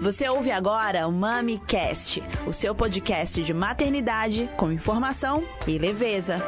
Você 0.00 0.28
ouve 0.28 0.52
agora 0.52 1.08
o 1.08 1.12
MamiCast, 1.12 2.22
o 2.46 2.52
seu 2.52 2.74
podcast 2.76 3.42
de 3.42 3.52
maternidade 3.52 4.48
com 4.56 4.70
informação 4.70 5.42
e 5.66 5.76
leveza. 5.78 6.38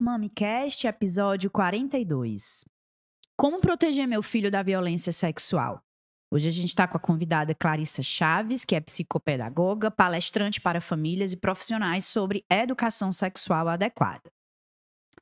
MamiCast, 0.00 0.86
episódio 0.86 1.50
42. 1.50 2.64
Como 3.36 3.60
proteger 3.60 4.08
meu 4.08 4.22
filho 4.22 4.50
da 4.50 4.62
violência 4.62 5.12
sexual? 5.12 5.80
Hoje 6.32 6.48
a 6.48 6.50
gente 6.50 6.68
está 6.68 6.88
com 6.88 6.96
a 6.96 7.00
convidada 7.00 7.54
Clarissa 7.54 8.02
Chaves, 8.02 8.64
que 8.64 8.74
é 8.74 8.80
psicopedagoga, 8.80 9.90
palestrante 9.90 10.60
para 10.60 10.80
famílias 10.80 11.32
e 11.32 11.36
profissionais 11.36 12.06
sobre 12.06 12.42
educação 12.50 13.12
sexual 13.12 13.68
adequada. 13.68 14.33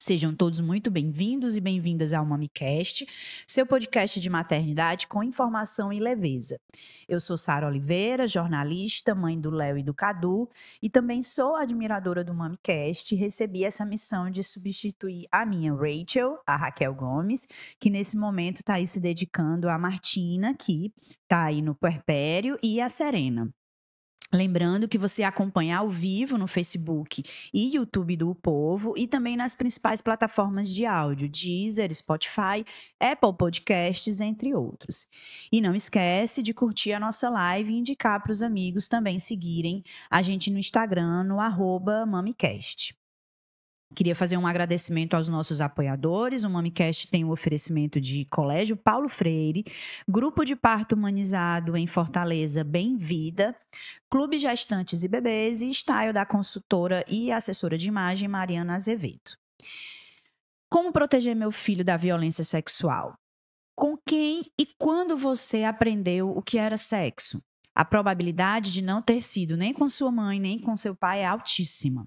Sejam 0.03 0.35
todos 0.35 0.61
muito 0.61 0.91
bem-vindos 0.91 1.57
e 1.57 1.61
bem-vindas 1.61 2.13
ao 2.13 2.27
MamiCast, 2.27 3.07
seu 3.47 3.65
podcast 3.65 4.21
de 4.21 4.29
maternidade 4.29 5.07
com 5.07 5.23
informação 5.23 5.93
e 5.93 6.01
leveza. 6.01 6.61
Eu 7.09 7.21
sou 7.21 7.37
Sara 7.37 7.69
Oliveira, 7.69 8.27
jornalista, 8.27 9.15
mãe 9.15 9.41
do 9.41 9.49
Léo 9.49 9.79
e 9.79 9.83
do 9.85 9.95
Cadu, 9.95 10.51
e 10.83 10.91
também 10.91 11.23
sou 11.23 11.55
admiradora 11.55 12.25
do 12.25 12.35
MamiCast 12.35 13.15
e 13.15 13.17
recebi 13.17 13.63
essa 13.63 13.85
missão 13.85 14.29
de 14.29 14.43
substituir 14.43 15.29
a 15.31 15.47
minha 15.47 15.73
Rachel, 15.73 16.37
a 16.45 16.57
Raquel 16.57 16.97
Gomes, 16.97 17.47
que 17.79 17.89
nesse 17.89 18.17
momento 18.17 18.57
está 18.57 18.75
aí 18.75 18.89
se 18.89 18.99
dedicando 18.99 19.69
a 19.69 19.79
Martina, 19.79 20.53
que 20.53 20.93
está 21.23 21.45
aí 21.45 21.63
no 21.63 21.77
puerpério, 21.77 22.59
e 22.61 22.81
a 22.81 22.89
Serena. 22.89 23.55
Lembrando 24.35 24.89
que 24.89 24.97
você 24.97 25.23
acompanha 25.23 25.77
ao 25.77 25.91
vivo 25.91 26.39
no 26.39 26.47
Facebook 26.47 27.23
e 27.53 27.77
YouTube 27.77 28.17
do 28.17 28.35
Povo 28.35 28.95
e 28.97 29.07
também 29.07 29.37
nas 29.37 29.55
principais 29.55 30.01
plataformas 30.01 30.71
de 30.71 30.87
áudio, 30.87 31.29
Deezer, 31.29 31.95
Spotify, 31.95 32.65
Apple 32.99 33.35
Podcasts, 33.37 34.23
entre 34.23 34.55
outros. 34.55 35.07
E 35.53 35.61
não 35.61 35.75
esquece 35.75 36.43
de 36.43 36.55
curtir 36.55 36.95
a 36.95 37.01
nossa 37.01 37.29
live 37.29 37.73
e 37.73 37.79
indicar 37.79 38.23
para 38.23 38.33
os 38.33 38.43
amigos 38.43 38.89
também 38.89 39.19
seguirem 39.19 39.85
a 40.11 40.23
gente 40.23 40.51
no 40.51 40.59
Instagram, 40.59 41.25
no 41.25 41.39
arroba 41.39 42.07
MamiCast. 42.07 43.02
Queria 43.95 44.15
fazer 44.15 44.37
um 44.37 44.47
agradecimento 44.47 45.15
aos 45.15 45.29
nossos 45.29 45.61
apoiadores. 45.61 46.45
O 46.45 46.51
MamiCast 46.51 47.09
tem 47.09 47.25
o 47.25 47.29
um 47.29 47.31
oferecimento 47.31 48.01
de 48.01 48.25
Colégio 48.27 48.77
Paulo 48.77 49.09
Freire, 49.09 49.65
Grupo 50.09 50.45
de 50.45 50.57
Parto 50.57 50.95
Humanizado 50.95 51.77
em 51.77 51.87
Fortaleza, 51.87 52.65
Bem 52.65 52.97
Vida, 52.97 53.55
Clube 54.11 54.39
Gestantes 54.39 55.05
e 55.05 55.09
Bebês 55.09 55.63
e 55.63 55.69
Style 55.71 56.13
da 56.13 56.25
consultora 56.25 57.05
e 57.07 57.31
assessora 57.31 57.77
de 57.77 57.89
imagem 57.89 58.29
Mariana 58.29 58.75
Azevedo. 58.75 59.37
Como 60.71 60.93
proteger 60.93 61.37
meu 61.37 61.51
filho 61.51 61.85
da 61.85 61.97
violência 61.97 62.45
sexual? 62.45 63.15
Com 63.77 63.97
quem 64.07 64.51
e 64.59 64.67
quando 64.79 65.17
você 65.17 65.65
aprendeu 65.65 66.31
o 66.31 66.43
que 66.43 66.57
era 66.57 66.77
sexo? 66.77 67.43
A 67.75 67.85
probabilidade 67.85 68.71
de 68.71 68.83
não 68.83 69.01
ter 69.01 69.23
sido 69.23 69.57
nem 69.57 69.73
com 69.73 69.89
sua 69.89 70.11
mãe 70.11 70.39
nem 70.39 70.59
com 70.59 70.77
seu 70.77 70.95
pai 70.95 71.21
é 71.21 71.27
altíssima. 71.27 72.07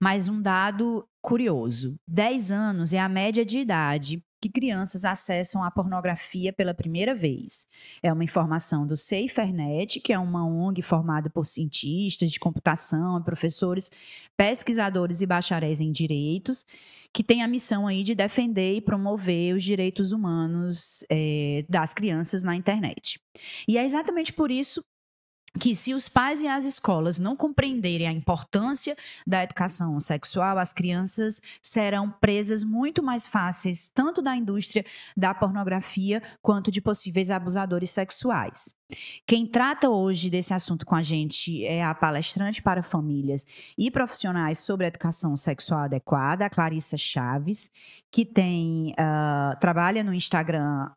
Mas 0.00 0.28
um 0.28 0.40
dado 0.40 1.08
curioso: 1.20 1.98
10 2.06 2.52
anos 2.52 2.92
é 2.92 2.98
a 2.98 3.08
média 3.08 3.44
de 3.44 3.58
idade 3.58 4.22
que 4.40 4.50
crianças 4.50 5.04
acessam 5.04 5.64
a 5.64 5.70
pornografia 5.70 6.52
pela 6.52 6.74
primeira 6.74 7.14
vez. 7.14 7.66
É 8.02 8.12
uma 8.12 8.22
informação 8.22 8.86
do 8.86 8.96
SaferNet, 8.96 9.98
que 10.00 10.12
é 10.12 10.18
uma 10.18 10.46
ONG 10.46 10.82
formada 10.82 11.30
por 11.30 11.46
cientistas 11.46 12.30
de 12.30 12.38
computação, 12.38 13.20
professores, 13.22 13.90
pesquisadores 14.36 15.20
e 15.20 15.26
bacharéis 15.26 15.80
em 15.80 15.90
direitos, 15.90 16.64
que 17.12 17.24
tem 17.24 17.42
a 17.42 17.48
missão 17.48 17.86
aí 17.86 18.02
de 18.02 18.14
defender 18.14 18.76
e 18.76 18.80
promover 18.80 19.54
os 19.54 19.64
direitos 19.64 20.12
humanos 20.12 21.04
é, 21.10 21.64
das 21.68 21.94
crianças 21.94 22.44
na 22.44 22.54
internet. 22.54 23.18
E 23.66 23.78
é 23.78 23.84
exatamente 23.84 24.32
por 24.32 24.50
isso 24.50 24.84
que 25.58 25.74
se 25.74 25.94
os 25.94 26.08
pais 26.08 26.42
e 26.42 26.48
as 26.48 26.64
escolas 26.64 27.18
não 27.18 27.34
compreenderem 27.34 28.06
a 28.06 28.12
importância 28.12 28.96
da 29.26 29.42
educação 29.42 29.98
sexual, 29.98 30.58
as 30.58 30.72
crianças 30.72 31.40
serão 31.62 32.10
presas 32.10 32.62
muito 32.62 33.02
mais 33.02 33.26
fáceis 33.26 33.86
tanto 33.86 34.20
da 34.20 34.36
indústria 34.36 34.84
da 35.16 35.34
pornografia 35.34 36.22
quanto 36.42 36.70
de 36.70 36.80
possíveis 36.80 37.30
abusadores 37.30 37.90
sexuais. 37.90 38.75
Quem 39.26 39.44
trata 39.46 39.90
hoje 39.90 40.30
desse 40.30 40.54
assunto 40.54 40.86
com 40.86 40.94
a 40.94 41.02
gente 41.02 41.64
é 41.64 41.82
a 41.82 41.92
palestrante 41.92 42.62
para 42.62 42.84
famílias 42.84 43.44
e 43.76 43.90
profissionais 43.90 44.60
sobre 44.60 44.86
educação 44.86 45.36
sexual 45.36 45.80
adequada, 45.80 46.46
a 46.46 46.50
Clarissa 46.50 46.96
Chaves, 46.96 47.68
que 48.12 48.24
tem 48.24 48.92
uh, 48.92 49.58
trabalha 49.58 50.04
no 50.04 50.14
Instagram 50.14 50.88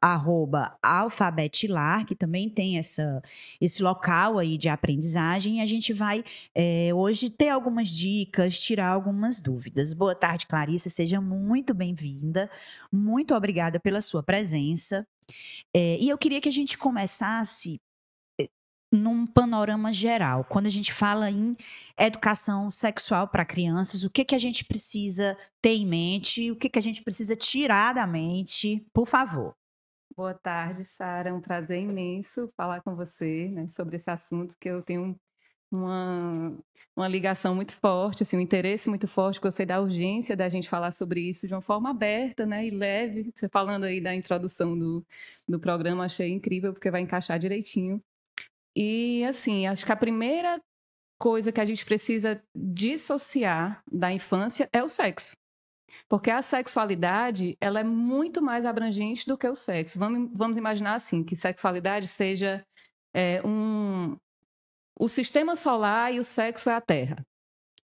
@alfabetilar, 0.83 2.05
que 2.05 2.15
também 2.15 2.47
tem 2.47 2.77
essa, 2.77 3.23
esse 3.59 3.81
local 3.81 4.37
aí 4.37 4.55
de 4.55 4.69
aprendizagem. 4.69 5.57
E 5.57 5.61
a 5.61 5.65
gente 5.65 5.91
vai 5.91 6.23
é, 6.53 6.91
hoje 6.93 7.29
ter 7.29 7.49
algumas 7.49 7.89
dicas, 7.89 8.61
tirar 8.61 8.89
algumas 8.89 9.39
dúvidas. 9.39 9.93
Boa 9.93 10.13
tarde, 10.13 10.45
Clarissa, 10.45 10.91
seja 10.91 11.19
muito 11.19 11.73
bem-vinda. 11.73 12.51
Muito 12.91 13.33
obrigada 13.33 13.79
pela 13.79 13.99
sua 13.99 14.21
presença. 14.21 15.07
É, 15.73 15.97
e 15.99 16.09
eu 16.09 16.17
queria 16.17 16.41
que 16.41 16.49
a 16.49 16.51
gente 16.51 16.77
começasse 16.77 17.79
eh, 18.39 18.49
num 18.91 19.25
panorama 19.25 19.91
geral. 19.93 20.43
Quando 20.43 20.65
a 20.65 20.69
gente 20.69 20.93
fala 20.93 21.29
em 21.29 21.55
educação 21.97 22.69
sexual 22.69 23.27
para 23.27 23.45
crianças, 23.45 24.03
o 24.03 24.09
que, 24.09 24.25
que 24.25 24.35
a 24.35 24.39
gente 24.39 24.65
precisa 24.65 25.37
ter 25.61 25.75
em 25.75 25.85
mente, 25.85 26.51
o 26.51 26.55
que, 26.55 26.69
que 26.69 26.79
a 26.79 26.81
gente 26.81 27.03
precisa 27.03 27.35
tirar 27.35 27.93
da 27.93 28.07
mente, 28.07 28.85
por 28.93 29.07
favor. 29.07 29.55
Boa 30.15 30.33
tarde, 30.33 30.83
Sara. 30.83 31.29
É 31.29 31.33
um 31.33 31.39
prazer 31.39 31.81
imenso 31.81 32.51
falar 32.57 32.81
com 32.81 32.95
você 32.95 33.47
né, 33.49 33.67
sobre 33.69 33.95
esse 33.95 34.09
assunto 34.09 34.57
que 34.59 34.69
eu 34.69 34.81
tenho 34.81 35.17
uma, 35.71 36.57
uma 36.95 37.07
ligação 37.07 37.55
muito 37.55 37.73
forte, 37.73 38.23
assim, 38.23 38.37
um 38.37 38.41
interesse 38.41 38.89
muito 38.89 39.07
forte, 39.07 39.39
gostei 39.39 39.65
da 39.65 39.79
urgência 39.79 40.35
da 40.35 40.49
gente 40.49 40.69
falar 40.69 40.91
sobre 40.91 41.21
isso 41.21 41.47
de 41.47 41.53
uma 41.53 41.61
forma 41.61 41.89
aberta 41.89 42.45
né, 42.45 42.65
e 42.67 42.69
leve. 42.69 43.31
Você 43.33 43.47
falando 43.47 43.85
aí 43.85 44.01
da 44.01 44.13
introdução 44.13 44.77
do, 44.77 45.05
do 45.47 45.59
programa, 45.59 46.05
achei 46.05 46.29
incrível, 46.29 46.73
porque 46.73 46.91
vai 46.91 47.01
encaixar 47.01 47.39
direitinho. 47.39 48.01
E, 48.75 49.23
assim, 49.25 49.67
acho 49.67 49.85
que 49.85 49.91
a 49.91 49.95
primeira 49.95 50.61
coisa 51.19 51.51
que 51.51 51.59
a 51.59 51.65
gente 51.65 51.85
precisa 51.85 52.41
dissociar 52.55 53.83
da 53.91 54.11
infância 54.11 54.69
é 54.71 54.83
o 54.83 54.89
sexo. 54.89 55.35
Porque 56.07 56.31
a 56.31 56.41
sexualidade, 56.41 57.57
ela 57.61 57.81
é 57.81 57.83
muito 57.83 58.41
mais 58.41 58.65
abrangente 58.65 59.27
do 59.27 59.37
que 59.37 59.47
o 59.47 59.55
sexo. 59.55 59.99
Vamos, 59.99 60.29
vamos 60.33 60.57
imaginar 60.57 60.95
assim, 60.95 61.23
que 61.23 61.35
sexualidade 61.35 62.07
seja 62.07 62.65
é, 63.13 63.41
um, 63.45 64.17
o 64.99 65.07
sistema 65.07 65.55
solar 65.55 66.13
e 66.13 66.19
o 66.19 66.23
sexo 66.23 66.69
é 66.69 66.73
a 66.73 66.81
Terra. 66.81 67.25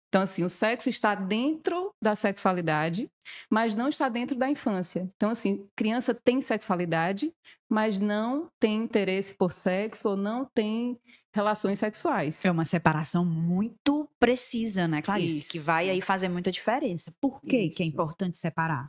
Então, 0.09 0.23
assim, 0.23 0.45
o 0.45 0.49
sexo 0.49 0.89
está 0.89 1.15
dentro 1.15 1.93
da 2.01 2.15
sexualidade, 2.15 3.11
mas 3.51 3.75
não 3.75 3.89
está 3.89 4.09
dentro 4.09 4.37
da 4.37 4.49
infância. 4.49 5.11
Então, 5.17 5.31
assim, 5.31 5.67
criança 5.77 6.15
tem 6.15 6.41
sexualidade, 6.41 7.33
mas 7.69 7.99
não 7.99 8.49
tem 8.61 8.77
interesse 8.77 9.35
por 9.35 9.51
sexo 9.51 10.11
ou 10.11 10.17
não 10.17 10.45
tem 10.55 10.97
relações 11.35 11.81
sexuais. 11.81 12.45
É 12.45 12.51
uma 12.51 12.65
separação 12.65 13.25
muito 13.25 14.09
precisa, 14.21 14.87
né, 14.87 15.03
Clarice? 15.03 15.41
Isso. 15.41 15.51
Que 15.51 15.59
vai 15.59 15.91
aí 15.91 16.01
fazer 16.01 16.29
muita 16.29 16.53
diferença. 16.53 17.13
Por 17.21 17.41
que, 17.41 17.69
que 17.71 17.83
é 17.83 17.87
importante 17.87 18.39
separar? 18.39 18.89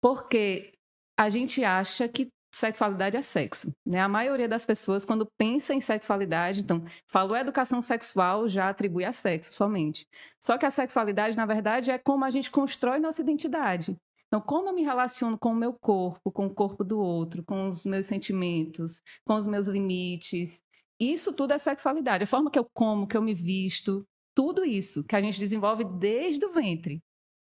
Porque 0.00 0.72
a 1.18 1.28
gente 1.28 1.64
acha 1.64 2.08
que 2.08 2.28
sexualidade 2.56 3.16
é 3.16 3.22
sexo. 3.22 3.70
Né? 3.84 4.00
A 4.00 4.08
maioria 4.08 4.48
das 4.48 4.64
pessoas, 4.64 5.04
quando 5.04 5.28
pensa 5.36 5.74
em 5.74 5.80
sexualidade, 5.80 6.60
então, 6.60 6.84
falou 7.06 7.36
educação 7.36 7.82
sexual, 7.82 8.48
já 8.48 8.68
atribui 8.68 9.04
a 9.04 9.12
sexo 9.12 9.52
somente. 9.54 10.06
Só 10.40 10.56
que 10.56 10.64
a 10.64 10.70
sexualidade, 10.70 11.36
na 11.36 11.46
verdade, 11.46 11.90
é 11.90 11.98
como 11.98 12.24
a 12.24 12.30
gente 12.30 12.50
constrói 12.50 12.98
nossa 12.98 13.20
identidade. 13.20 13.96
Então, 14.26 14.40
como 14.40 14.68
eu 14.68 14.74
me 14.74 14.82
relaciono 14.82 15.38
com 15.38 15.50
o 15.50 15.54
meu 15.54 15.72
corpo, 15.72 16.32
com 16.32 16.46
o 16.46 16.54
corpo 16.54 16.82
do 16.82 16.98
outro, 16.98 17.44
com 17.44 17.68
os 17.68 17.84
meus 17.84 18.06
sentimentos, 18.06 19.00
com 19.24 19.34
os 19.34 19.46
meus 19.46 19.66
limites. 19.66 20.60
Isso 20.98 21.32
tudo 21.32 21.52
é 21.52 21.58
sexualidade. 21.58 22.24
A 22.24 22.26
forma 22.26 22.50
que 22.50 22.58
eu 22.58 22.66
como, 22.74 23.06
que 23.06 23.16
eu 23.16 23.22
me 23.22 23.34
visto, 23.34 24.04
tudo 24.34 24.64
isso 24.64 25.04
que 25.04 25.14
a 25.14 25.20
gente 25.20 25.38
desenvolve 25.38 25.84
desde 25.84 26.44
o 26.44 26.52
ventre. 26.52 27.00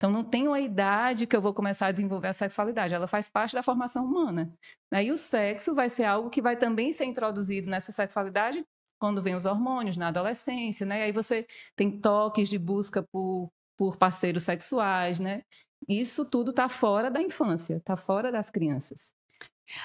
Então, 0.03 0.11
não 0.11 0.25
tem 0.25 0.49
uma 0.49 0.59
idade 0.59 1.29
que 1.29 1.37
eu 1.37 1.41
vou 1.41 1.55
começar 1.55 1.87
a 1.87 1.93
desenvolver 1.93 2.27
a 2.27 2.33
sexualidade, 2.33 2.93
ela 2.93 3.07
faz 3.07 3.31
parte 3.31 3.55
da 3.55 3.63
formação 3.63 4.05
humana. 4.05 4.53
Né? 4.91 5.05
E 5.05 5.13
o 5.13 5.17
sexo 5.17 5.77
vai 5.77 5.89
ser 5.89 6.03
algo 6.03 6.29
que 6.29 6.43
vai 6.43 6.57
também 6.57 6.93
ser 6.93 7.05
introduzido 7.05 7.71
nessa 7.71 7.93
sexualidade 7.93 8.67
quando 8.99 9.23
vem 9.23 9.37
os 9.37 9.47
hormônios, 9.47 9.97
na 9.97 10.09
adolescência, 10.09 10.85
né? 10.85 10.99
E 10.99 11.03
aí 11.05 11.13
você 11.13 11.47
tem 11.77 12.01
toques 12.01 12.49
de 12.49 12.59
busca 12.59 13.01
por, 13.13 13.49
por 13.79 13.97
parceiros 13.97 14.43
sexuais, 14.43 15.21
né? 15.21 15.45
Isso 15.89 16.25
tudo 16.25 16.51
está 16.51 16.69
fora 16.69 17.09
da 17.09 17.23
infância, 17.23 17.77
está 17.77 17.97
fora 17.97 18.33
das 18.33 18.51
crianças. 18.51 19.13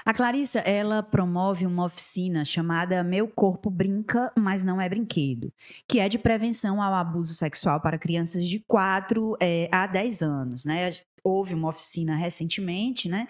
A 0.06 0.14
Clarissa, 0.14 0.60
ela 0.60 1.02
promove 1.02 1.66
uma 1.66 1.86
oficina 1.86 2.44
chamada 2.46 3.04
Meu 3.04 3.28
Corpo 3.28 3.70
Brinca, 3.70 4.32
mas 4.38 4.64
não 4.64 4.80
é 4.80 4.88
brinquedo, 4.88 5.52
que 5.88 6.00
é 6.00 6.10
de 6.10 6.18
prevenção 6.18 6.82
ao 6.82 6.94
abuso 6.94 7.34
sexual 7.34 7.80
para 7.80 7.98
crianças 7.98 8.46
de 8.46 8.60
4 8.68 9.38
é, 9.40 9.70
a 9.72 9.88
10 9.88 10.22
anos, 10.22 10.66
né? 10.66 10.92
houve 11.28 11.54
uma 11.54 11.70
oficina 11.70 12.16
recentemente, 12.16 13.10
né? 13.10 13.28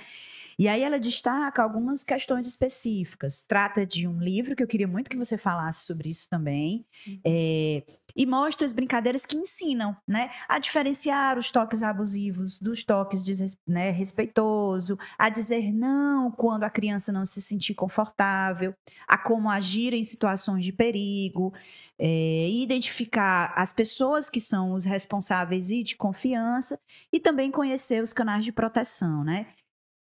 E 0.59 0.68
aí 0.68 0.81
ela 0.81 1.00
destaca 1.00 1.62
algumas 1.62 2.04
questões 2.04 2.48
específicas. 2.48 3.44
Trata 3.44 3.86
de 3.86 4.07
um 4.07 4.19
livro 4.19 4.56
que 4.56 4.63
eu 4.63 4.68
queria 4.68 4.88
muito 4.88 5.09
que 5.09 5.18
você 5.18 5.38
falasse 5.38 5.86
sobre 5.86 6.09
isso 6.09 6.27
também. 6.27 6.83
Uhum. 7.07 7.19
É, 7.25 7.83
e 8.15 8.25
mostra 8.25 8.65
as 8.65 8.74
brincadeiras 8.74 9.24
que 9.25 9.38
ensinam, 9.38 9.95
né? 10.07 10.31
A 10.50 10.57
diferenciar 10.57 11.38
os 11.38 11.51
toques 11.51 11.83
abusivos 11.83 12.57
dos 12.57 12.83
toques 12.83 13.24
de, 13.24 13.33
né, 13.68 13.92
respeitoso, 13.92 14.98
a 15.18 15.30
dizer 15.30 15.71
não 15.71 16.31
quando 16.31 16.63
a 16.63 16.69
criança 16.69 17.12
não 17.12 17.25
se 17.25 17.39
sentir 17.39 17.75
confortável, 17.75 18.74
a 19.07 19.18
como 19.18 19.51
agir 19.51 19.94
em 19.94 20.04
situações 20.04 20.65
de 20.65 20.74
perigo. 20.74 21.54
É, 22.00 22.48
identificar 22.50 23.54
as 23.56 23.74
pessoas 23.74 24.30
que 24.30 24.39
são 24.39 24.74
os 24.74 24.86
responsáveis 24.86 25.71
e 25.71 25.81
de 25.81 25.95
confiança 25.95 26.80
e 27.12 27.19
também 27.19 27.50
conhecer 27.50 28.04
os 28.04 28.13
canais 28.13 28.45
de 28.45 28.51
proteção, 28.51 29.24
né? 29.24 29.48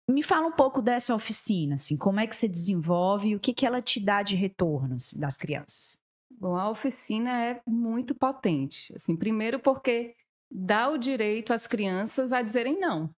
Me 0.09 0.23
fala 0.23 0.47
um 0.47 0.53
pouco 0.53 0.83
dessa 0.83 1.15
oficina, 1.15 1.77
assim, 1.77 1.97
como 1.97 2.21
é 2.21 2.27
que 2.27 2.37
você 2.37 2.47
desenvolve 2.47 3.29
e 3.29 3.37
o 3.37 3.41
que, 3.41 3.55
que 3.55 3.65
ela 3.65 3.81
te 3.81 3.99
dá 3.99 4.23
de 4.23 4.37
retorno 4.37 4.97
assim, 4.97 5.19
das 5.19 5.37
crianças? 5.37 5.99
Bom, 6.31 6.57
a 6.57 6.69
oficina 6.69 7.43
é 7.43 7.61
muito 7.67 8.15
potente. 8.15 8.93
Assim, 8.95 9.17
primeiro 9.17 9.59
porque 9.59 10.15
dá 10.51 10.89
o 10.91 10.99
direito 10.99 11.53
às 11.53 11.67
crianças 11.67 12.33
a 12.33 12.43
dizerem 12.43 12.79
não. 12.79 13.11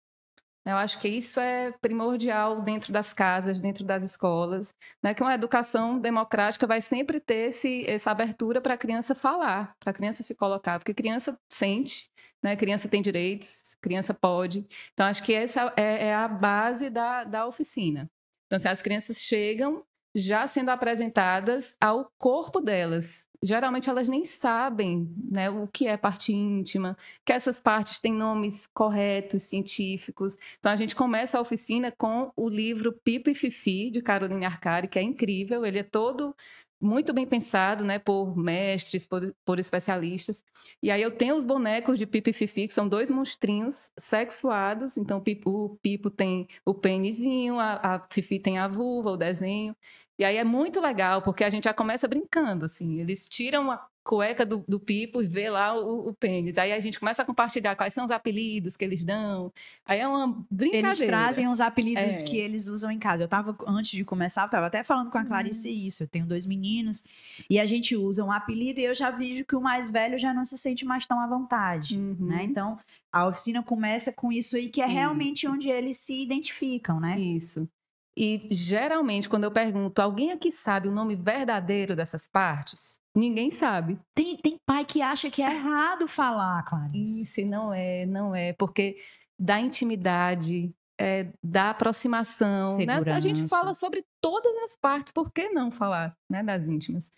Eu 0.64 0.76
acho 0.76 0.98
que 0.98 1.06
isso 1.08 1.38
é 1.38 1.70
primordial 1.80 2.60
dentro 2.60 2.92
das 2.92 3.12
casas, 3.12 3.60
dentro 3.60 3.84
das 3.84 4.02
escolas, 4.02 4.74
né? 5.00 5.14
Que 5.14 5.22
uma 5.22 5.34
educação 5.34 5.96
democrática 5.98 6.66
vai 6.66 6.80
sempre 6.80 7.20
ter 7.20 7.50
esse, 7.50 7.88
essa 7.88 8.10
abertura 8.10 8.60
para 8.60 8.74
a 8.74 8.78
criança 8.78 9.14
falar, 9.14 9.76
para 9.78 9.90
a 9.90 9.94
criança 9.94 10.24
se 10.24 10.34
colocar, 10.34 10.80
porque 10.80 10.92
criança 10.92 11.38
sente, 11.48 12.10
né? 12.42 12.56
Criança 12.56 12.88
tem 12.88 13.02
direitos, 13.02 13.76
criança 13.80 14.14
pode. 14.14 14.66
Então, 14.94 15.06
acho 15.06 15.22
que 15.22 15.34
essa 15.34 15.72
é, 15.76 16.08
é 16.08 16.14
a 16.14 16.28
base 16.28 16.90
da, 16.90 17.24
da 17.24 17.46
oficina. 17.46 18.10
Então, 18.46 18.58
se 18.58 18.68
as 18.68 18.80
crianças 18.80 19.20
chegam 19.20 19.84
já 20.16 20.46
sendo 20.46 20.70
apresentadas 20.70 21.76
ao 21.78 22.10
corpo 22.18 22.58
delas. 22.58 23.26
Geralmente 23.42 23.90
elas 23.90 24.08
nem 24.08 24.24
sabem 24.24 25.14
né, 25.30 25.50
o 25.50 25.68
que 25.68 25.86
é 25.86 25.94
parte 25.98 26.32
íntima, 26.32 26.96
que 27.22 27.34
essas 27.34 27.60
partes 27.60 28.00
têm 28.00 28.14
nomes 28.14 28.66
corretos, 28.66 29.42
científicos. 29.42 30.38
Então 30.58 30.72
a 30.72 30.76
gente 30.76 30.96
começa 30.96 31.36
a 31.36 31.40
oficina 31.40 31.92
com 31.92 32.32
o 32.34 32.48
livro 32.48 32.94
Pipo 33.04 33.28
e 33.28 33.34
Fifi, 33.34 33.90
de 33.90 34.00
Caroline 34.00 34.46
Arcari, 34.46 34.88
que 34.88 34.98
é 34.98 35.02
incrível. 35.02 35.66
Ele 35.66 35.80
é 35.80 35.82
todo 35.82 36.34
muito 36.80 37.12
bem 37.12 37.26
pensado, 37.26 37.84
né, 37.84 37.98
por 37.98 38.36
mestres, 38.36 39.06
por, 39.06 39.34
por, 39.44 39.58
especialistas. 39.58 40.44
E 40.82 40.90
aí 40.90 41.00
eu 41.02 41.10
tenho 41.10 41.34
os 41.34 41.44
bonecos 41.44 41.98
de 41.98 42.06
Pipo 42.06 42.30
e 42.30 42.32
Fifi, 42.32 42.68
que 42.68 42.74
são 42.74 42.88
dois 42.88 43.10
monstrinhos 43.10 43.90
sexuados. 43.98 44.96
Então 44.96 45.18
o 45.18 45.78
Pipo 45.80 46.10
tem 46.10 46.48
o 46.64 46.74
pênisinho, 46.74 47.58
a, 47.58 47.74
a 47.94 48.06
Fifi 48.10 48.38
tem 48.38 48.58
a 48.58 48.68
vulva, 48.68 49.10
o 49.10 49.16
desenho. 49.16 49.74
E 50.18 50.24
aí 50.24 50.36
é 50.36 50.44
muito 50.44 50.80
legal, 50.80 51.22
porque 51.22 51.44
a 51.44 51.50
gente 51.50 51.64
já 51.64 51.74
começa 51.74 52.08
brincando, 52.08 52.64
assim. 52.64 53.00
Eles 53.00 53.28
tiram 53.28 53.70
a 53.70 53.86
cueca 54.06 54.46
do, 54.46 54.64
do 54.68 54.78
Pipo 54.78 55.20
e 55.20 55.26
vê 55.26 55.50
lá 55.50 55.76
o, 55.76 56.08
o, 56.08 56.14
pênis. 56.14 56.56
Aí 56.56 56.72
a 56.72 56.78
gente 56.78 56.98
começa 56.98 57.22
a 57.22 57.24
compartilhar 57.24 57.74
quais 57.74 57.92
são 57.92 58.04
os 58.04 58.10
apelidos 58.10 58.76
que 58.76 58.84
eles 58.84 59.04
dão. 59.04 59.52
Aí 59.84 59.98
é 59.98 60.06
uma 60.06 60.44
brincadeira. 60.50 60.88
Eles 60.88 60.98
trazem 61.00 61.48
os 61.48 61.60
apelidos 61.60 62.22
é. 62.22 62.24
que 62.24 62.38
eles 62.38 62.68
usam 62.68 62.90
em 62.90 62.98
casa. 62.98 63.24
Eu 63.24 63.28
tava, 63.28 63.56
antes 63.66 63.90
de 63.90 64.04
começar, 64.04 64.44
eu 64.44 64.50
tava 64.50 64.66
até 64.66 64.84
falando 64.84 65.10
com 65.10 65.18
a 65.18 65.24
Clarice 65.24 65.68
uhum. 65.68 65.74
isso. 65.74 66.02
Eu 66.04 66.08
tenho 66.08 66.24
dois 66.24 66.46
meninos 66.46 67.02
e 67.50 67.58
a 67.58 67.66
gente 67.66 67.96
usa 67.96 68.24
um 68.24 68.30
apelido 68.30 68.78
e 68.78 68.84
eu 68.84 68.94
já 68.94 69.10
vejo 69.10 69.44
que 69.44 69.56
o 69.56 69.60
mais 69.60 69.90
velho 69.90 70.18
já 70.18 70.32
não 70.32 70.44
se 70.44 70.56
sente 70.56 70.84
mais 70.84 71.04
tão 71.04 71.20
à 71.20 71.26
vontade, 71.26 71.98
uhum. 71.98 72.16
né? 72.20 72.44
Então, 72.44 72.78
a 73.12 73.26
oficina 73.26 73.62
começa 73.62 74.12
com 74.12 74.30
isso 74.30 74.56
aí, 74.56 74.68
que 74.68 74.80
é 74.80 74.86
isso. 74.86 74.94
realmente 74.94 75.48
onde 75.48 75.68
eles 75.68 75.98
se 75.98 76.22
identificam, 76.22 77.00
né? 77.00 77.18
Isso. 77.18 77.68
E 78.16 78.48
geralmente, 78.50 79.28
quando 79.28 79.44
eu 79.44 79.50
pergunto, 79.50 80.00
alguém 80.00 80.30
aqui 80.30 80.50
sabe 80.50 80.88
o 80.88 80.92
nome 80.92 81.14
verdadeiro 81.14 81.94
dessas 81.94 82.26
partes? 82.26 82.98
Ninguém 83.16 83.50
sabe. 83.50 83.98
Tem, 84.14 84.36
tem 84.36 84.58
pai 84.66 84.84
que 84.84 85.00
acha 85.00 85.30
que 85.30 85.42
é 85.42 85.50
errado 85.50 86.06
falar, 86.06 86.62
Clarice. 86.64 87.22
Isso, 87.22 87.48
não 87.48 87.72
é, 87.72 88.04
não 88.04 88.34
é. 88.34 88.52
Porque 88.52 88.98
dá 89.38 89.58
intimidade, 89.58 90.70
é, 90.98 91.28
da 91.42 91.70
aproximação. 91.70 92.76
Né? 92.78 93.02
A 93.06 93.20
gente 93.20 93.48
fala 93.48 93.74
sobre 93.74 94.04
todas 94.20 94.54
as 94.64 94.76
partes, 94.76 95.12
por 95.12 95.32
que 95.32 95.48
não 95.48 95.70
falar 95.70 96.14
né, 96.30 96.42
das 96.42 96.66
íntimas? 96.66 97.12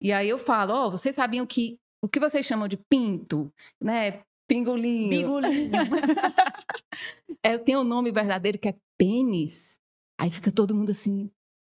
E 0.00 0.12
aí 0.12 0.28
eu 0.28 0.38
falo, 0.38 0.72
ó, 0.72 0.86
oh, 0.86 0.90
vocês 0.90 1.14
sabiam 1.14 1.46
que 1.46 1.78
o 2.02 2.08
que 2.08 2.20
vocês 2.20 2.46
chamam 2.46 2.66
de 2.66 2.76
pinto, 2.76 3.52
né? 3.80 4.22
Pingolinho. 4.48 5.10
Pingolinho. 5.10 5.70
é, 7.42 7.58
tem 7.58 7.76
um 7.76 7.84
nome 7.84 8.10
verdadeiro 8.10 8.58
que 8.58 8.68
é 8.68 8.76
pênis. 8.98 9.78
Aí 10.18 10.30
fica 10.30 10.50
todo 10.50 10.74
mundo 10.74 10.90
assim, 10.90 11.30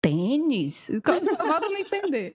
tênis? 0.02 0.90
Volta 1.00 1.69
não 1.69 1.78
entender. 1.78 2.34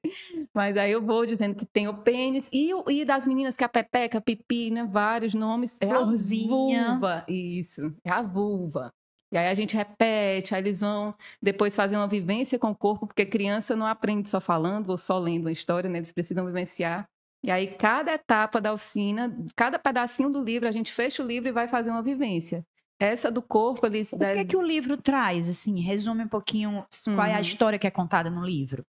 Mas 0.53 0.77
aí 0.77 0.91
eu 0.91 1.01
vou 1.01 1.25
dizendo 1.25 1.53
que 1.53 1.65
tem 1.65 1.87
o 1.87 2.01
pênis 2.01 2.49
e, 2.51 2.71
e 2.89 3.05
das 3.05 3.27
meninas 3.27 3.55
que 3.55 3.63
é 3.63 3.67
a 3.67 3.69
pepeca, 3.69 4.17
a 4.17 4.21
pipi, 4.21 4.71
né? 4.71 4.87
Vários 4.89 5.33
nomes. 5.33 5.77
É 5.81 5.87
Florzinha. 5.87 6.81
a 6.81 6.91
vulva. 6.93 7.25
Isso, 7.27 7.93
é 8.03 8.09
a 8.09 8.21
vulva. 8.21 8.91
E 9.31 9.37
aí 9.37 9.47
a 9.49 9.53
gente 9.53 9.75
repete, 9.75 10.55
aí 10.55 10.61
eles 10.61 10.79
vão 10.79 11.13
depois 11.41 11.75
fazer 11.75 11.97
uma 11.97 12.07
vivência 12.07 12.57
com 12.57 12.71
o 12.71 12.75
corpo, 12.75 13.05
porque 13.07 13.25
criança 13.25 13.75
não 13.75 13.85
aprende 13.85 14.29
só 14.29 14.39
falando 14.39 14.89
ou 14.89 14.97
só 14.97 15.19
lendo 15.19 15.45
uma 15.45 15.51
história, 15.51 15.89
né? 15.89 15.97
Eles 15.97 16.13
precisam 16.13 16.45
vivenciar. 16.45 17.05
E 17.43 17.51
aí 17.51 17.67
cada 17.67 18.13
etapa 18.13 18.61
da 18.61 18.73
oficina, 18.73 19.35
cada 19.55 19.77
pedacinho 19.77 20.29
do 20.29 20.41
livro, 20.41 20.67
a 20.67 20.71
gente 20.71 20.93
fecha 20.93 21.21
o 21.21 21.27
livro 21.27 21.49
e 21.49 21.51
vai 21.51 21.67
fazer 21.67 21.89
uma 21.89 22.01
vivência. 22.01 22.65
Essa 22.99 23.31
do 23.31 23.41
corpo, 23.41 23.85
eles. 23.85 24.11
O 24.11 24.17
que 24.17 24.25
é 24.25 24.45
que 24.45 24.57
o 24.57 24.61
livro 24.61 24.97
traz, 24.97 25.47
assim? 25.47 25.79
Resume 25.79 26.23
um 26.23 26.27
pouquinho 26.27 26.85
qual 27.05 27.27
é 27.27 27.33
a 27.33 27.35
uhum. 27.35 27.41
história 27.41 27.77
que 27.77 27.85
é 27.85 27.91
contada 27.91 28.29
no 28.29 28.43
livro. 28.43 28.83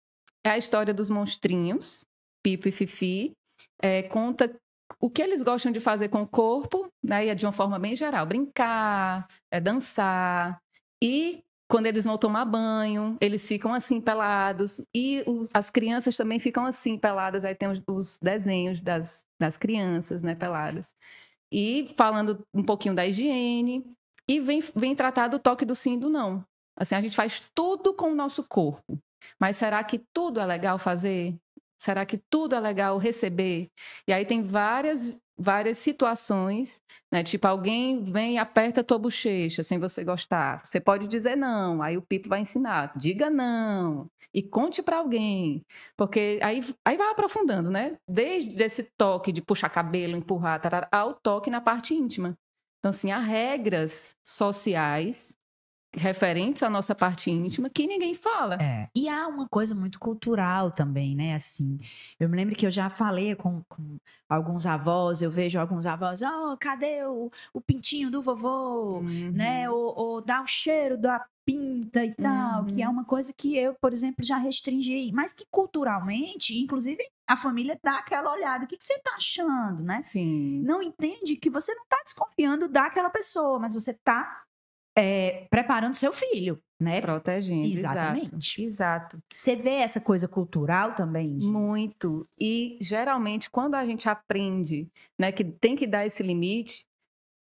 É 0.46 0.52
a 0.52 0.58
história 0.58 0.94
dos 0.94 1.10
monstrinhos, 1.10 2.06
Pipo 2.42 2.70
e 2.70 2.72
Fifi. 2.72 3.32
É, 3.82 4.04
conta 4.04 4.56
o 5.00 5.10
que 5.10 5.22
eles 5.22 5.44
gostam 5.44 5.72
de 5.72 5.80
fazer 5.80 6.08
com 6.08 6.22
o 6.22 6.28
corpo, 6.28 6.88
né? 7.04 7.26
E 7.26 7.30
é 7.30 7.36
de 7.36 7.46
uma 7.46 7.52
forma 7.52 7.78
bem 7.78 7.96
geral. 7.96 8.26
Brincar, 8.26 9.28
é 9.52 9.60
dançar. 9.60 10.58
E 11.04 11.44
quando 11.70 11.88
eles 11.88 12.06
vão 12.06 12.18
tomar 12.18 12.46
banho, 12.46 13.18
eles 13.20 13.46
ficam 13.46 13.74
assim 13.74 14.00
pelados. 14.00 14.82
E 14.96 15.24
os, 15.28 15.50
as 15.54 15.70
crianças 15.70 16.16
também 16.16 16.40
ficam 16.40 16.66
assim 16.66 16.98
peladas. 16.98 17.44
Aí 17.44 17.54
tem 17.54 17.70
os, 17.70 17.84
os 17.88 18.18
desenhos 18.22 18.82
das, 18.82 19.22
das 19.40 19.58
crianças, 19.58 20.22
né, 20.24 20.34
peladas. 20.34 20.88
E 21.52 21.94
falando 21.98 22.46
um 22.54 22.64
pouquinho 22.64 22.96
da 22.96 23.06
higiene, 23.06 23.84
e 24.28 24.40
vem, 24.40 24.62
vem 24.76 24.96
tratar 24.96 25.28
do 25.28 25.40
toque 25.40 25.66
do 25.66 25.76
sim 25.76 25.94
e 25.94 26.00
do 26.00 26.10
não. 26.10 26.44
Assim, 26.76 26.96
a 26.96 27.02
gente 27.02 27.16
faz 27.16 27.42
tudo 27.56 27.94
com 27.94 28.12
o 28.12 28.16
nosso 28.16 28.44
corpo. 28.44 29.00
Mas 29.40 29.58
será 29.58 29.84
que 29.84 30.00
tudo 30.14 30.40
é 30.40 30.46
legal 30.46 30.78
fazer? 30.78 31.36
Será 31.78 32.06
que 32.06 32.20
tudo 32.30 32.56
é 32.56 32.60
legal 32.60 32.98
receber? 32.98 33.70
E 34.08 34.14
aí 34.14 34.26
tem 34.26 34.44
várias 34.44 35.18
várias 35.38 35.78
situações, 35.78 36.82
né? 37.12 37.24
Tipo, 37.24 37.48
alguém 37.48 38.04
vem 38.04 38.36
e 38.36 38.38
aperta 38.38 38.82
a 38.82 38.84
tua 38.84 38.98
bochecha 38.98 39.64
sem 39.64 39.80
você 39.80 40.04
gostar. 40.04 40.62
Você 40.64 40.80
pode 40.80 41.08
dizer 41.08 41.36
não, 41.36 41.82
aí 41.82 41.98
o 41.98 42.02
Pipo 42.02 42.30
vai 42.30 42.42
ensinar. 42.42 42.94
Diga 42.98 43.30
não 43.30 44.10
e 44.34 44.44
conte 44.44 44.84
para 44.84 44.98
alguém. 44.98 45.66
Porque 45.96 46.40
aí, 46.44 46.62
aí 46.86 46.98
vai 46.98 47.12
aprofundando, 47.12 47.70
né? 47.72 47.98
Desde 48.08 48.62
esse 48.64 48.84
toque 48.98 49.32
de 49.32 49.42
puxar 49.42 49.70
cabelo, 49.70 50.16
empurrar, 50.16 50.62
tarara, 50.62 50.88
ao 50.92 51.14
toque 51.14 51.50
na 51.50 51.62
parte 51.62 51.94
íntima. 51.94 52.38
Então, 52.80 52.90
assim, 52.90 53.12
há 53.12 53.20
regras 53.20 54.16
sociais 54.24 55.37
referentes 55.98 56.64
à 56.64 56.70
nossa 56.70 56.96
parte 56.96 57.30
íntima 57.30 57.70
que 57.70 57.88
ninguém 57.88 58.16
fala. 58.16 58.56
É. 58.62 58.88
E 58.96 59.10
há 59.10 59.28
uma 59.28 59.48
coisa 59.48 59.76
muito 59.76 60.00
cultural 60.00 60.72
também, 60.72 61.16
né? 61.16 61.34
Assim, 61.34 61.80
eu 62.20 62.30
me 62.30 62.38
lembro 62.38 62.56
que 62.56 62.66
eu 62.66 62.72
já 62.72 62.90
falei 62.90 63.36
com, 63.36 63.62
com 63.68 63.98
alguns 64.30 64.66
avós, 64.66 65.22
eu 65.22 65.30
vejo 65.30 65.60
alguns 65.60 65.86
avós, 65.86 66.22
oh, 66.22 66.58
cadê 66.58 67.04
o, 67.04 67.32
o 67.54 67.62
pintinho 67.62 68.12
do 68.12 68.22
vovô, 68.22 69.00
uhum. 69.00 69.32
né? 69.34 69.70
Ou, 69.70 69.94
ou 69.98 70.22
dá 70.22 70.42
o 70.42 70.48
cheiro 70.48 70.98
da 70.98 71.26
pinta 71.46 72.04
e 72.04 72.14
tal, 72.14 72.62
uhum. 72.62 72.66
que 72.66 72.82
é 72.82 72.86
uhum. 72.86 72.94
uma 72.94 73.06
coisa 73.06 73.32
que 73.32 73.58
eu, 73.58 73.74
por 73.76 73.94
exemplo, 73.94 74.24
já 74.24 74.36
restringi, 74.36 75.14
mas 75.14 75.32
que 75.32 75.46
culturalmente, 75.50 76.60
inclusive, 76.60 77.02
a 77.26 77.38
família 77.38 77.80
dá 77.82 78.00
aquela 78.00 78.34
olhada, 78.34 78.66
o 78.66 78.68
que, 78.68 78.76
que 78.76 78.84
você 78.84 79.00
tá 79.00 79.12
achando, 79.16 79.82
né? 79.82 80.02
Sim. 80.02 80.62
Não 80.64 80.82
entende 80.82 81.38
que 81.38 81.50
você 81.50 81.74
não 81.74 81.86
tá 81.88 82.02
desconfiando 82.04 82.68
daquela 82.68 83.10
pessoa, 83.10 83.60
mas 83.60 83.74
você 83.74 83.94
tá 83.94 84.44
é, 84.98 85.46
preparando 85.52 85.94
seu 85.94 86.12
filho, 86.12 86.60
né? 86.82 87.00
Protegendo. 87.00 87.68
Exatamente. 87.68 88.64
Exato. 88.64 89.20
Você 89.36 89.56
vê 89.56 89.76
essa 89.76 90.02
coisa 90.02 90.28
cultural 90.28 90.96
também? 90.96 91.38
De... 91.38 91.46
Muito. 91.46 92.28
E 92.40 92.80
geralmente, 92.82 93.48
quando 93.48 93.76
a 93.76 93.86
gente 93.86 94.10
aprende 94.10 94.88
né, 95.18 95.32
que 95.32 95.44
tem 95.44 95.76
que 95.76 95.86
dar 95.86 96.08
esse 96.08 96.24
limite, 96.24 96.88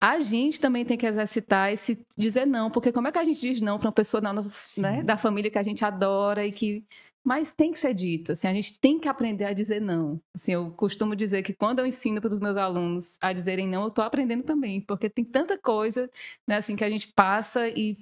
a 0.02 0.18
gente 0.18 0.60
também 0.60 0.84
tem 0.84 0.98
que 0.98 1.06
exercitar 1.06 1.72
esse 1.72 2.04
dizer 2.16 2.44
não, 2.44 2.70
porque 2.70 2.90
como 2.90 3.06
é 3.06 3.12
que 3.12 3.18
a 3.18 3.24
gente 3.24 3.40
diz 3.40 3.60
não 3.60 3.78
para 3.78 3.86
uma 3.86 3.92
pessoa 3.92 4.20
da, 4.20 4.32
nossa, 4.32 4.82
né, 4.82 5.02
da 5.04 5.16
família 5.16 5.50
que 5.50 5.58
a 5.58 5.62
gente 5.62 5.84
adora 5.84 6.44
e 6.44 6.50
que 6.50 6.84
mas 7.24 7.54
tem 7.54 7.72
que 7.72 7.78
ser 7.78 7.94
dito. 7.94 8.32
Assim, 8.32 8.46
a 8.46 8.52
gente 8.52 8.78
tem 8.78 9.00
que 9.00 9.08
aprender 9.08 9.44
a 9.44 9.54
dizer 9.54 9.80
não. 9.80 10.20
Assim, 10.34 10.52
eu 10.52 10.70
costumo 10.72 11.16
dizer 11.16 11.42
que 11.42 11.54
quando 11.54 11.78
eu 11.78 11.86
ensino 11.86 12.20
para 12.20 12.32
os 12.32 12.40
meus 12.40 12.56
alunos 12.56 13.16
a 13.20 13.32
dizerem 13.32 13.66
não, 13.66 13.82
eu 13.82 13.88
estou 13.88 14.04
aprendendo 14.04 14.44
também, 14.44 14.80
porque 14.80 15.08
tem 15.08 15.24
tanta 15.24 15.56
coisa, 15.56 16.10
né, 16.46 16.56
assim, 16.56 16.76
que 16.76 16.84
a 16.84 16.90
gente 16.90 17.10
passa 17.14 17.66
e 17.68 17.96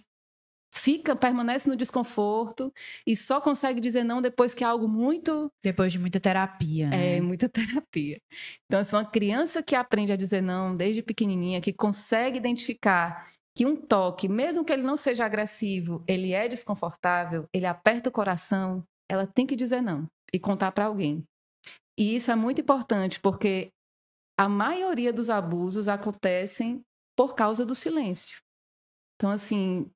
fica, 0.74 1.14
permanece 1.14 1.68
no 1.68 1.76
desconforto 1.76 2.72
e 3.06 3.14
só 3.14 3.40
consegue 3.40 3.78
dizer 3.80 4.02
não 4.02 4.22
depois 4.22 4.54
que 4.54 4.64
é 4.64 4.66
algo 4.66 4.88
muito. 4.88 5.52
Depois 5.62 5.92
de 5.92 5.98
muita 5.98 6.18
terapia. 6.18 6.88
Né? 6.88 7.18
É, 7.18 7.20
muita 7.20 7.46
terapia. 7.48 8.20
Então, 8.66 8.80
assim, 8.80 8.96
uma 8.96 9.04
criança 9.04 9.62
que 9.62 9.76
aprende 9.76 10.10
a 10.10 10.16
dizer 10.16 10.42
não 10.42 10.74
desde 10.74 11.02
pequenininha, 11.02 11.60
que 11.60 11.72
consegue 11.72 12.38
identificar 12.38 13.30
que 13.54 13.66
um 13.66 13.76
toque, 13.76 14.28
mesmo 14.28 14.64
que 14.64 14.72
ele 14.72 14.82
não 14.82 14.96
seja 14.96 15.26
agressivo, 15.26 16.02
ele 16.08 16.32
é 16.32 16.48
desconfortável, 16.48 17.46
ele 17.52 17.66
aperta 17.66 18.08
o 18.08 18.12
coração, 18.12 18.82
ela 19.12 19.26
tem 19.26 19.46
que 19.46 19.54
dizer 19.54 19.82
não 19.82 20.06
e 20.32 20.40
contar 20.40 20.72
para 20.72 20.86
alguém. 20.86 21.22
E 21.98 22.16
isso 22.16 22.32
é 22.32 22.34
muito 22.34 22.62
importante 22.62 23.20
porque 23.20 23.68
a 24.40 24.48
maioria 24.48 25.12
dos 25.12 25.28
abusos 25.28 25.86
acontecem 25.86 26.80
por 27.14 27.34
causa 27.34 27.66
do 27.66 27.74
silêncio. 27.74 28.38
Então, 29.14 29.30
assim, 29.30 29.90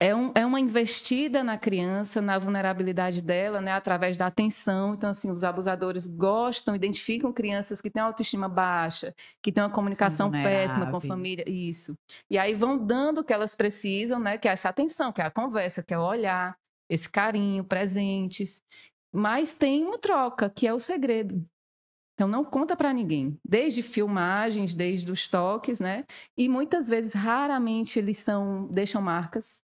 é, 0.00 0.14
um, 0.14 0.32
é 0.34 0.46
uma 0.46 0.58
investida 0.58 1.44
na 1.44 1.58
criança, 1.58 2.22
na 2.22 2.38
vulnerabilidade 2.38 3.20
dela, 3.20 3.60
né, 3.60 3.72
através 3.72 4.16
da 4.16 4.26
atenção. 4.26 4.94
Então, 4.94 5.10
assim, 5.10 5.30
os 5.30 5.44
abusadores 5.44 6.06
gostam, 6.06 6.74
identificam 6.74 7.30
crianças 7.30 7.82
que 7.82 7.90
têm 7.90 8.02
autoestima 8.02 8.48
baixa, 8.48 9.14
que 9.42 9.52
têm 9.52 9.62
uma 9.62 9.70
comunicação 9.70 10.30
péssima 10.30 10.90
com 10.90 10.96
a 10.96 11.00
família, 11.02 11.44
isso. 11.46 11.94
E 12.30 12.38
aí 12.38 12.54
vão 12.54 12.78
dando 12.78 13.20
o 13.20 13.24
que 13.24 13.34
elas 13.34 13.54
precisam, 13.54 14.18
né, 14.18 14.38
que 14.38 14.48
é 14.48 14.52
essa 14.52 14.70
atenção, 14.70 15.12
que 15.12 15.20
é 15.20 15.26
a 15.26 15.30
conversa, 15.30 15.82
que 15.82 15.92
é 15.92 15.98
o 15.98 16.02
olhar, 16.02 16.56
esse 16.88 17.08
carinho, 17.08 17.64
presentes. 17.64 18.62
Mas 19.12 19.52
tem 19.52 19.84
uma 19.84 19.98
troca, 19.98 20.50
que 20.50 20.66
é 20.66 20.74
o 20.74 20.80
segredo. 20.80 21.44
Então 22.14 22.28
não 22.28 22.44
conta 22.44 22.76
para 22.76 22.92
ninguém, 22.92 23.36
desde 23.44 23.82
filmagens, 23.82 24.74
desde 24.74 25.10
os 25.10 25.26
toques, 25.26 25.80
né? 25.80 26.04
E 26.36 26.48
muitas 26.48 26.88
vezes, 26.88 27.12
raramente 27.12 27.98
eles 27.98 28.18
são 28.18 28.68
deixam 28.68 29.02
marcas 29.02 29.60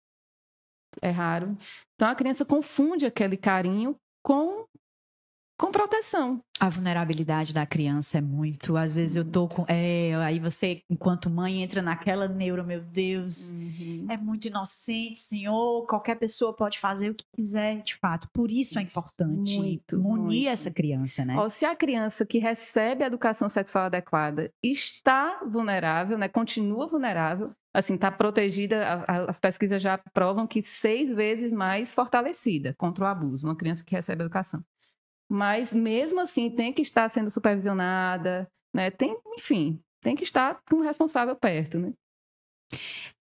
é 1.02 1.10
raro. 1.10 1.58
Então 1.96 2.10
a 2.10 2.16
criança 2.16 2.46
confunde 2.46 3.06
aquele 3.06 3.38
carinho 3.38 3.96
com 4.24 4.66
com 5.58 5.72
proteção. 5.72 6.40
A 6.60 6.70
vulnerabilidade 6.70 7.54
da 7.54 7.66
criança 7.66 8.20
é 8.20 8.22
muito. 8.22 8.78
Às 8.78 8.96
vezes 8.96 9.16
eu 9.16 9.26
tô 9.26 9.48
com. 9.48 9.66
É, 9.68 10.14
aí 10.16 10.40
você, 10.40 10.82
enquanto 10.90 11.30
mãe, 11.30 11.62
entra 11.62 11.82
naquela 11.82 12.28
neuro, 12.28 12.64
meu 12.64 12.82
Deus, 12.82 13.52
uhum. 13.52 14.06
é 14.10 14.18
muito 14.18 14.48
inocente, 14.48 15.20
senhor. 15.20 15.86
Qualquer 15.88 16.16
pessoa 16.16 16.54
pode 16.54 16.80
fazer 16.80 17.10
o 17.10 17.16
que 17.16 17.26
quiser, 17.36 17.82
de 17.82 17.96
fato. 17.96 18.30
Por 18.32 18.52
isso, 18.52 18.78
é 18.78 18.84
isso 18.84 18.98
é 18.98 19.02
importante 19.02 19.58
muito, 19.58 20.00
munir 20.00 20.24
muito. 20.24 20.48
essa 20.50 20.72
criança, 20.72 21.26
né? 21.26 21.36
Ó, 21.38 21.50
se 21.50 21.66
a 21.66 21.76
criança 21.76 22.26
que 22.26 22.38
recebe 22.38 23.04
a 23.04 23.08
educação 23.08 23.50
sexual 23.50 23.86
adequada 23.86 24.52
está 24.64 25.42
vulnerável, 25.46 26.18
né? 26.18 26.28
Continua 26.28 26.88
vulnerável, 26.88 27.52
assim, 27.74 27.96
está 27.96 28.12
protegida. 28.12 29.06
as 29.28 29.40
pesquisas 29.40 29.82
já 29.82 29.98
provam 30.14 30.48
que 30.48 30.62
seis 30.62 31.14
vezes 31.14 31.54
mais 31.54 31.94
fortalecida 31.94 32.74
contra 32.78 33.06
o 33.06 33.08
abuso, 33.08 33.48
uma 33.48 33.56
criança 33.56 33.84
que 33.84 33.96
recebe 33.96 34.24
educação 34.24 34.64
mas 35.30 35.74
mesmo 35.74 36.20
assim 36.20 36.50
tem 36.50 36.72
que 36.72 36.82
estar 36.82 37.10
sendo 37.10 37.30
supervisionada, 37.30 38.48
né? 38.74 38.92
Tem, 38.92 39.18
enfim, 39.36 39.80
tem 40.02 40.16
que 40.16 40.24
estar 40.24 40.60
com 40.70 40.78
o 40.78 40.84
responsável 40.84 41.36
perto, 41.36 41.80
né? 41.80 41.94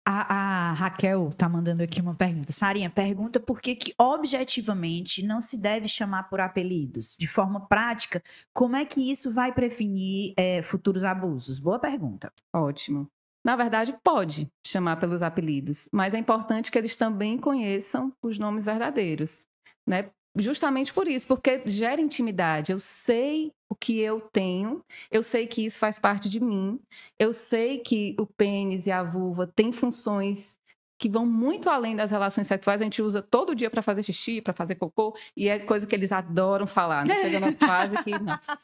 A, 0.08 0.70
a, 0.70 0.74
Raquel 0.74 1.32
tá 1.36 1.50
mandando 1.50 1.82
aqui 1.82 2.00
uma 2.00 2.14
pergunta. 2.14 2.52
Sarinha, 2.52 2.90
pergunta 2.92 3.40
por 3.40 3.60
que, 3.60 3.76
que 3.76 3.94
objetivamente 3.98 5.26
não 5.26 5.42
se 5.42 5.58
deve 5.58 5.88
chamar 5.88 6.30
por 6.30 6.40
apelidos. 6.40 7.16
De 7.18 7.28
forma 7.28 7.68
prática, 7.68 8.24
como 8.54 8.76
é 8.76 8.86
que 8.86 9.10
isso 9.10 9.34
vai 9.34 9.52
prevenir 9.52 10.34
é, 10.38 10.62
futuros 10.62 11.04
abusos? 11.04 11.60
Boa 11.60 11.80
pergunta. 11.80 12.32
Ótimo. 12.54 13.08
Na 13.44 13.56
verdade, 13.56 13.96
pode 14.04 14.48
chamar 14.66 15.00
pelos 15.00 15.22
apelidos, 15.22 15.88
mas 15.92 16.14
é 16.14 16.18
importante 16.18 16.72
que 16.72 16.78
eles 16.78 16.96
também 16.96 17.38
conheçam 17.38 18.12
os 18.22 18.40
nomes 18.40 18.66
verdadeiros, 18.66 19.46
né? 19.88 20.10
Justamente 20.38 20.94
por 20.94 21.08
isso, 21.08 21.28
porque 21.28 21.62
gera 21.66 22.02
intimidade. 22.02 22.72
Eu 22.72 22.80
sei 22.80 23.52
o 23.70 23.76
que 23.76 24.00
eu 24.00 24.22
tenho, 24.22 24.84
eu 25.12 25.24
sei 25.24 25.48
que 25.48 25.66
isso 25.66 25.80
faz 25.80 25.98
parte 25.98 26.30
de 26.30 26.40
mim, 26.40 26.80
eu 27.18 27.34
sei 27.34 27.80
que 27.80 28.16
o 28.20 28.26
pênis 28.26 28.86
e 28.86 28.92
a 28.92 29.04
vulva 29.04 29.48
têm 29.48 29.72
funções 29.72 30.60
que 30.98 31.10
vão 31.10 31.26
muito 31.26 31.70
além 31.70 31.96
das 31.96 32.12
relações 32.12 32.48
sexuais. 32.48 32.80
A 32.80 32.84
gente 32.84 33.02
usa 33.02 33.22
todo 33.22 33.56
dia 33.56 33.70
para 33.70 33.82
fazer 33.82 34.04
xixi, 34.04 34.42
para 34.42 34.54
fazer 34.54 34.76
cocô, 34.76 35.16
e 35.36 35.50
é 35.50 35.60
coisa 35.60 35.86
que 35.86 35.94
eles 35.96 36.12
adoram 36.12 36.68
falar. 36.68 37.06
Né? 37.06 37.16
Chega 37.18 37.40
na 37.40 37.52
fase 37.54 38.02
que, 38.04 38.12
nossa. 38.18 38.58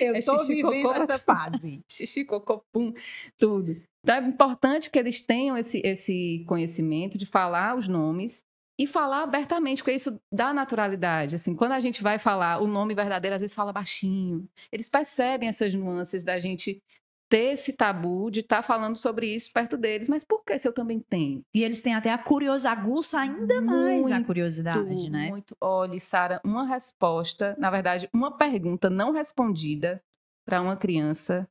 Eu 0.00 0.14
é 0.14 0.20
tô 0.20 0.38
xixi, 0.38 0.54
vivendo 0.54 0.82
cocô, 0.82 1.02
essa 1.02 1.18
fase. 1.18 1.82
xixi, 1.90 2.24
cocô, 2.24 2.64
pum, 2.72 2.94
tudo. 3.36 3.76
Então 4.02 4.16
é 4.16 4.20
importante 4.20 4.90
que 4.90 4.98
eles 4.98 5.22
tenham 5.22 5.56
esse, 5.56 5.80
esse 5.84 6.44
conhecimento 6.46 7.18
de 7.18 7.26
falar 7.26 7.76
os 7.76 7.88
nomes 7.88 8.42
e 8.78 8.86
falar 8.86 9.22
abertamente, 9.22 9.82
porque 9.82 9.92
isso 9.94 10.20
dá 10.32 10.52
naturalidade. 10.52 11.36
Assim, 11.36 11.54
quando 11.54 11.72
a 11.72 11.80
gente 11.80 12.02
vai 12.02 12.18
falar 12.18 12.60
o 12.60 12.66
nome 12.66 12.94
verdadeiro, 12.94 13.34
às 13.34 13.40
vezes 13.40 13.54
fala 13.54 13.72
baixinho. 13.72 14.48
Eles 14.72 14.88
percebem 14.88 15.48
essas 15.48 15.72
nuances 15.74 16.24
da 16.24 16.40
gente 16.40 16.82
ter 17.28 17.52
esse 17.52 17.72
tabu 17.72 18.30
de 18.30 18.40
estar 18.40 18.58
tá 18.58 18.62
falando 18.62 18.96
sobre 18.96 19.34
isso 19.34 19.52
perto 19.52 19.76
deles, 19.76 20.08
mas 20.08 20.24
por 20.24 20.44
que 20.44 20.58
se 20.58 20.68
eu 20.68 20.72
também 20.72 21.00
tenho? 21.00 21.42
E 21.54 21.64
eles 21.64 21.82
têm 21.82 21.94
até 21.94 22.12
a 22.12 22.18
curiosidade, 22.18 22.80
aguça 22.80 23.18
ainda 23.18 23.60
muito, 23.60 24.08
mais 24.08 24.10
a 24.10 24.24
curiosidade, 24.24 25.10
né? 25.10 25.28
Muito. 25.30 25.56
Olha, 25.60 25.98
Sara, 25.98 26.40
uma 26.44 26.66
resposta, 26.66 27.56
na 27.58 27.70
verdade, 27.70 28.08
uma 28.12 28.36
pergunta 28.36 28.90
não 28.90 29.12
respondida 29.12 30.02
para 30.44 30.60
uma 30.60 30.76
criança 30.76 31.48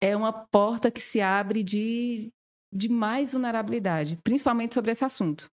é 0.00 0.14
uma 0.16 0.32
porta 0.32 0.90
que 0.90 1.00
se 1.00 1.20
abre 1.20 1.62
de, 1.62 2.30
de 2.72 2.88
mais 2.88 3.32
vulnerabilidade, 3.32 4.18
principalmente 4.22 4.74
sobre 4.74 4.92
esse 4.92 5.04
assunto. 5.04 5.50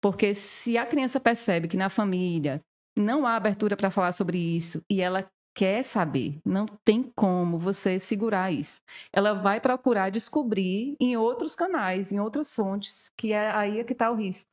Porque 0.00 0.34
se 0.34 0.78
a 0.78 0.86
criança 0.86 1.20
percebe 1.20 1.68
que 1.68 1.76
na 1.76 1.90
família 1.90 2.60
não 2.96 3.26
há 3.26 3.36
abertura 3.36 3.76
para 3.76 3.90
falar 3.90 4.12
sobre 4.12 4.38
isso 4.38 4.82
e 4.90 5.00
ela 5.00 5.30
quer 5.54 5.82
saber, 5.82 6.38
não 6.44 6.66
tem 6.84 7.02
como 7.14 7.58
você 7.58 7.98
segurar 7.98 8.50
isso. 8.50 8.80
Ela 9.12 9.34
vai 9.34 9.60
procurar 9.60 10.10
descobrir 10.10 10.96
em 11.00 11.16
outros 11.16 11.54
canais, 11.54 12.12
em 12.12 12.20
outras 12.20 12.54
fontes, 12.54 13.10
que 13.16 13.32
é 13.32 13.50
aí 13.50 13.80
é 13.80 13.84
que 13.84 13.92
está 13.92 14.10
o 14.10 14.14
risco. 14.14 14.48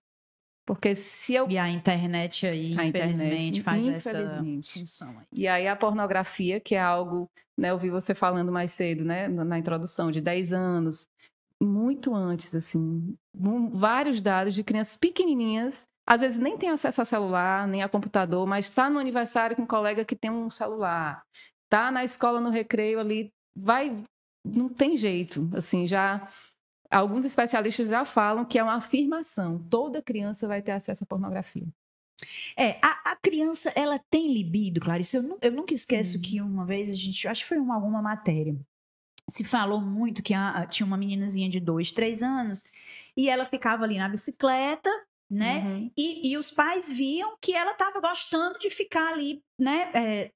Porque 0.66 0.96
se 0.96 1.34
eu. 1.34 1.48
E 1.50 1.58
a 1.58 1.70
internet 1.70 2.46
aí, 2.46 2.78
a 2.78 2.86
infelizmente, 2.86 3.60
internet, 3.60 3.64
faz 3.64 3.86
infelizmente. 3.86 4.68
essa 4.68 4.80
função 4.80 5.20
aí. 5.20 5.26
E 5.32 5.48
aí 5.48 5.66
a 5.66 5.78
pornografia, 5.78 6.60
que 6.60 6.76
é 6.76 6.82
algo, 6.82 7.30
né? 7.58 7.72
Eu 7.72 7.78
vi 7.78 7.90
você 7.90 8.14
falando 8.14 8.52
mais 8.52 8.72
cedo, 8.72 9.06
né? 9.06 9.30
Na 9.30 9.58
introdução, 9.58 10.12
de 10.12 10.20
10 10.20 10.52
anos, 10.52 11.08
muito 11.62 12.14
antes, 12.14 12.54
assim, 12.54 13.16
vários 13.72 14.22
dados 14.22 14.54
de 14.54 14.64
crianças 14.64 14.98
pequenininhas, 14.98 15.88
às 16.06 16.22
vezes 16.22 16.40
nem 16.40 16.58
tem 16.58 16.70
acesso 16.70 17.02
a 17.02 17.06
celular, 17.06 17.68
nem 17.68 17.84
a 17.84 17.90
computador, 17.90 18.46
mas 18.48 18.66
está 18.66 18.90
no 18.90 19.00
aniversário 19.00 19.56
com 19.56 19.64
um 19.64 19.68
colega 19.68 20.06
que 20.06 20.16
tem 20.16 20.32
um 20.32 20.50
celular, 20.50 21.24
está 21.66 21.92
na 21.92 22.04
escola 22.04 22.40
no 22.40 22.50
recreio 22.50 23.00
ali, 23.00 23.32
vai, 23.56 23.96
não 24.46 24.70
tem 24.70 24.96
jeito, 24.96 25.50
assim, 25.54 25.88
já 25.88 26.32
alguns 26.90 27.26
especialistas 27.26 27.90
já 27.90 28.06
falam 28.06 28.46
que 28.46 28.58
é 28.58 28.64
uma 28.64 28.76
afirmação, 28.76 29.60
toda 29.70 30.02
criança 30.02 30.48
vai 30.48 30.62
ter 30.62 30.72
acesso 30.72 31.04
à 31.04 31.08
pornografia. 31.08 31.68
É, 32.56 32.80
a, 32.82 33.12
a 33.12 33.16
criança, 33.16 33.72
ela 33.76 34.00
tem 34.10 34.34
libido, 34.34 34.80
Clarice. 34.80 35.18
Eu, 35.18 35.38
eu 35.42 35.52
nunca 35.52 35.74
esqueço 35.74 36.18
hum. 36.18 36.22
que 36.22 36.42
uma 36.42 36.66
vez 36.66 36.90
a 36.90 36.94
gente, 36.94 37.28
acho 37.28 37.44
que 37.44 37.50
foi 37.50 37.60
uma, 37.60 37.76
alguma 37.76 38.02
matéria, 38.02 38.56
se 39.30 39.44
falou 39.44 39.82
muito 39.82 40.24
que 40.24 40.34
a, 40.34 40.66
tinha 40.66 40.86
uma 40.86 40.98
meninazinha 40.98 41.50
de 41.50 41.60
dois, 41.60 41.92
três 41.92 42.24
anos 42.24 42.64
e 43.16 43.30
ela 43.30 43.46
ficava 43.46 43.84
ali 43.84 43.98
na 43.98 44.08
bicicleta, 44.08 44.90
né? 45.30 45.60
Uhum. 45.60 45.92
E, 45.98 46.32
e, 46.32 46.38
os 46.38 46.50
pais 46.50 46.90
viam 46.90 47.36
que 47.42 47.54
ela 47.54 47.72
estava 47.72 48.00
gostando 48.00 48.58
de 48.58 48.70
ficar 48.70 49.12
ali, 49.12 49.44
né? 49.60 49.92
É, 49.94 50.32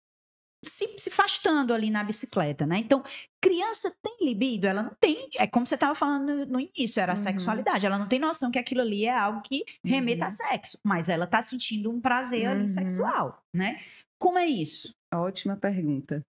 se, 0.64 0.86
se 0.98 1.10
afastando 1.10 1.74
ali 1.74 1.90
na 1.90 2.04
bicicleta, 2.04 2.68
né? 2.68 2.78
Então, 2.78 3.02
criança 3.42 3.96
tem 4.02 4.18
libido, 4.22 4.68
ela 4.68 4.84
não 4.84 4.94
tem. 5.00 5.30
É 5.38 5.48
como 5.48 5.66
você 5.66 5.76
estava 5.76 5.96
falando 5.96 6.26
no, 6.26 6.46
no, 6.46 6.60
início, 6.60 7.00
era 7.00 7.14
a 7.14 7.16
uhum. 7.16 7.24
sexualidade. 7.24 7.86
Ela 7.86 7.98
não 7.98 8.08
tem 8.08 8.20
noção 8.20 8.52
que 8.52 8.60
aquilo 8.60 8.82
ali 8.82 9.06
é 9.06 9.18
algo 9.18 9.42
que 9.42 9.64
remeta 9.84 10.22
uhum. 10.22 10.28
a 10.28 10.30
sexo, 10.30 10.80
mas 10.84 11.08
ela 11.08 11.26
está 11.26 11.42
sentindo 11.42 11.90
um 11.90 12.02
prazer 12.02 12.48
ali 12.48 12.62
uhum. 12.62 12.68
sexual, 12.68 13.42
né? 13.54 13.82
Como 14.20 14.38
é 14.38 14.46
isso? 14.46 14.94
Ótima 15.14 15.56
pergunta 15.56 16.24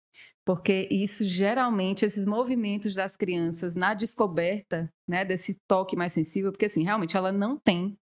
porque 0.44 0.88
isso 0.90 1.24
geralmente 1.24 2.04
esses 2.04 2.26
movimentos 2.26 2.94
das 2.94 3.16
crianças 3.16 3.74
na 3.74 3.94
descoberta, 3.94 4.92
né, 5.08 5.24
desse 5.24 5.56
toque 5.68 5.96
mais 5.96 6.12
sensível, 6.12 6.50
porque 6.50 6.66
assim, 6.66 6.82
realmente 6.82 7.16
ela 7.16 7.32
não 7.32 7.56
tem 7.56 7.96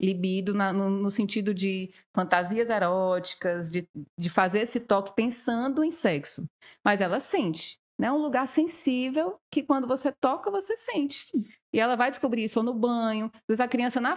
libido 0.00 0.52
na, 0.52 0.72
no, 0.72 0.90
no, 0.90 1.10
sentido 1.10 1.54
de 1.54 1.92
fantasias 2.14 2.68
eróticas, 2.68 3.70
de, 3.70 3.88
de 4.18 4.28
fazer 4.28 4.60
esse 4.60 4.80
toque 4.80 5.14
pensando 5.14 5.84
em 5.84 5.90
sexo, 5.90 6.44
mas 6.84 7.00
ela 7.00 7.20
sente, 7.20 7.78
né, 7.98 8.10
um 8.10 8.18
lugar 8.18 8.46
sensível 8.48 9.38
que 9.50 9.62
quando 9.62 9.86
você 9.86 10.12
toca 10.12 10.50
você 10.50 10.76
sente. 10.76 11.28
E 11.72 11.80
ela 11.80 11.96
vai 11.96 12.10
descobrir 12.10 12.44
isso 12.44 12.58
ou 12.58 12.64
no 12.64 12.74
banho, 12.74 13.26
às 13.32 13.42
vezes 13.48 13.60
a 13.60 13.68
criança 13.68 14.00
na 14.00 14.16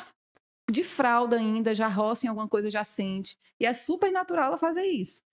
de 0.69 0.83
fralda 0.83 1.37
ainda, 1.37 1.73
já 1.73 1.87
roça 1.87 2.25
em 2.25 2.29
alguma 2.29 2.47
coisa, 2.47 2.69
já 2.69 2.83
sente. 2.83 3.37
E 3.59 3.65
é 3.65 3.73
super 3.73 4.11
natural 4.11 4.47
ela 4.47 4.57
fazer 4.57 4.83
isso. 4.83 5.23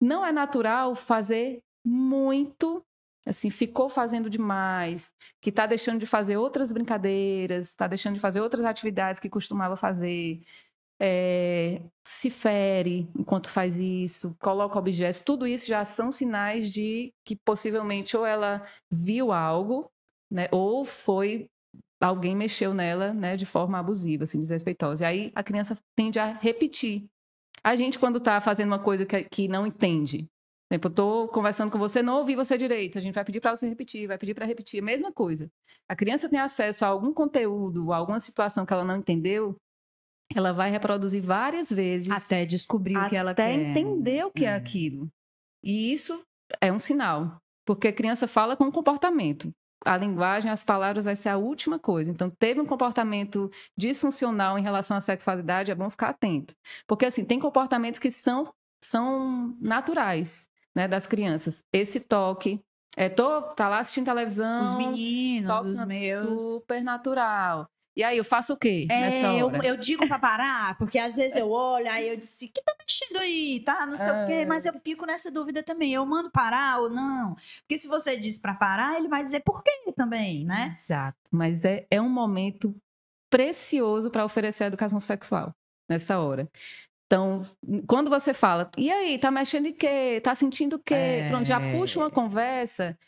Não 0.00 0.24
é 0.24 0.30
natural 0.32 0.94
fazer 0.94 1.62
muito, 1.86 2.84
assim, 3.24 3.48
ficou 3.48 3.88
fazendo 3.88 4.28
demais, 4.28 5.12
que 5.40 5.50
está 5.50 5.66
deixando 5.66 6.00
de 6.00 6.06
fazer 6.06 6.36
outras 6.36 6.72
brincadeiras, 6.72 7.68
está 7.68 7.86
deixando 7.86 8.14
de 8.14 8.20
fazer 8.20 8.40
outras 8.40 8.64
atividades 8.64 9.20
que 9.20 9.30
costumava 9.30 9.76
fazer, 9.76 10.42
é, 10.98 11.82
se 12.04 12.30
fere 12.30 13.08
enquanto 13.14 13.50
faz 13.50 13.78
isso, 13.78 14.34
coloca 14.40 14.78
objetos, 14.78 15.20
tudo 15.20 15.46
isso 15.46 15.66
já 15.66 15.84
são 15.84 16.10
sinais 16.10 16.70
de 16.70 17.12
que 17.24 17.36
possivelmente 17.36 18.16
ou 18.16 18.26
ela 18.26 18.66
viu 18.90 19.30
algo, 19.32 19.90
né, 20.30 20.48
ou 20.50 20.84
foi 20.84 21.48
alguém 22.00 22.34
mexeu 22.36 22.74
nela, 22.74 23.12
né, 23.14 23.36
de 23.36 23.46
forma 23.46 23.78
abusiva, 23.78 24.24
assim, 24.24 24.38
desrespeitosa. 24.38 25.04
E 25.04 25.06
aí 25.06 25.32
a 25.34 25.42
criança 25.42 25.78
tende 25.94 26.18
a 26.18 26.32
repetir. 26.32 27.06
A 27.64 27.74
gente, 27.74 27.98
quando 27.98 28.18
está 28.18 28.40
fazendo 28.40 28.68
uma 28.68 28.78
coisa 28.78 29.06
que, 29.06 29.24
que 29.24 29.48
não 29.48 29.66
entende, 29.66 30.28
exemplo, 30.74 30.88
eu 30.88 30.90
estou 30.90 31.28
conversando 31.28 31.70
com 31.70 31.78
você, 31.78 32.02
não 32.02 32.18
ouvi 32.18 32.34
você 32.34 32.58
direito, 32.58 32.98
a 32.98 33.00
gente 33.00 33.14
vai 33.14 33.24
pedir 33.24 33.40
para 33.40 33.54
você 33.54 33.68
repetir, 33.68 34.08
vai 34.08 34.18
pedir 34.18 34.34
para 34.34 34.46
repetir, 34.46 34.80
a 34.80 34.84
mesma 34.84 35.12
coisa. 35.12 35.50
A 35.88 35.94
criança 35.94 36.28
tem 36.28 36.40
acesso 36.40 36.84
a 36.84 36.88
algum 36.88 37.12
conteúdo, 37.12 37.92
a 37.92 37.96
alguma 37.96 38.18
situação 38.18 38.66
que 38.66 38.72
ela 38.72 38.84
não 38.84 38.96
entendeu, 38.96 39.56
ela 40.34 40.52
vai 40.52 40.70
reproduzir 40.70 41.22
várias 41.22 41.70
vezes. 41.70 42.10
Até 42.10 42.44
descobrir 42.44 42.96
o 42.96 43.08
que 43.08 43.16
ela 43.16 43.34
quer. 43.34 43.42
Até 43.42 43.52
entender 43.52 44.24
o 44.24 44.30
que 44.30 44.44
é. 44.44 44.48
é 44.48 44.54
aquilo. 44.54 45.08
E 45.62 45.92
isso 45.92 46.20
é 46.60 46.72
um 46.72 46.78
sinal. 46.78 47.38
Porque 47.64 47.88
a 47.88 47.92
criança 47.92 48.26
fala 48.26 48.56
com 48.56 48.70
comportamento. 48.70 49.52
A 49.84 49.96
linguagem, 49.96 50.50
as 50.50 50.64
palavras 50.64 51.04
vai 51.04 51.14
ser 51.14 51.28
a 51.28 51.36
última 51.36 51.78
coisa. 51.78 52.10
Então, 52.10 52.28
teve 52.28 52.60
um 52.60 52.66
comportamento 52.66 53.50
disfuncional 53.76 54.58
em 54.58 54.62
relação 54.62 54.96
à 54.96 55.00
sexualidade, 55.00 55.70
é 55.70 55.74
bom 55.74 55.88
ficar 55.88 56.08
atento. 56.08 56.54
Porque, 56.88 57.06
assim, 57.06 57.24
tem 57.24 57.38
comportamentos 57.38 58.00
que 58.00 58.10
são, 58.10 58.52
são 58.82 59.56
naturais 59.60 60.48
né, 60.76 60.86
das 60.86 61.06
crianças. 61.06 61.64
Esse 61.72 61.98
toque, 61.98 62.60
é, 62.98 63.08
tô, 63.08 63.40
tá 63.40 63.66
lá 63.66 63.78
assistindo 63.78 64.04
televisão. 64.04 64.64
Os 64.64 64.74
meninos, 64.74 65.60
os 65.62 65.86
meus. 65.86 66.42
Super 66.42 66.84
natural. 66.84 67.66
E 67.96 68.04
aí, 68.04 68.18
eu 68.18 68.24
faço 68.24 68.52
o 68.52 68.56
quê? 68.58 68.86
É, 68.90 69.40
eu, 69.40 69.50
eu, 69.62 69.74
digo 69.78 70.06
pra 70.06 70.18
parar, 70.18 70.76
porque 70.76 70.98
às 70.98 71.16
vezes 71.16 71.34
eu 71.34 71.50
olho, 71.50 71.90
aí 71.90 72.06
eu 72.10 72.16
disse, 72.18 72.46
que 72.46 72.62
tá 72.62 72.74
mexendo 72.78 73.16
aí, 73.22 73.62
tá? 73.64 73.86
Não 73.86 73.96
sei 73.96 74.06
é. 74.06 74.12
o 74.12 74.26
quê, 74.26 74.32
é. 74.34 74.44
mas 74.44 74.66
eu 74.66 74.74
fico 74.84 75.06
nessa 75.06 75.30
dúvida 75.30 75.62
também. 75.62 75.94
Eu 75.94 76.04
mando 76.04 76.30
parar 76.30 76.82
ou 76.82 76.90
não? 76.90 77.34
Porque 77.60 77.78
se 77.78 77.88
você 77.88 78.14
diz 78.14 78.38
pra 78.38 78.52
parar, 78.52 78.98
ele 78.98 79.08
vai 79.08 79.24
dizer 79.24 79.40
por 79.40 79.62
quê 79.62 79.72
também, 79.96 80.44
né? 80.44 80.76
Exato. 80.78 81.16
Mas 81.30 81.64
é, 81.64 81.86
é 81.90 81.98
um 81.98 82.10
momento 82.10 82.76
precioso 83.30 84.10
para 84.10 84.26
oferecer 84.26 84.64
a 84.64 84.66
educação 84.66 85.00
sexual 85.00 85.54
nessa 85.88 86.18
hora. 86.18 86.46
Então, 87.06 87.40
quando 87.86 88.10
você 88.10 88.34
fala, 88.34 88.68
e 88.76 88.90
aí, 88.90 89.18
tá 89.18 89.30
mexendo 89.30 89.66
em 89.66 89.72
quê? 89.72 90.20
Tá 90.22 90.34
sentindo 90.34 90.76
o 90.76 90.78
quê? 90.78 90.94
É... 90.94 91.28
Pronto, 91.28 91.46
já 91.46 91.60
puxa 91.60 92.00
uma 92.00 92.10
conversa, 92.10 92.98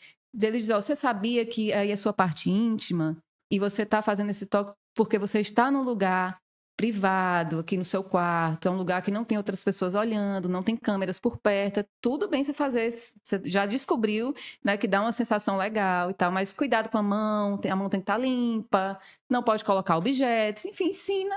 ele 0.41 0.57
diz, 0.57 0.69
ó, 0.69 0.79
você 0.79 0.95
sabia 0.95 1.45
que 1.45 1.73
aí 1.73 1.89
é 1.89 1.93
a 1.93 1.97
sua 1.97 2.13
parte 2.13 2.49
íntima? 2.49 3.17
E 3.51 3.59
você 3.59 3.85
tá 3.85 4.01
fazendo 4.01 4.29
esse 4.29 4.45
toque 4.45 4.73
porque 4.95 5.17
você 5.17 5.39
está 5.39 5.69
num 5.71 5.83
lugar 5.83 6.39
privado, 6.77 7.59
aqui 7.59 7.75
no 7.75 7.83
seu 7.83 8.01
quarto, 8.01 8.69
é 8.69 8.71
um 8.71 8.77
lugar 8.77 9.01
que 9.01 9.11
não 9.11 9.25
tem 9.25 9.37
outras 9.37 9.61
pessoas 9.61 9.95
olhando, 9.95 10.47
não 10.47 10.63
tem 10.63 10.77
câmeras 10.77 11.19
por 11.19 11.37
perto, 11.37 11.81
é 11.81 11.85
tudo 11.99 12.29
bem 12.29 12.41
você 12.41 12.53
fazer, 12.53 12.91
você 12.91 13.41
já 13.43 13.65
descobriu, 13.65 14.33
né, 14.63 14.77
que 14.77 14.87
dá 14.87 15.01
uma 15.01 15.11
sensação 15.11 15.57
legal 15.57 16.09
e 16.09 16.13
tal, 16.13 16.31
mas 16.31 16.53
cuidado 16.53 16.87
com 16.89 16.97
a 16.97 17.03
mão, 17.03 17.59
a 17.69 17.75
mão 17.75 17.89
tem 17.89 17.99
que 17.99 18.03
estar 18.03 18.13
tá 18.13 18.19
limpa, 18.19 18.97
não 19.29 19.43
pode 19.43 19.65
colocar 19.65 19.97
objetos, 19.97 20.63
enfim, 20.63 20.87
ensina 20.87 21.35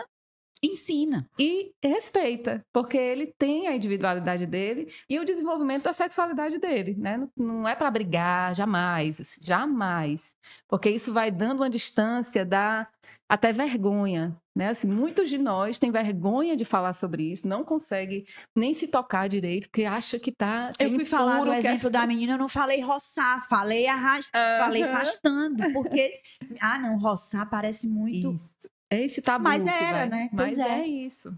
ensina. 0.63 1.29
E 1.39 1.73
respeita, 1.83 2.65
porque 2.73 2.97
ele 2.97 3.27
tem 3.39 3.67
a 3.67 3.75
individualidade 3.75 4.47
dele 4.47 4.93
e 5.09 5.19
o 5.19 5.25
desenvolvimento 5.25 5.85
da 5.85 5.93
sexualidade 5.93 6.59
dele, 6.59 6.95
né? 6.97 7.27
Não 7.37 7.67
é 7.67 7.75
para 7.75 7.91
brigar, 7.91 8.55
jamais, 8.55 9.21
assim, 9.21 9.41
jamais. 9.43 10.35
Porque 10.69 10.89
isso 10.91 11.13
vai 11.13 11.31
dando 11.31 11.61
uma 11.61 11.71
distância 11.71 12.45
da 12.45 12.87
até 13.29 13.51
vergonha, 13.51 14.37
né? 14.55 14.69
Assim, 14.69 14.87
muitos 14.87 15.31
de 15.31 15.39
nós 15.39 15.79
têm 15.79 15.91
vergonha 15.91 16.55
de 16.55 16.67
falar 16.67 16.93
sobre 16.93 17.33
isso, 17.33 17.49
não 17.49 17.65
consegue 17.65 18.27
nem 18.55 18.75
se 18.75 18.89
tocar 18.89 19.27
direito, 19.27 19.69
porque 19.71 19.85
acha 19.85 20.19
que 20.19 20.31
tá. 20.31 20.71
Eu 20.79 20.91
fui 20.91 21.07
falar 21.07 21.43
do 21.43 21.51
é 21.51 21.59
exemplo 21.59 21.89
é... 21.89 21.91
da 21.91 22.07
menina, 22.07 22.35
eu 22.35 22.39
não 22.39 22.49
falei 22.49 22.83
roçar, 22.83 23.49
falei 23.49 23.87
arrastando, 23.87 24.65
falei 24.65 24.83
arrastando, 24.83 25.73
porque 25.73 26.21
ah, 26.61 26.79
não, 26.79 26.99
roçar 26.99 27.49
parece 27.49 27.89
muito 27.89 28.35
isso. 28.35 28.53
É 28.93 29.03
esse 29.03 29.23
tabu. 29.23 29.45
Mas 29.45 29.65
era, 29.65 29.91
vai... 29.91 30.09
né? 30.09 30.31
Mas 30.31 30.59
é. 30.59 30.81
é 30.81 30.87
isso. 30.87 31.35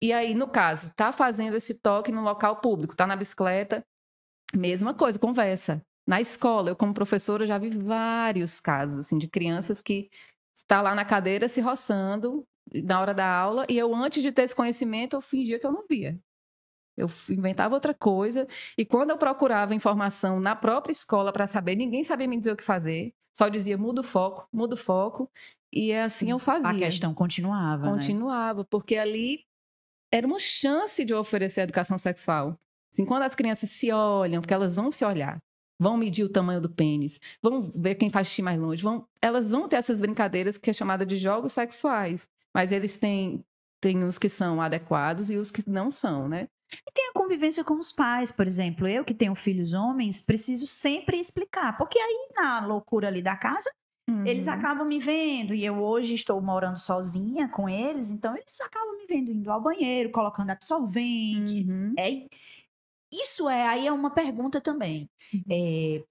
E 0.00 0.12
aí, 0.12 0.34
no 0.34 0.46
caso, 0.46 0.92
tá 0.94 1.10
fazendo 1.10 1.56
esse 1.56 1.74
toque 1.74 2.12
no 2.12 2.22
local 2.22 2.60
público, 2.60 2.94
tá 2.94 3.06
na 3.06 3.16
bicicleta, 3.16 3.84
mesma 4.54 4.94
coisa, 4.94 5.18
conversa. 5.18 5.84
Na 6.06 6.20
escola, 6.20 6.70
eu 6.70 6.76
como 6.76 6.94
professora 6.94 7.46
já 7.46 7.58
vi 7.58 7.70
vários 7.70 8.60
casos 8.60 8.98
assim 8.98 9.18
de 9.18 9.28
crianças 9.28 9.80
que 9.80 10.08
está 10.54 10.80
lá 10.80 10.94
na 10.94 11.04
cadeira 11.04 11.48
se 11.48 11.60
roçando 11.60 12.44
na 12.72 13.00
hora 13.00 13.14
da 13.14 13.26
aula 13.26 13.66
e 13.68 13.78
eu 13.78 13.94
antes 13.94 14.22
de 14.22 14.32
ter 14.32 14.42
esse 14.42 14.54
conhecimento 14.54 15.14
eu 15.16 15.20
fingia 15.20 15.58
que 15.58 15.66
eu 15.66 15.72
não 15.72 15.86
via. 15.88 16.18
Eu 16.96 17.06
inventava 17.30 17.74
outra 17.74 17.94
coisa 17.94 18.46
e 18.76 18.84
quando 18.84 19.10
eu 19.10 19.18
procurava 19.18 19.74
informação 19.74 20.40
na 20.40 20.54
própria 20.54 20.92
escola 20.92 21.32
para 21.32 21.46
saber, 21.46 21.76
ninguém 21.76 22.04
sabia 22.04 22.28
me 22.28 22.38
dizer 22.38 22.52
o 22.52 22.56
que 22.56 22.64
fazer. 22.64 23.14
Só 23.32 23.48
dizia 23.48 23.78
muda 23.78 24.00
o 24.00 24.04
foco, 24.04 24.48
muda 24.52 24.74
o 24.74 24.78
foco 24.78 25.30
e 25.72 25.90
é 25.90 26.02
assim 26.02 26.30
eu 26.30 26.38
fazia. 26.38 26.68
A 26.68 26.74
questão 26.74 27.14
continuava. 27.14 27.86
Né? 27.86 27.92
Continuava, 27.92 28.60
né? 28.60 28.66
porque 28.70 28.96
ali 28.96 29.44
era 30.12 30.26
uma 30.26 30.38
chance 30.38 31.04
de 31.04 31.14
oferecer 31.14 31.62
educação 31.62 31.96
sexual. 31.96 32.58
Assim, 32.92 33.06
quando 33.06 33.22
as 33.22 33.34
crianças 33.34 33.70
se 33.70 33.90
olham, 33.90 34.42
porque 34.42 34.52
elas 34.52 34.74
vão 34.74 34.90
se 34.90 35.02
olhar, 35.02 35.38
vão 35.80 35.96
medir 35.96 36.24
o 36.24 36.28
tamanho 36.28 36.60
do 36.60 36.68
pênis, 36.68 37.18
vão 37.42 37.62
ver 37.74 37.94
quem 37.94 38.10
faz 38.10 38.28
xixi 38.28 38.42
mais 38.42 38.60
longe, 38.60 38.82
vão, 38.82 39.06
elas 39.22 39.50
vão 39.50 39.66
ter 39.66 39.76
essas 39.76 39.98
brincadeiras 39.98 40.58
que 40.58 40.68
é 40.68 40.72
chamada 40.74 41.06
de 41.06 41.16
jogos 41.16 41.54
sexuais, 41.54 42.28
mas 42.54 42.70
eles 42.70 42.96
têm 42.96 43.42
tem 43.80 44.04
os 44.04 44.16
que 44.16 44.28
são 44.28 44.62
adequados 44.62 45.28
e 45.28 45.36
os 45.36 45.50
que 45.50 45.68
não 45.68 45.90
são, 45.90 46.28
né? 46.28 46.46
E 46.72 46.92
tem 46.92 47.08
a 47.08 47.12
convivência 47.12 47.64
com 47.64 47.74
os 47.74 47.90
pais, 47.90 48.30
por 48.30 48.46
exemplo. 48.46 48.86
Eu 48.86 49.04
que 49.04 49.12
tenho 49.12 49.34
filhos 49.34 49.72
homens, 49.72 50.20
preciso 50.20 50.68
sempre 50.68 51.18
explicar, 51.18 51.76
porque 51.76 51.98
aí 51.98 52.28
na 52.36 52.64
loucura 52.64 53.08
ali 53.08 53.20
da 53.20 53.36
casa, 53.36 53.68
Uhum. 54.08 54.26
Eles 54.26 54.48
acabam 54.48 54.86
me 54.86 54.98
vendo, 54.98 55.54
e 55.54 55.64
eu 55.64 55.80
hoje 55.80 56.14
estou 56.14 56.40
morando 56.40 56.78
sozinha 56.78 57.48
com 57.48 57.68
eles, 57.68 58.10
então 58.10 58.36
eles 58.36 58.60
acabam 58.60 58.96
me 58.98 59.06
vendo 59.06 59.30
indo 59.30 59.50
ao 59.50 59.60
banheiro, 59.60 60.10
colocando 60.10 60.50
absorvente. 60.50 61.64
Uhum. 61.68 61.94
É, 61.96 62.26
isso 63.12 63.48
é, 63.48 63.66
aí 63.66 63.86
é 63.86 63.92
uma 63.92 64.10
pergunta 64.10 64.60
também. 64.60 65.08
Uhum. 65.32 65.42
É, 65.50 66.04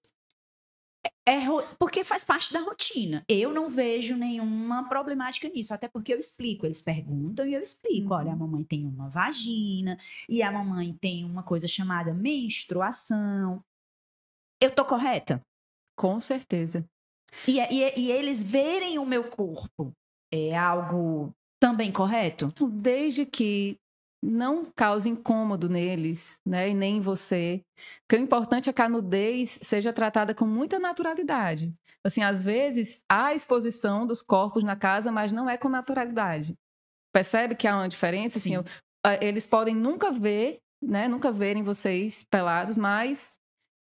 é, 1.26 1.40
porque 1.78 2.02
faz 2.02 2.24
parte 2.24 2.52
da 2.52 2.60
rotina. 2.60 3.24
Eu 3.28 3.52
não 3.52 3.68
vejo 3.68 4.16
nenhuma 4.16 4.88
problemática 4.88 5.48
nisso, 5.48 5.74
até 5.74 5.88
porque 5.88 6.12
eu 6.12 6.18
explico. 6.18 6.66
Eles 6.66 6.80
perguntam 6.80 7.46
e 7.46 7.54
eu 7.54 7.60
explico. 7.60 8.14
Olha, 8.14 8.30
a 8.30 8.32
uhum. 8.34 8.40
mamãe 8.40 8.64
tem 8.64 8.86
uma 8.86 9.08
vagina 9.08 9.98
e 10.28 10.42
a 10.42 10.50
mamãe 10.50 10.92
tem 10.94 11.24
uma 11.24 11.42
coisa 11.42 11.68
chamada 11.68 12.14
menstruação. 12.14 13.62
Eu 14.60 14.74
tô 14.74 14.84
correta? 14.84 15.44
Com 15.96 16.20
certeza. 16.20 16.84
E, 17.46 17.60
é, 17.60 17.72
e, 17.72 17.82
é, 17.82 17.98
e 17.98 18.10
eles 18.10 18.42
verem 18.42 18.98
o 18.98 19.06
meu 19.06 19.24
corpo 19.24 19.92
é 20.32 20.56
algo 20.56 21.32
também 21.60 21.92
correto? 21.92 22.52
Desde 22.70 23.26
que 23.26 23.76
não 24.24 24.64
cause 24.64 25.08
incômodo 25.08 25.68
neles, 25.68 26.40
né, 26.46 26.70
e 26.70 26.74
nem 26.74 26.98
em 26.98 27.00
você. 27.00 27.60
Porque 28.00 28.20
o 28.20 28.24
importante 28.24 28.70
é 28.70 28.72
que 28.72 28.82
a 28.82 28.88
nudez 28.88 29.58
seja 29.62 29.92
tratada 29.92 30.34
com 30.34 30.46
muita 30.46 30.78
naturalidade. 30.78 31.74
Assim, 32.04 32.22
às 32.22 32.44
vezes 32.44 33.02
há 33.08 33.34
exposição 33.34 34.06
dos 34.06 34.22
corpos 34.22 34.64
na 34.64 34.76
casa, 34.76 35.10
mas 35.10 35.32
não 35.32 35.48
é 35.50 35.56
com 35.56 35.68
naturalidade. 35.68 36.54
Percebe 37.12 37.54
que 37.54 37.68
há 37.68 37.76
uma 37.76 37.88
diferença? 37.88 38.38
Assim, 38.38 38.56
Sim. 38.56 38.64
Assim, 39.04 39.18
eles 39.20 39.46
podem 39.46 39.74
nunca 39.74 40.10
ver, 40.10 40.58
né, 40.82 41.08
nunca 41.08 41.30
verem 41.30 41.62
vocês 41.62 42.24
pelados, 42.24 42.76
mas 42.76 43.34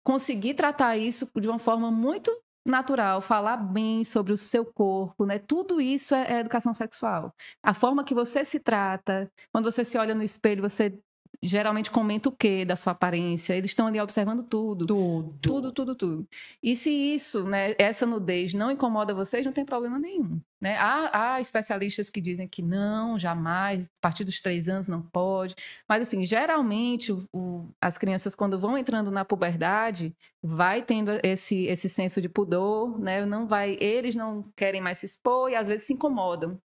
conseguir 0.06 0.54
tratar 0.54 0.98
isso 0.98 1.30
de 1.40 1.48
uma 1.48 1.60
forma 1.60 1.90
muito 1.90 2.32
natural, 2.66 3.22
falar 3.22 3.58
bem 3.58 4.04
sobre 4.04 4.34
o 4.34 4.38
seu 4.38 4.66
corpo, 4.66 5.26
né? 5.26 5.40
Tudo 5.40 5.80
isso 5.80 6.16
é, 6.16 6.38
é, 6.38 6.40
educação 6.40 6.74
sexual. 6.74 7.34
A 7.62 7.74
forma 7.74 8.04
que 8.04 8.14
você 8.14 8.44
se 8.44 8.60
trata, 8.60 9.32
quando 9.52 9.72
você 9.72 9.84
se 9.84 9.98
olha 9.98 10.16
no 10.16 10.24
espelho, 10.24 10.62
você 10.62 10.98
geralmente 11.46 11.92
comenta 11.92 12.30
o 12.30 12.32
quê 12.32 12.66
da 12.66 12.76
sua 12.76 12.92
aparência? 12.94 13.54
Eles 13.54 13.72
estão 13.72 13.88
ali 13.88 14.00
observando 14.00 14.44
tudo. 14.44 14.86
Tudo. 14.86 15.38
Tudo, 15.42 15.72
tudo, 15.72 15.96
tudo. 15.96 16.28
E 16.62 16.76
se 16.76 16.90
isso, 16.90 17.44
né, 17.44 17.76
essa 17.78 18.06
nudez 18.06 18.54
não 18.54 18.72
incomoda 18.72 19.14
vocês, 19.14 19.46
não 19.46 19.54
tem 19.54 19.66
problema 19.66 20.00
nenhum. 20.00 20.40
Né? 20.60 20.78
Há, 20.78 21.36
há 21.36 21.42
especialistas 21.42 22.10
que 22.10 22.20
dizem 22.20 22.48
que 22.48 22.62
não, 22.62 23.20
jamais, 23.20 23.86
a 23.86 24.02
partir 24.02 24.24
dos 24.24 24.42
três 24.42 24.68
anos 24.68 24.88
não 24.88 25.02
pode. 25.02 25.56
Mas, 25.88 26.02
assim, 26.02 26.26
geralmente, 26.26 27.12
o, 27.32 27.70
as 27.80 27.98
crianças, 27.98 28.34
quando 28.34 28.60
vão 28.60 28.78
entrando 28.78 29.12
na 29.12 29.24
puberdade, 29.24 30.16
vai 30.42 30.82
tendo 30.82 31.12
esse, 31.24 31.66
esse 31.66 31.90
senso 31.90 32.22
de 32.22 32.30
pudor, 32.30 33.00
né? 33.00 33.26
Não 33.26 33.48
vai, 33.48 33.78
eles 33.80 34.16
não 34.16 34.44
querem 34.56 34.82
mais 34.82 35.00
se 35.00 35.06
expor 35.06 35.52
e 35.52 35.56
às 35.56 35.68
vezes 35.68 35.86
se 35.86 35.94
incomodam 35.94 36.60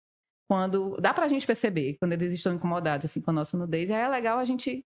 quando 0.49 0.97
dá 1.01 1.13
para 1.13 1.27
a 1.27 1.29
gente 1.29 1.47
perceber 1.47 1.97
quando 2.01 2.15
eles 2.15 2.33
estão 2.33 2.55
incomodados 2.55 3.05
assim 3.05 3.21
com 3.21 3.31
a 3.31 3.35
nossa 3.35 3.57
nudez, 3.57 3.91
aí 3.91 4.01
é 4.01 4.09
legal 4.09 4.39
a 4.39 4.45
gente 4.45 4.85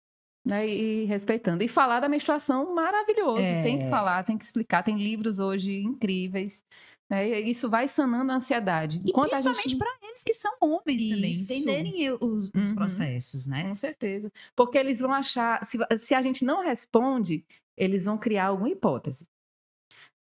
né, 0.45 0.67
ir 0.67 1.05
respeitando 1.05 1.63
e 1.63 1.67
falar 1.67 1.99
da 1.99 2.09
menstruação 2.09 2.75
maravilhoso, 2.75 3.41
É. 3.41 3.63
tem 3.63 3.79
que 3.79 3.89
falar, 3.89 4.23
tem 4.23 4.37
que 4.37 4.45
explicar, 4.45 4.83
tem 4.83 4.95
livros 4.97 5.39
hoje 5.39 5.81
incríveis, 5.81 6.63
né? 7.09 7.27
E 7.41 7.49
isso 7.49 7.67
vai 7.67 7.87
sanando 7.87 8.31
a 8.31 8.35
ansiedade. 8.35 9.01
E 9.03 9.09
Enquanto 9.09 9.29
principalmente 9.31 9.69
gente- 9.69 9.77
para 9.79 9.91
eles 10.03 10.21
que 10.23 10.33
são 10.35 10.51
homens 10.61 11.07
também, 11.07 11.31
Isso. 11.31 11.51
entenderem 11.51 12.11
os, 12.11 12.51
os 12.53 12.69
Uhum. 12.69 12.75
processos, 12.75 13.47
né? 13.47 13.63
Com 13.63 13.73
certeza. 13.75 14.31
Porque 14.55 14.77
eles 14.77 14.99
vão 14.99 15.13
achar, 15.13 15.65
se, 15.65 15.79
se 15.97 16.13
a 16.13 16.21
gente 16.21 16.45
não 16.45 16.61
responde, 16.63 17.43
eles 17.75 18.05
vão 18.05 18.15
criar 18.17 18.45
alguma 18.47 18.69
hipótese. 18.69 19.25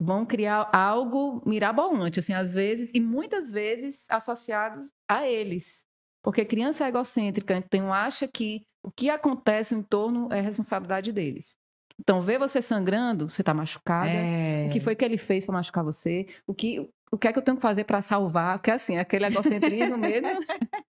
Vão 0.04 0.26
criar 0.26 0.68
algo 0.74 1.44
mirabolante, 1.46 2.20
assim, 2.20 2.34
às 2.34 2.56
vezes, 2.56 2.90
e 2.92 3.00
muitas 3.00 3.52
vezes 3.52 4.06
associados 4.10 4.90
a 5.08 5.28
eles. 5.28 5.86
Porque 6.24 6.44
criança 6.44 6.86
é 6.86 6.88
egocêntrica, 6.88 7.56
então 7.56 7.94
acha 7.94 8.28
que 8.28 8.64
o 8.84 8.90
que 8.92 9.12
acontece 9.12 9.76
no 9.76 9.82
entorno 9.82 10.28
é 10.32 10.42
responsabilidade 10.42 11.12
deles. 11.12 11.56
Então, 12.00 12.20
ver 12.20 12.40
você 12.40 12.64
sangrando, 12.64 13.30
você 13.30 13.44
está 13.44 13.54
machucada. 13.54 14.10
É. 14.10 14.66
O 14.68 14.72
que 14.72 14.80
foi 14.80 14.96
que 14.96 15.06
ele 15.06 15.20
fez 15.20 15.46
para 15.46 15.54
machucar 15.54 15.84
você? 15.84 16.26
O 16.48 16.54
que, 16.54 16.90
o 17.12 17.18
que 17.18 17.28
é 17.28 17.34
que 17.34 17.38
eu 17.38 17.44
tenho 17.44 17.58
que 17.58 17.62
fazer 17.62 17.84
para 17.84 18.02
salvar? 18.02 18.58
Porque 18.58 18.72
assim, 18.72 18.98
aquele 18.98 19.26
egocentrismo 19.28 19.98
mesmo. 19.98 20.30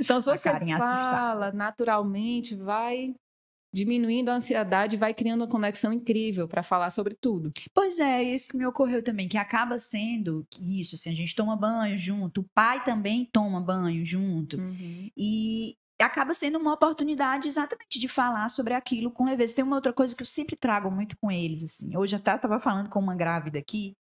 Então, 0.00 0.18
se 0.20 0.26
você 0.26 0.50
carinha 0.50 0.76
assustada. 0.78 1.16
fala 1.16 1.52
naturalmente, 1.52 2.56
vai 2.56 3.14
diminuindo 3.72 4.30
a 4.30 4.34
ansiedade, 4.34 4.96
vai 4.96 5.14
criando 5.14 5.42
uma 5.42 5.48
conexão 5.48 5.92
incrível 5.92 6.46
para 6.46 6.62
falar 6.62 6.90
sobre 6.90 7.14
tudo. 7.14 7.52
Pois 7.72 7.98
é, 7.98 8.22
isso 8.22 8.48
que 8.48 8.56
me 8.56 8.66
ocorreu 8.66 9.02
também, 9.02 9.28
que 9.28 9.38
acaba 9.38 9.78
sendo 9.78 10.46
isso, 10.60 10.94
assim, 10.94 11.10
a 11.10 11.14
gente 11.14 11.34
toma 11.34 11.56
banho 11.56 11.96
junto, 11.96 12.42
o 12.42 12.46
pai 12.54 12.84
também 12.84 13.28
toma 13.32 13.60
banho 13.60 14.04
junto, 14.04 14.58
e 15.16 15.76
acaba 15.98 16.34
sendo 16.34 16.58
uma 16.58 16.74
oportunidade 16.74 17.46
exatamente 17.46 18.00
de 18.00 18.08
falar 18.08 18.48
sobre 18.48 18.74
aquilo 18.74 19.10
com 19.10 19.24
leveza. 19.24 19.54
Tem 19.54 19.64
uma 19.64 19.76
outra 19.76 19.92
coisa 19.92 20.16
que 20.16 20.22
eu 20.22 20.26
sempre 20.26 20.56
trago 20.56 20.90
muito 20.90 21.16
com 21.16 21.30
eles, 21.30 21.62
assim, 21.62 21.96
hoje 21.96 22.16
até 22.16 22.34
eu 22.34 22.38
tava 22.38 22.58
falando 22.60 22.88
com 22.88 22.98
uma 22.98 23.14
grávida 23.14 23.58
aqui, 23.58 23.94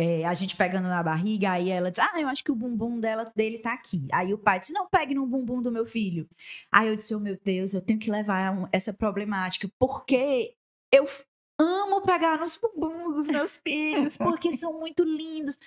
é, 0.00 0.24
a 0.24 0.32
gente 0.32 0.54
pegando 0.54 0.86
na 0.86 1.02
barriga, 1.02 1.50
aí 1.50 1.70
ela 1.70 1.90
diz, 1.90 1.98
ah, 1.98 2.12
eu 2.20 2.28
acho 2.28 2.44
que 2.44 2.52
o 2.52 2.54
bumbum 2.54 3.00
dela, 3.00 3.32
dele 3.34 3.58
tá 3.58 3.72
aqui. 3.72 4.06
Aí 4.12 4.32
o 4.32 4.38
pai 4.38 4.60
disse, 4.60 4.72
não, 4.72 4.88
pegue 4.88 5.12
no 5.12 5.26
bumbum 5.26 5.60
do 5.60 5.72
meu 5.72 5.84
filho. 5.84 6.28
Aí 6.70 6.86
eu 6.86 6.94
disse, 6.94 7.12
oh 7.16 7.18
meu 7.18 7.36
Deus, 7.44 7.74
eu 7.74 7.82
tenho 7.82 7.98
que 7.98 8.08
levar 8.08 8.68
essa 8.70 8.92
problemática, 8.92 9.68
porque 9.76 10.54
eu 10.92 11.04
amo 11.58 12.00
pegar 12.02 12.38
nos 12.38 12.56
bumbum 12.56 13.12
dos 13.12 13.26
meus 13.26 13.56
filhos, 13.56 14.16
porque 14.16 14.52
são 14.52 14.78
muito 14.78 15.02
lindos. 15.02 15.58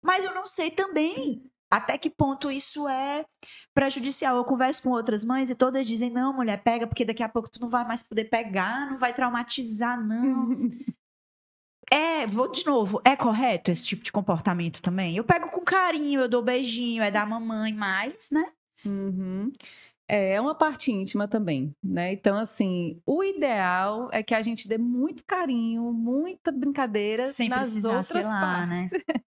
Mas 0.00 0.22
eu 0.22 0.32
não 0.32 0.46
sei 0.46 0.70
também 0.70 1.42
até 1.68 1.98
que 1.98 2.08
ponto 2.08 2.48
isso 2.48 2.88
é 2.88 3.26
prejudicial. 3.74 4.36
Eu 4.36 4.44
converso 4.44 4.84
com 4.84 4.90
outras 4.90 5.24
mães 5.24 5.50
e 5.50 5.54
todas 5.56 5.84
dizem, 5.84 6.10
não, 6.10 6.32
mulher, 6.32 6.62
pega, 6.62 6.86
porque 6.86 7.04
daqui 7.04 7.24
a 7.24 7.28
pouco 7.28 7.50
tu 7.50 7.60
não 7.60 7.68
vai 7.68 7.84
mais 7.84 8.04
poder 8.04 8.26
pegar, 8.26 8.88
não 8.88 8.98
vai 8.98 9.12
traumatizar, 9.12 10.00
não. 10.00 10.54
É, 11.92 12.26
vou 12.26 12.50
de 12.50 12.64
novo, 12.64 13.00
é 13.04 13.16
correto 13.16 13.70
esse 13.70 13.84
tipo 13.84 14.04
de 14.04 14.12
comportamento 14.12 14.80
também? 14.80 15.16
Eu 15.16 15.24
pego 15.24 15.48
com 15.48 15.60
carinho, 15.60 16.20
eu 16.20 16.28
dou 16.28 16.42
beijinho, 16.42 17.02
é 17.02 17.10
da 17.10 17.26
mamãe 17.26 17.74
mais, 17.74 18.30
né? 18.30 18.52
Uhum. 18.86 19.52
É, 20.08 20.34
é 20.34 20.40
uma 20.40 20.54
parte 20.54 20.90
íntima 20.90 21.28
também, 21.28 21.72
né? 21.82 22.12
Então, 22.12 22.36
assim, 22.38 23.00
o 23.06 23.22
ideal 23.22 24.08
é 24.12 24.22
que 24.22 24.34
a 24.34 24.42
gente 24.42 24.68
dê 24.68 24.78
muito 24.78 25.24
carinho, 25.24 25.92
muita 25.92 26.50
brincadeira 26.50 27.26
Sem 27.26 27.48
nas 27.48 27.84
outras 27.84 28.06
sei 28.06 28.22
lá, 28.22 28.66
né? 28.66 28.88
partes. 28.88 29.04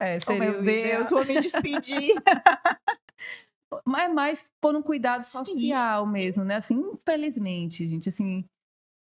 É, 0.00 0.16
Oh, 0.26 0.34
meu 0.36 0.62
Deus, 0.62 1.10
vou 1.10 1.26
me 1.26 1.38
despedir. 1.38 2.14
Mas 3.84 4.12
mais 4.12 4.52
por 4.58 4.74
um 4.74 4.80
cuidado 4.80 5.22
Sim. 5.22 5.44
social 5.44 6.06
mesmo, 6.06 6.44
né? 6.44 6.56
Assim, 6.56 6.74
infelizmente, 6.76 7.86
gente, 7.86 8.08
assim, 8.08 8.44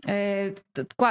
é, 0.08 0.54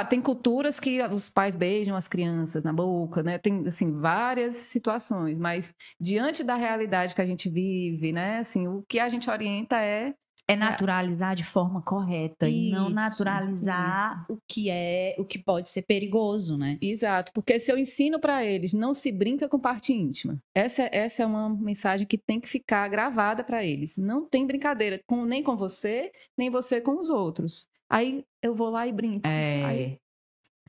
tem 0.09 0.21
culturas 0.21 0.79
que 0.79 1.01
os 1.03 1.29
pais 1.29 1.55
beijam 1.55 1.95
as 1.95 2.07
crianças 2.07 2.63
na 2.63 2.73
boca, 2.73 3.21
né? 3.21 3.37
Tem, 3.37 3.67
assim, 3.67 3.91
várias 3.91 4.55
situações, 4.55 5.37
mas 5.37 5.73
diante 5.99 6.43
da 6.43 6.55
realidade 6.55 7.13
que 7.13 7.21
a 7.21 7.25
gente 7.25 7.49
vive, 7.49 8.11
né? 8.11 8.39
Assim, 8.39 8.67
o 8.67 8.83
que 8.87 8.99
a 8.99 9.09
gente 9.09 9.29
orienta 9.29 9.79
é 9.79 10.13
É 10.47 10.55
naturalizar 10.55 11.35
de 11.35 11.43
forma 11.43 11.79
correta 11.83 12.49
e 12.49 12.71
não 12.71 12.87
Isso, 12.87 12.95
naturalizar 12.95 14.25
o 14.27 14.39
que 14.47 14.67
é, 14.71 15.15
o 15.19 15.23
que 15.23 15.37
pode 15.37 15.69
ser 15.69 15.83
perigoso, 15.83 16.57
né? 16.57 16.75
Exato, 16.81 17.31
porque 17.33 17.59
se 17.59 17.71
eu 17.71 17.77
ensino 17.77 18.19
para 18.19 18.43
eles, 18.43 18.73
não 18.73 18.95
se 18.95 19.11
brinca 19.11 19.47
com 19.47 19.59
parte 19.59 19.93
íntima. 19.93 20.41
Essa, 20.55 20.89
essa 20.91 21.21
é 21.21 21.25
uma 21.27 21.49
mensagem 21.49 22.07
que 22.07 22.17
tem 22.17 22.39
que 22.41 22.49
ficar 22.49 22.87
gravada 22.87 23.43
para 23.43 23.63
eles. 23.63 23.95
Não 23.97 24.27
tem 24.27 24.47
brincadeira 24.47 24.99
com, 25.05 25.23
nem 25.23 25.43
com 25.43 25.55
você, 25.55 26.11
nem 26.35 26.49
você 26.49 26.81
com 26.81 26.99
os 26.99 27.11
outros. 27.11 27.67
Aí 27.89 28.23
eu 28.41 28.53
vou 28.55 28.69
lá 28.69 28.85
e 28.87 28.91
brinco. 28.93 29.21
Aí, 29.25 29.93
É. 29.93 29.99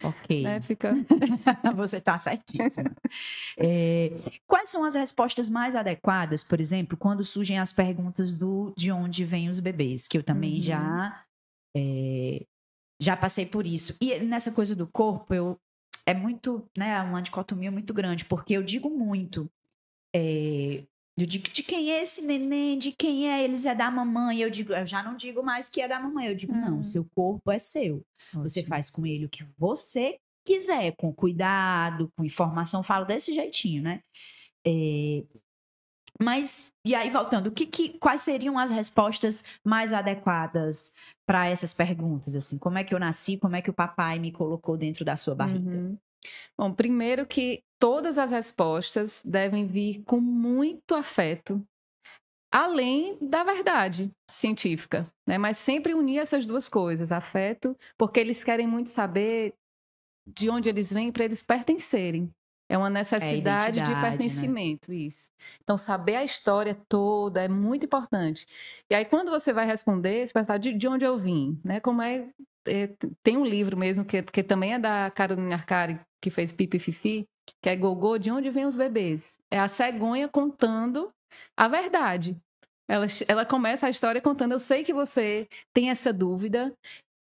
Ok. 0.03 0.43
né, 0.45 0.61
fica. 0.63 0.95
Você 1.77 1.99
está 1.99 2.19
certíssima. 2.19 2.91
É, 3.59 4.11
quais 4.47 4.71
são 4.71 4.83
as 4.85 4.95
respostas 4.95 5.51
mais 5.51 5.77
adequadas, 5.77 6.43
por 6.43 6.59
exemplo, 6.61 6.97
quando 6.97 7.23
surgem 7.23 7.59
as 7.59 7.73
perguntas 7.73 8.33
do 8.33 8.73
de 8.77 8.91
onde 8.91 9.25
vêm 9.25 9.51
os 9.51 9.61
bebês? 9.61 10.09
Que 10.09 10.17
eu 10.17 10.23
também 10.23 10.55
Uhum. 10.55 10.63
já 10.63 11.25
é, 11.77 12.45
já 13.01 13.17
passei 13.17 13.45
por 13.45 13.67
isso. 13.67 13.95
E 14.01 14.19
nessa 14.21 14.51
coisa 14.53 14.75
do 14.75 14.87
corpo, 14.87 15.35
eu 15.35 15.59
é 16.07 16.15
muito, 16.15 16.67
né, 16.77 17.01
uma 17.03 17.21
dicotomia 17.21 17.71
muito 17.71 17.93
grande, 17.93 18.25
porque 18.25 18.55
eu 18.55 18.63
digo 18.63 18.89
muito. 18.89 19.51
é, 20.17 20.83
eu 21.23 21.27
digo, 21.27 21.49
de 21.51 21.63
quem 21.63 21.91
é 21.93 22.03
esse 22.03 22.23
neném? 22.23 22.79
De 22.79 22.93
quem 22.93 23.31
é? 23.31 23.43
Eles 23.45 23.67
é 23.67 23.75
da 23.75 23.91
mamãe. 23.91 24.39
Eu 24.41 24.51
digo, 24.51 24.73
eu 24.73 24.87
já 24.87 25.03
não 25.03 25.15
digo 25.17 25.43
mais 25.43 25.69
que 25.69 25.81
é 25.81 25.89
da 25.89 25.99
mamãe. 26.01 26.27
Eu 26.29 26.35
digo, 26.35 26.53
não, 26.53 26.79
Hum. 26.79 26.83
seu 26.83 27.05
corpo 27.15 27.51
é 27.51 27.59
seu. 27.59 28.03
Você 28.35 28.61
Ótimo. 28.61 28.69
faz 28.69 28.91
com 28.91 29.07
ele 29.07 29.27
o 29.27 29.29
que 29.29 29.45
você 29.59 30.19
quiser, 30.45 30.95
com 30.97 31.13
cuidado, 31.13 32.11
com 32.17 32.25
informação, 32.25 32.83
falo 32.83 33.05
desse 33.05 33.33
jeitinho, 33.35 33.83
né? 33.83 34.01
É, 34.67 35.23
Mas, 36.23 36.71
e 36.85 36.95
aí, 36.95 37.09
voltando, 37.09 37.51
que, 37.51 37.65
que- 37.67 37.99
quais 37.99 38.21
seriam 38.21 38.59
as 38.59 38.71
respostas 38.71 39.43
mais 39.65 39.93
adequadas 39.93 40.93
para 41.27 41.47
essas 41.49 41.73
perguntas? 41.73 42.37
Assim, 42.37 42.59
como 42.59 42.77
é 42.77 42.85
que 42.85 42.95
eu 42.95 42.99
nasci? 42.99 43.39
Como 43.39 43.57
é 43.57 43.63
que 43.63 43.71
o 43.71 43.75
papai 43.75 44.19
me 44.19 44.31
colocou 44.31 44.77
dentro 44.77 45.03
da 45.05 45.17
sua 45.17 45.35
barriga? 45.35 45.71
Uhum. 45.71 45.97
Bom, 46.59 46.73
primeiro 46.73 47.27
que 47.27 47.63
todas 47.79 48.19
as 48.19 48.31
respostas 48.31 49.23
devem 49.25 49.67
vir 49.67 50.03
com 50.05 50.21
muito 50.21 50.95
afeto, 50.95 51.65
além 52.53 53.17
da 53.21 53.45
verdade 53.45 54.11
científica, 54.31 55.11
né? 55.27 55.39
Mas 55.39 55.59
sempre 55.59 55.95
unir 55.95 56.19
essas 56.19 56.47
duas 56.47 56.69
coisas, 56.69 57.13
afeto, 57.13 57.77
porque 57.99 58.21
eles 58.21 58.43
querem 58.45 58.67
muito 58.67 58.91
saber 58.91 59.55
de 60.27 60.51
onde 60.51 60.69
eles 60.69 60.93
vêm 60.93 61.11
para 61.13 61.25
eles 61.25 61.43
pertencerem. 61.43 62.31
É 62.69 62.79
uma 62.79 62.89
necessidade 62.89 63.81
de 63.81 63.81
identidade, 63.81 64.01
né? 64.03 64.11
pertencimento, 64.11 64.93
isso. 64.93 65.29
Então, 65.63 65.77
saber 65.77 66.15
a 66.17 66.25
história 66.25 66.81
toda 66.89 67.43
é 67.43 67.49
muito 67.49 67.85
importante. 67.85 68.47
E 68.89 68.95
aí, 68.95 69.05
quando 69.05 69.29
você 69.31 69.53
vai 69.53 69.67
responder, 69.67 70.25
você 70.27 70.33
perguntar 70.33 70.59
de, 70.59 70.73
de 70.73 70.87
onde 70.87 71.05
eu 71.05 71.19
vim, 71.19 71.61
né? 71.65 71.81
Como 71.81 72.01
é 72.01 72.29
é, 72.67 72.87
t- 72.89 73.11
tem 73.23 73.37
um 73.37 73.45
livro 73.45 73.77
mesmo 73.77 74.05
que, 74.05 74.23
que 74.23 74.43
também 74.43 74.75
é 74.75 74.79
da 74.79 75.11
Carolina 75.11 75.55
Arcari, 75.55 75.99
que 76.21 76.31
fez 76.31 76.53
Pipi 76.53 76.79
Fifi, 76.79 77.27
que 77.63 77.69
é 77.69 77.77
Gogô, 77.77 78.19
de 78.19 78.31
onde 78.31 78.51
vêm 78.51 78.67
os 78.67 78.77
bebês? 78.77 79.39
É 79.51 79.59
a 79.59 79.69
cegonha 79.69 80.29
contando 80.29 81.13
a 81.57 81.69
verdade. 81.69 82.37
Ela, 82.89 83.07
ela 83.29 83.47
começa 83.47 83.87
a 83.87 83.91
história 83.91 84.21
contando, 84.21 84.53
eu 84.53 84.59
sei 84.59 84.83
que 84.83 84.93
você 84.93 85.49
tem 85.73 85.91
essa 85.91 86.13
dúvida, 86.13 86.75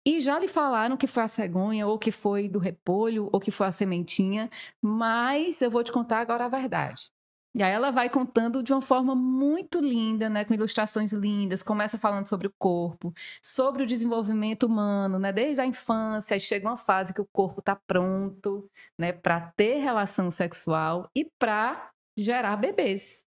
e 0.06 0.20
já 0.20 0.38
lhe 0.38 0.50
falaram 0.50 0.98
que 0.98 1.08
foi 1.08 1.24
a 1.24 1.28
cegonha, 1.30 1.88
ou 1.88 1.98
que 1.98 2.12
foi 2.12 2.50
do 2.50 2.60
repolho, 2.60 3.30
ou 3.32 3.40
que 3.40 3.52
foi 3.52 3.68
a 3.68 3.72
sementinha, 3.72 4.50
mas 4.82 5.62
eu 5.62 5.72
vou 5.72 5.84
te 5.84 5.92
contar 5.92 6.20
agora 6.20 6.46
a 6.46 6.50
verdade. 6.50 7.13
E 7.56 7.62
aí 7.62 7.72
ela 7.72 7.92
vai 7.92 8.10
contando 8.10 8.64
de 8.64 8.74
uma 8.74 8.82
forma 8.82 9.14
muito 9.16 9.80
linda, 9.80 10.28
né, 10.30 10.44
com 10.44 10.54
ilustrações 10.56 11.14
lindas, 11.14 11.62
começa 11.62 12.00
falando 12.00 12.28
sobre 12.28 12.48
o 12.48 12.54
corpo, 12.58 13.14
sobre 13.42 13.84
o 13.84 13.88
desenvolvimento 13.88 14.64
humano, 14.66 15.20
né, 15.20 15.32
desde 15.32 15.62
a 15.62 15.66
infância, 15.66 16.34
aí 16.34 16.40
chega 16.40 16.68
uma 16.68 16.78
fase 16.78 17.14
que 17.14 17.22
o 17.22 17.28
corpo 17.32 17.60
está 17.60 17.76
pronto, 17.76 18.68
né, 18.98 19.12
para 19.14 19.52
ter 19.56 19.78
relação 19.78 20.32
sexual 20.32 21.08
e 21.16 21.30
para 21.38 21.92
gerar 22.18 22.58
bebês. 22.58 23.24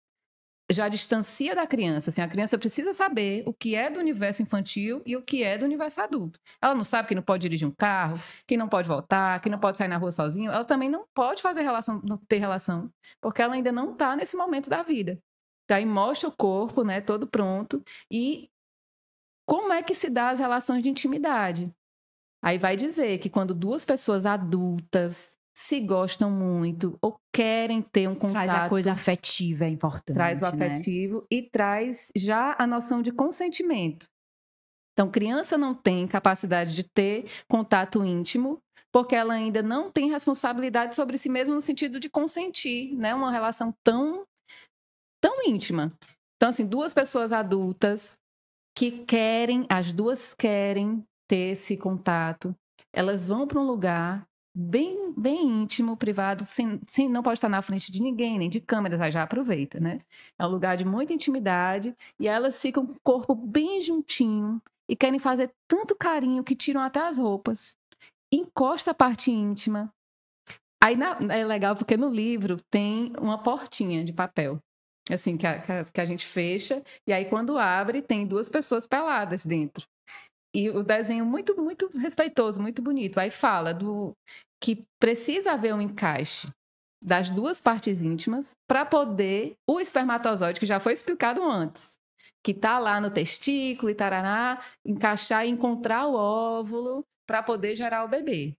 Já 0.72 0.88
distancia 0.88 1.54
da 1.54 1.66
criança, 1.66 2.08
assim, 2.08 2.22
a 2.22 2.28
criança 2.28 2.56
precisa 2.56 2.94
saber 2.94 3.42
o 3.46 3.52
que 3.52 3.74
é 3.74 3.90
do 3.90 4.00
universo 4.00 4.42
infantil 4.42 5.02
e 5.04 5.14
o 5.14 5.22
que 5.22 5.42
é 5.42 5.58
do 5.58 5.64
universo 5.64 6.00
adulto. 6.00 6.40
Ela 6.60 6.74
não 6.74 6.84
sabe 6.84 7.08
que 7.08 7.14
não 7.14 7.22
pode 7.22 7.42
dirigir 7.42 7.68
um 7.68 7.70
carro, 7.70 8.18
que 8.46 8.56
não 8.56 8.66
pode 8.66 8.88
voltar, 8.88 9.40
que 9.42 9.50
não 9.50 9.58
pode 9.58 9.76
sair 9.76 9.88
na 9.88 9.98
rua 9.98 10.10
sozinho. 10.10 10.50
Ela 10.50 10.64
também 10.64 10.88
não 10.88 11.06
pode 11.14 11.42
fazer 11.42 11.62
relação, 11.62 12.00
não 12.02 12.16
ter 12.16 12.38
relação, 12.38 12.90
porque 13.20 13.42
ela 13.42 13.54
ainda 13.54 13.70
não 13.70 13.92
está 13.92 14.16
nesse 14.16 14.36
momento 14.36 14.70
da 14.70 14.82
vida. 14.82 15.18
Daí 15.68 15.84
mostra 15.84 16.28
o 16.30 16.36
corpo, 16.36 16.82
né, 16.82 17.00
todo 17.00 17.26
pronto 17.26 17.82
e 18.10 18.48
como 19.46 19.72
é 19.72 19.82
que 19.82 19.94
se 19.94 20.08
dá 20.08 20.30
as 20.30 20.38
relações 20.38 20.82
de 20.82 20.88
intimidade? 20.88 21.70
Aí 22.42 22.58
vai 22.58 22.76
dizer 22.76 23.18
que 23.18 23.30
quando 23.30 23.54
duas 23.54 23.84
pessoas 23.84 24.26
adultas 24.26 25.36
se 25.54 25.80
gostam 25.80 26.30
muito 26.30 26.98
ou 27.00 27.16
querem 27.32 27.80
ter 27.80 28.08
um 28.08 28.14
contato. 28.14 28.46
Traz 28.46 28.64
a 28.64 28.68
coisa 28.68 28.92
afetiva, 28.92 29.64
é 29.64 29.68
importante. 29.68 30.16
Traz 30.16 30.40
o 30.40 30.42
né? 30.42 30.48
afetivo 30.48 31.24
e 31.30 31.42
traz 31.42 32.10
já 32.16 32.56
a 32.58 32.66
noção 32.66 33.00
de 33.00 33.12
consentimento. 33.12 34.06
Então, 34.92 35.10
criança 35.10 35.56
não 35.56 35.74
tem 35.74 36.06
capacidade 36.06 36.74
de 36.74 36.84
ter 36.84 37.28
contato 37.48 38.04
íntimo 38.04 38.60
porque 38.92 39.16
ela 39.16 39.34
ainda 39.34 39.60
não 39.60 39.90
tem 39.90 40.08
responsabilidade 40.08 40.94
sobre 40.94 41.18
si 41.18 41.28
mesma 41.28 41.54
no 41.54 41.60
sentido 41.60 41.98
de 41.98 42.08
consentir, 42.08 42.94
né? 42.94 43.12
Uma 43.12 43.30
relação 43.30 43.74
tão 43.82 44.24
tão 45.20 45.42
íntima. 45.46 45.92
Então, 46.36 46.50
assim, 46.50 46.66
duas 46.66 46.92
pessoas 46.92 47.32
adultas 47.32 48.16
que 48.76 49.04
querem, 49.04 49.66
as 49.68 49.92
duas 49.92 50.34
querem 50.34 51.04
ter 51.28 51.52
esse 51.52 51.76
contato, 51.76 52.54
elas 52.92 53.26
vão 53.26 53.46
para 53.46 53.58
um 53.58 53.66
lugar 53.66 54.26
bem, 54.54 55.12
bem 55.16 55.62
íntimo, 55.62 55.96
privado, 55.96 56.44
sem, 56.46 56.80
sem, 56.86 57.08
não 57.08 57.22
pode 57.22 57.38
estar 57.38 57.48
na 57.48 57.62
frente 57.62 57.90
de 57.90 58.00
ninguém, 58.00 58.38
nem 58.38 58.48
de 58.48 58.60
câmeras, 58.60 59.00
aí 59.00 59.10
já 59.10 59.22
aproveita, 59.22 59.80
né? 59.80 59.98
É 60.38 60.46
um 60.46 60.50
lugar 60.50 60.76
de 60.76 60.84
muita 60.84 61.12
intimidade 61.12 61.94
e 62.18 62.28
elas 62.28 62.60
ficam 62.60 62.86
com 62.86 62.92
o 62.92 63.00
corpo 63.02 63.34
bem 63.34 63.80
juntinho 63.80 64.62
e 64.88 64.94
querem 64.94 65.18
fazer 65.18 65.50
tanto 65.68 65.96
carinho 65.96 66.44
que 66.44 66.54
tiram 66.54 66.80
até 66.80 67.00
as 67.00 67.18
roupas, 67.18 67.76
encosta 68.32 68.92
a 68.92 68.94
parte 68.94 69.30
íntima. 69.30 69.92
Aí 70.82 70.96
na, 70.96 71.18
é 71.30 71.44
legal 71.44 71.74
porque 71.74 71.96
no 71.96 72.10
livro 72.10 72.58
tem 72.70 73.12
uma 73.18 73.42
portinha 73.42 74.04
de 74.04 74.12
papel 74.12 74.60
assim, 75.10 75.36
que 75.36 75.46
a, 75.46 75.84
que 75.84 76.00
a 76.00 76.06
gente 76.06 76.24
fecha, 76.24 76.82
e 77.06 77.12
aí 77.12 77.26
quando 77.26 77.58
abre, 77.58 78.00
tem 78.00 78.26
duas 78.26 78.48
pessoas 78.48 78.86
peladas 78.86 79.44
dentro. 79.44 79.86
E 80.54 80.70
o 80.70 80.84
desenho 80.84 81.26
muito, 81.26 81.60
muito 81.60 81.88
respeitoso, 81.98 82.62
muito 82.62 82.80
bonito. 82.80 83.18
Aí 83.18 83.30
fala 83.30 83.74
do 83.74 84.12
que 84.62 84.84
precisa 85.00 85.52
haver 85.52 85.74
um 85.74 85.80
encaixe 85.80 86.48
das 87.02 87.30
duas 87.30 87.60
partes 87.60 88.00
íntimas 88.00 88.52
para 88.66 88.86
poder 88.86 89.56
o 89.68 89.80
espermatozoide, 89.80 90.58
que 90.58 90.64
já 90.64 90.80
foi 90.80 90.94
explicado 90.94 91.42
antes, 91.42 91.98
que 92.42 92.52
está 92.52 92.78
lá 92.78 92.98
no 92.98 93.10
testículo 93.10 93.90
e 93.90 93.94
taraná, 93.94 94.62
encaixar 94.86 95.44
e 95.44 95.50
encontrar 95.50 96.06
o 96.06 96.14
óvulo 96.14 97.04
para 97.26 97.42
poder 97.42 97.74
gerar 97.74 98.04
o 98.04 98.08
bebê. 98.08 98.54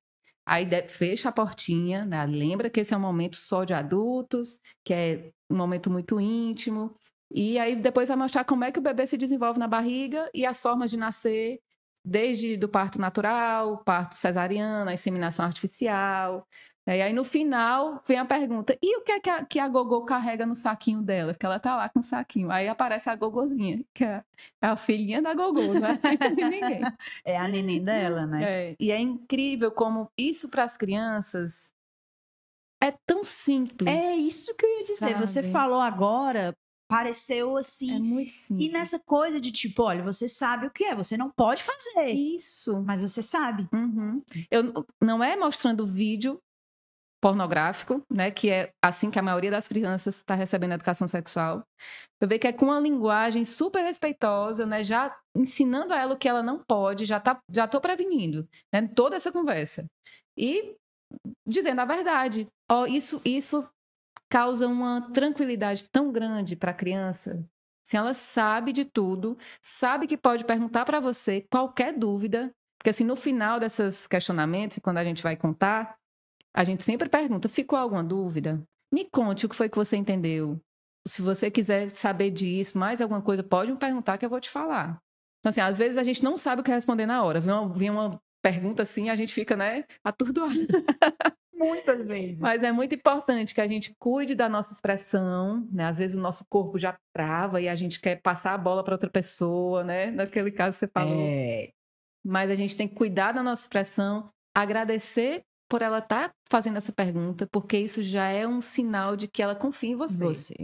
Aí 0.47 0.67
fecha 0.87 1.29
a 1.29 1.31
portinha, 1.31 2.05
né? 2.05 2.23
lembra 2.25 2.69
que 2.69 2.81
esse 2.81 2.93
é 2.93 2.97
um 2.97 2.99
momento 2.99 3.35
só 3.35 3.63
de 3.63 3.73
adultos, 3.73 4.59
que 4.83 4.93
é 4.93 5.31
um 5.49 5.55
momento 5.55 5.89
muito 5.89 6.19
íntimo. 6.19 6.93
E 7.31 7.57
aí 7.57 7.75
depois 7.75 8.09
vai 8.09 8.17
mostrar 8.17 8.43
como 8.43 8.63
é 8.63 8.71
que 8.71 8.77
o 8.77 8.81
bebê 8.81 9.07
se 9.07 9.17
desenvolve 9.17 9.57
na 9.57 9.67
barriga 9.67 10.29
e 10.35 10.45
as 10.45 10.61
formas 10.61 10.91
de 10.91 10.97
nascer, 10.97 11.59
desde 12.05 12.55
do 12.55 12.69
parto 12.69 12.99
natural, 12.99 13.79
parto 13.79 14.15
cesariano, 14.15 14.89
a 14.89 14.93
inseminação 14.93 15.45
artificial, 15.45 16.47
e 16.87 17.01
aí 17.01 17.13
no 17.13 17.23
final 17.23 17.99
vem 18.07 18.19
a 18.19 18.25
pergunta: 18.25 18.77
e 18.81 18.97
o 18.97 19.01
que 19.01 19.11
é 19.11 19.19
que 19.19 19.29
a, 19.29 19.43
que 19.43 19.59
a 19.59 19.67
Gogô 19.67 20.05
carrega 20.05 20.45
no 20.45 20.53
saquinho 20.53 21.01
dela? 21.01 21.33
Porque 21.33 21.45
ela 21.45 21.59
tá 21.59 21.75
lá 21.75 21.89
com 21.89 21.99
o 21.99 22.03
saquinho. 22.03 22.51
Aí 22.51 22.67
aparece 22.67 23.09
a 23.09 23.15
Gogozinha, 23.15 23.83
que 23.91 24.03
é, 24.03 24.23
é 24.61 24.67
a 24.67 24.77
filhinha 24.77 25.19
da 25.19 25.33
Gogô, 25.33 25.73
não 25.73 25.87
é 25.87 25.97
de 25.97 26.43
ninguém. 26.45 26.81
É 27.25 27.37
a 27.37 27.47
neném 27.47 27.83
dela, 27.83 28.27
né? 28.27 28.43
É, 28.43 28.75
e 28.79 28.91
é 28.91 28.99
incrível 28.99 29.71
como 29.71 30.11
isso 30.17 30.49
para 30.49 30.63
as 30.63 30.77
crianças 30.77 31.73
é 32.81 32.91
tão 33.05 33.23
simples. 33.23 33.91
É 33.91 34.15
isso 34.15 34.55
que 34.55 34.65
eu 34.65 34.69
ia 34.69 34.79
dizer. 34.81 34.95
Sabe? 34.97 35.13
Você 35.15 35.41
falou 35.41 35.79
agora, 35.79 36.55
pareceu 36.87 37.57
assim. 37.57 37.95
É 37.95 37.99
muito 37.99 38.31
simples. 38.31 38.67
E 38.67 38.71
nessa 38.71 38.99
coisa 38.99 39.39
de 39.39 39.51
tipo, 39.51 39.83
olha, 39.83 40.03
você 40.03 40.27
sabe 40.27 40.67
o 40.67 40.71
que 40.71 40.85
é, 40.85 40.95
você 40.95 41.17
não 41.17 41.29
pode 41.29 41.63
fazer. 41.63 42.11
Isso. 42.11 42.81
Mas 42.81 43.01
você 43.01 43.21
sabe. 43.21 43.67
Uhum. 43.73 44.21
Eu, 44.49 44.85
não 45.01 45.23
é 45.23 45.35
mostrando 45.35 45.87
vídeo 45.87 46.39
pornográfico, 47.21 48.03
né, 48.11 48.29
que 48.29 48.51
é 48.51 48.69
assim 48.83 49.09
que 49.09 49.17
a 49.17 49.23
maioria 49.23 49.49
das 49.49 49.67
crianças 49.67 50.17
está 50.17 50.35
recebendo 50.35 50.73
educação 50.73 51.07
sexual. 51.07 51.63
Eu 52.21 52.27
vejo 52.27 52.41
que 52.41 52.47
é 52.47 52.53
com 52.53 52.65
uma 52.65 52.79
linguagem 52.79 53.43
super 53.43 53.81
respeitosa, 53.81 54.63
né, 54.63 54.83
já 54.83 55.17
ensinando 55.35 55.91
a 55.91 55.97
ela 55.97 56.13
o 56.13 56.17
que 56.17 56.29
ela 56.29 56.43
não 56.43 56.63
pode, 56.63 57.03
já 57.03 57.19
tá, 57.19 57.39
já 57.49 57.67
tô 57.67 57.81
prevenindo, 57.81 58.47
né, 58.71 58.87
toda 58.95 59.15
essa 59.15 59.31
conversa. 59.31 59.87
E 60.37 60.75
dizendo 61.47 61.81
a 61.81 61.85
verdade. 61.85 62.47
Ó, 62.69 62.81
oh, 62.81 62.85
isso 62.85 63.21
isso 63.25 63.67
causa 64.35 64.67
uma 64.67 64.99
tranquilidade 65.13 65.87
tão 65.87 66.11
grande 66.11 66.57
para 66.57 66.71
a 66.71 66.73
criança. 66.73 67.41
Se 67.87 67.95
ela 67.95 68.13
sabe 68.13 68.73
de 68.73 68.83
tudo, 68.83 69.37
sabe 69.61 70.07
que 70.07 70.17
pode 70.17 70.43
perguntar 70.43 70.83
para 70.83 70.99
você 70.99 71.47
qualquer 71.49 71.97
dúvida, 71.97 72.53
porque 72.77 72.89
assim 72.89 73.05
no 73.05 73.15
final 73.15 73.61
desses 73.61 74.05
questionamentos, 74.07 74.79
quando 74.79 74.97
a 74.97 75.05
gente 75.05 75.23
vai 75.23 75.37
contar, 75.37 75.95
a 76.53 76.65
gente 76.65 76.83
sempre 76.83 77.07
pergunta: 77.07 77.47
ficou 77.47 77.79
alguma 77.79 78.03
dúvida? 78.03 78.61
Me 78.93 79.05
conte 79.05 79.45
o 79.45 79.49
que 79.49 79.55
foi 79.55 79.69
que 79.69 79.77
você 79.77 79.95
entendeu. 79.95 80.59
Se 81.07 81.21
você 81.21 81.49
quiser 81.49 81.89
saber 81.91 82.29
disso, 82.29 82.77
mais 82.77 82.99
alguma 82.99 83.21
coisa, 83.21 83.41
pode 83.41 83.71
me 83.71 83.77
perguntar 83.77 84.17
que 84.17 84.25
eu 84.25 84.29
vou 84.29 84.41
te 84.41 84.49
falar. 84.49 84.99
Então, 85.39 85.49
assim, 85.49 85.61
às 85.61 85.77
vezes 85.77 85.97
a 85.97 86.03
gente 86.03 86.21
não 86.21 86.35
sabe 86.35 86.59
o 86.59 86.63
que 86.63 86.71
responder 86.71 87.05
na 87.05 87.23
hora. 87.23 87.39
Vem 87.39 87.53
uma, 87.53 87.69
vem 87.73 87.89
uma 87.89 88.21
pergunta 88.45 88.83
assim, 88.83 89.09
a 89.09 89.15
gente 89.15 89.33
fica, 89.33 89.55
né, 89.55 89.85
atordoado. 90.03 90.53
Muitas 91.51 92.05
vezes. 92.05 92.37
Mas 92.37 92.61
é 92.61 92.71
muito 92.71 92.93
importante 92.93 93.55
que 93.55 93.61
a 93.61 93.65
gente 93.65 93.95
cuide 93.97 94.35
da 94.35 94.47
nossa 94.47 94.71
expressão, 94.71 95.67
né? 95.71 95.85
Às 95.85 95.97
vezes 95.97 96.15
o 96.15 96.21
nosso 96.21 96.45
corpo 96.47 96.77
já 96.77 96.95
trava 97.11 97.59
e 97.59 97.67
a 97.67 97.75
gente 97.75 97.99
quer 97.99 98.21
passar 98.21 98.53
a 98.53 98.57
bola 98.57 98.83
para 98.83 98.93
outra 98.93 99.09
pessoa, 99.09 99.83
né? 99.83 100.11
Naquele 100.11 100.51
caso 100.51 100.75
que 100.75 100.79
você 100.85 100.87
falou. 100.87 101.25
É. 101.27 101.69
Mas 102.23 102.51
a 102.51 102.55
gente 102.55 102.77
tem 102.77 102.87
que 102.87 102.93
cuidar 102.93 103.31
da 103.31 103.41
nossa 103.41 103.63
expressão, 103.63 104.29
agradecer 104.53 105.41
por 105.67 105.81
ela 105.81 105.99
estar 105.99 106.29
tá 106.29 106.35
fazendo 106.51 106.77
essa 106.77 106.91
pergunta, 106.91 107.47
porque 107.51 107.77
isso 107.77 108.03
já 108.03 108.27
é 108.27 108.47
um 108.47 108.61
sinal 108.61 109.15
de 109.15 109.27
que 109.27 109.41
ela 109.41 109.55
confia 109.55 109.91
em 109.91 109.95
você. 109.95 110.25
você. 110.25 110.55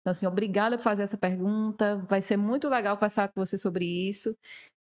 Então, 0.00 0.12
assim, 0.12 0.26
obrigada 0.26 0.78
por 0.78 0.84
fazer 0.84 1.02
essa 1.02 1.18
pergunta. 1.18 1.98
Vai 2.08 2.22
ser 2.22 2.38
muito 2.38 2.68
legal 2.68 2.96
conversar 2.96 3.28
com 3.28 3.44
você 3.44 3.58
sobre 3.58 3.84
isso, 3.84 4.34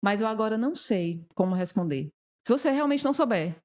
mas 0.04 0.20
eu 0.20 0.28
agora 0.28 0.58
não 0.58 0.76
sei 0.76 1.24
como 1.36 1.56
responder. 1.56 2.10
Se 2.46 2.52
você 2.52 2.70
realmente 2.72 3.06
não 3.06 3.14
souber, 3.14 3.56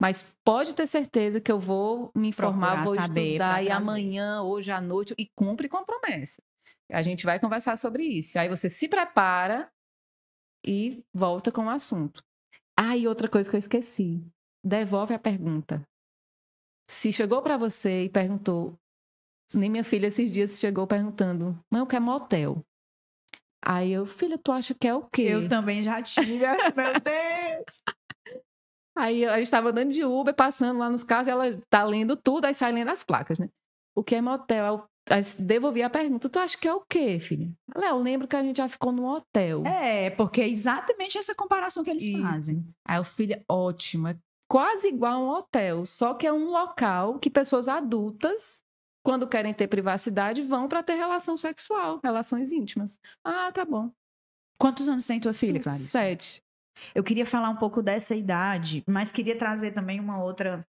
mas 0.00 0.22
pode 0.44 0.74
ter 0.74 0.86
certeza 0.86 1.40
que 1.40 1.50
eu 1.50 1.58
vou 1.58 2.10
me 2.14 2.28
informar, 2.28 2.82
Procurar 2.82 3.08
vou 3.08 3.20
estudar 3.24 3.62
e 3.64 3.70
amanhã, 3.70 4.42
hoje 4.42 4.70
à 4.70 4.80
noite, 4.80 5.14
e 5.18 5.28
cumpre 5.36 5.68
com 5.68 5.76
a 5.76 5.84
promessa. 5.84 6.42
A 6.90 7.02
gente 7.02 7.24
vai 7.24 7.40
conversar 7.40 7.76
sobre 7.76 8.04
isso. 8.04 8.38
Aí 8.38 8.48
você 8.48 8.68
se 8.68 8.88
prepara 8.88 9.70
e 10.64 11.02
volta 11.12 11.50
com 11.50 11.66
o 11.66 11.70
assunto. 11.70 12.22
Ah, 12.76 12.96
e 12.96 13.08
outra 13.08 13.28
coisa 13.28 13.48
que 13.48 13.56
eu 13.56 13.60
esqueci 13.60 14.24
devolve 14.64 15.14
a 15.14 15.18
pergunta. 15.18 15.82
Se 16.90 17.10
chegou 17.12 17.40
para 17.42 17.56
você 17.56 18.04
e 18.04 18.10
perguntou, 18.10 18.78
nem 19.52 19.70
minha 19.70 19.84
filha 19.84 20.08
esses 20.08 20.30
dias 20.30 20.58
chegou 20.58 20.86
perguntando, 20.86 21.58
mãe, 21.70 21.80
eu 21.80 21.86
quero 21.86 22.04
motel. 22.04 22.64
Aí 23.64 23.92
eu, 23.92 24.04
filha, 24.04 24.36
tu 24.36 24.52
acha 24.52 24.74
que 24.74 24.86
é 24.86 24.94
o 24.94 25.02
quê? 25.02 25.22
Eu 25.22 25.48
também 25.48 25.82
já 25.82 26.02
tive, 26.02 26.38
meu 26.38 27.00
Deus! 27.00 27.82
Aí 28.96 29.24
a 29.24 29.36
gente 29.36 29.44
estava 29.44 29.70
andando 29.70 29.92
de 29.92 30.04
Uber, 30.04 30.34
passando 30.34 30.78
lá 30.78 30.88
nos 30.88 31.02
carros, 31.02 31.26
e 31.26 31.30
ela 31.30 31.60
tá 31.68 31.82
lendo 31.82 32.16
tudo, 32.16 32.44
aí 32.44 32.54
sai 32.54 32.72
lendo 32.72 32.90
as 32.90 33.02
placas, 33.02 33.38
né? 33.38 33.48
O 33.94 34.02
que 34.02 34.14
é 34.14 34.20
motel? 34.20 34.86
Aí 35.10 35.20
devolvi 35.38 35.82
a 35.82 35.90
pergunta, 35.90 36.28
tu 36.28 36.38
acha 36.38 36.56
que 36.56 36.66
é 36.66 36.72
o 36.72 36.82
quê, 36.88 37.20
filha? 37.20 37.52
Eu 37.74 37.98
lembro 37.98 38.26
que 38.26 38.36
a 38.36 38.42
gente 38.42 38.56
já 38.56 38.68
ficou 38.68 38.90
no 38.90 39.04
hotel. 39.04 39.64
É, 39.66 40.10
porque 40.10 40.40
é 40.40 40.48
exatamente 40.48 41.18
essa 41.18 41.34
comparação 41.34 41.84
que 41.84 41.90
eles 41.90 42.04
Isso. 42.04 42.22
fazem. 42.22 42.64
Aí 42.86 42.98
o 42.98 43.04
filho, 43.04 43.42
ótimo, 43.48 44.08
é 44.08 44.16
quase 44.48 44.88
igual 44.88 45.12
a 45.12 45.18
um 45.18 45.28
hotel, 45.28 45.84
só 45.84 46.14
que 46.14 46.26
é 46.26 46.32
um 46.32 46.50
local 46.50 47.18
que 47.18 47.28
pessoas 47.28 47.68
adultas, 47.68 48.62
quando 49.04 49.28
querem 49.28 49.52
ter 49.52 49.68
privacidade, 49.68 50.40
vão 50.42 50.68
para 50.68 50.82
ter 50.82 50.94
relação 50.94 51.36
sexual, 51.36 52.00
relações 52.02 52.52
íntimas. 52.52 52.98
Ah, 53.22 53.52
tá 53.52 53.64
bom. 53.64 53.90
Quantos 54.58 54.88
anos 54.88 55.06
tem 55.06 55.20
tua 55.20 55.34
filha, 55.34 55.60
Clarice? 55.60 55.88
Sete. 55.88 56.43
Eu 56.94 57.04
queria 57.04 57.26
falar 57.26 57.50
um 57.50 57.56
pouco 57.56 57.82
dessa 57.82 58.14
idade, 58.14 58.82
mas 58.86 59.12
queria 59.12 59.36
trazer 59.36 59.72
também 59.72 60.00
uma 60.00 60.22
outra. 60.22 60.66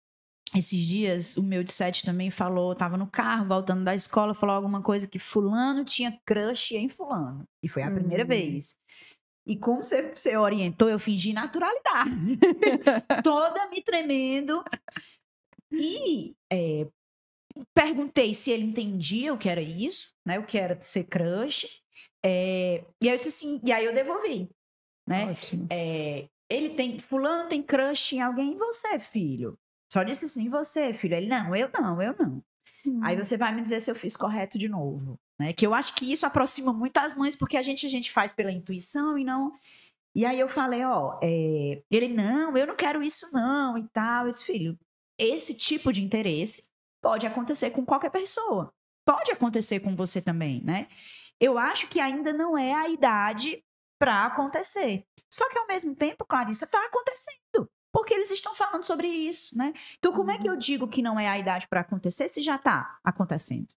Esses 0.55 0.81
dias, 0.81 1.37
o 1.37 1.43
meu 1.43 1.65
de 1.65 1.73
sete 1.73 2.05
também 2.05 2.31
falou, 2.31 2.75
tava 2.75 2.99
no 2.99 3.07
carro, 3.07 3.49
voltando 3.49 3.85
da 3.85 3.95
escola, 3.95 4.35
falou 4.35 4.55
alguma 4.55 4.83
coisa 4.83 5.07
que 5.07 5.19
fulano 5.19 5.83
tinha 5.83 6.21
crush 6.27 6.73
em 6.73 6.91
fulano. 6.91 7.49
E 7.63 7.69
foi 7.69 7.83
a 7.83 7.89
uhum. 7.89 7.95
primeira 7.95 8.25
vez. 8.25 8.77
E 9.47 9.57
como 9.57 9.83
você, 9.83 10.03
você 10.15 10.37
orientou, 10.37 10.89
eu 10.89 10.99
fingi 10.99 11.33
naturalidade. 11.33 12.39
Toda 13.25 13.69
me 13.71 13.83
tremendo. 13.83 14.63
E 15.73 16.37
é, 16.53 16.87
perguntei 17.75 18.35
se 18.35 18.51
ele 18.51 18.65
entendia 18.65 19.33
o 19.33 19.39
que 19.39 19.49
era 19.49 19.61
isso, 19.61 20.15
né? 20.25 20.39
O 20.39 20.47
que 20.47 20.59
era 20.59 20.81
ser 20.83 21.05
crush. 21.05 21.67
É, 22.25 22.85
e 23.03 23.09
aí 23.09 23.15
eu 23.15 23.17
disse 23.17 23.29
assim, 23.29 23.61
e 23.65 23.73
aí 23.73 23.85
eu 23.85 23.95
devolvi. 23.95 24.49
Né? 25.07 25.37
É, 25.71 26.29
ele 26.49 26.71
tem, 26.71 26.99
fulano 26.99 27.49
tem 27.49 27.63
crush 27.63 28.13
em 28.13 28.21
alguém, 28.21 28.53
e 28.53 28.57
você, 28.57 28.99
filho? 28.99 29.59
Só 29.93 30.03
disse 30.03 30.25
assim, 30.25 30.49
você, 30.49 30.95
filho. 30.95 31.15
Ele, 31.15 31.27
não, 31.27 31.55
eu 31.55 31.69
não, 31.73 32.01
eu 32.01 32.15
não. 32.19 32.43
Hum. 32.87 33.01
Aí 33.03 33.17
você 33.17 33.37
vai 33.37 33.55
me 33.55 33.63
dizer 33.63 33.81
se 33.81 33.91
eu 33.91 33.95
fiz 33.95 34.17
correto 34.17 34.59
de 34.59 34.69
novo. 34.69 35.19
Né? 35.39 35.53
Que 35.53 35.67
eu 35.67 35.75
acho 35.75 35.95
que 35.95 36.11
isso 36.11 36.25
aproxima 36.25 36.73
muito 36.73 36.97
as 36.99 37.17
mães, 37.17 37.37
porque 37.37 37.57
a 37.57 37.63
gente, 37.63 37.87
a 37.87 37.91
gente 37.91 38.11
faz 38.13 38.33
pela 38.33 38.51
intuição 38.51 39.19
e 39.19 39.25
não. 39.25 39.53
E 40.15 40.25
aí 40.25 40.39
eu 40.39 40.49
falei, 40.49 40.85
ó, 40.85 41.19
é... 41.23 41.83
ele, 41.91 42.09
não, 42.09 42.57
eu 42.57 42.67
não 42.67 42.77
quero 42.77 43.03
isso 43.03 43.31
não 43.33 43.77
e 43.79 43.87
tal. 43.89 44.27
Eu 44.27 44.33
disse, 44.33 44.47
filho, 44.47 44.79
esse 45.19 45.55
tipo 45.55 45.93
de 45.93 46.03
interesse 46.03 46.65
pode 47.03 47.27
acontecer 47.27 47.71
com 47.71 47.85
qualquer 47.85 48.11
pessoa. 48.11 48.73
Pode 49.05 49.33
acontecer 49.33 49.81
com 49.81 49.97
você 49.97 50.21
também, 50.23 50.63
né? 50.63 50.87
Eu 51.41 51.59
acho 51.59 51.89
que 51.89 51.99
ainda 51.99 52.33
não 52.33 52.57
é 52.57 52.73
a 52.73 52.89
idade 52.89 53.63
para 54.03 54.27
acontecer. 54.27 55.05
Só 55.33 55.49
que 55.49 55.57
ao 55.57 55.69
mesmo 55.69 55.95
tempo, 55.95 56.25
Clarissa, 56.25 56.65
está 56.65 56.85
acontecendo. 56.85 57.71
Porque 57.93 58.13
eles 58.13 58.33
estão 58.33 58.53
falando 58.53 58.83
sobre 58.83 59.07
isso, 59.07 59.57
né? 59.57 59.73
Então, 59.97 60.13
como 60.13 60.33
é 60.33 60.39
que 60.39 60.49
eu 60.49 60.55
uhum. 60.55 60.59
digo 60.59 60.89
que 60.89 61.01
não 61.01 61.21
é 61.21 61.29
a 61.29 61.39
idade 61.39 61.69
para 61.69 61.83
acontecer 61.83 62.27
se 62.27 62.43
já 62.43 62.57
está 62.57 62.99
acontecendo? 63.05 63.69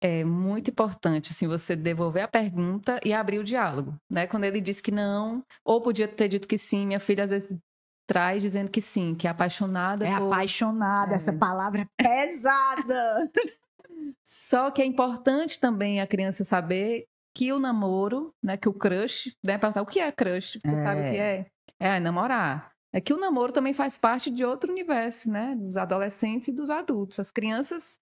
É 0.00 0.22
muito 0.22 0.70
importante, 0.70 1.32
assim, 1.32 1.48
você 1.48 1.74
devolver 1.74 2.22
a 2.22 2.28
pergunta 2.28 3.00
e 3.04 3.12
abrir 3.12 3.40
o 3.40 3.44
diálogo, 3.44 3.98
né? 4.08 4.28
Quando 4.28 4.44
ele 4.44 4.60
disse 4.60 4.80
que 4.80 4.92
não, 4.92 5.42
ou 5.64 5.82
podia 5.82 6.06
ter 6.06 6.28
dito 6.28 6.46
que 6.46 6.56
sim, 6.56 6.86
minha 6.86 7.00
filha 7.00 7.24
às 7.24 7.30
vezes 7.30 7.58
traz 8.06 8.40
dizendo 8.40 8.70
que 8.70 8.80
sim, 8.80 9.16
que 9.16 9.26
é 9.26 9.30
apaixonada. 9.30 10.06
É 10.06 10.16
por... 10.16 10.32
apaixonada, 10.32 11.14
é. 11.14 11.16
essa 11.16 11.32
palavra 11.32 11.80
é 11.80 12.02
pesada. 12.04 13.32
Só 14.22 14.70
que 14.70 14.80
é 14.80 14.84
importante 14.84 15.58
também 15.58 16.00
a 16.00 16.06
criança 16.06 16.44
saber 16.44 17.08
que 17.38 17.52
o 17.52 17.58
namoro, 17.60 18.34
né, 18.42 18.56
que 18.56 18.68
o 18.68 18.72
crush, 18.72 19.32
né, 19.44 19.56
perguntar 19.56 19.80
o 19.80 19.86
que 19.86 20.00
é 20.00 20.10
crush, 20.10 20.58
você 20.60 20.72
é. 20.72 20.82
sabe 20.82 21.00
o 21.00 21.04
que 21.04 21.16
é? 21.16 21.46
É, 21.78 21.96
é 21.96 22.00
namorar. 22.00 22.72
É 22.92 23.00
que 23.00 23.12
o 23.12 23.16
namoro 23.16 23.52
também 23.52 23.72
faz 23.72 23.96
parte 23.96 24.28
de 24.28 24.44
outro 24.44 24.72
universo, 24.72 25.30
né, 25.30 25.54
dos 25.54 25.76
adolescentes 25.76 26.48
e 26.48 26.52
dos 26.52 26.68
adultos. 26.68 27.20
As 27.20 27.30
crianças 27.30 28.00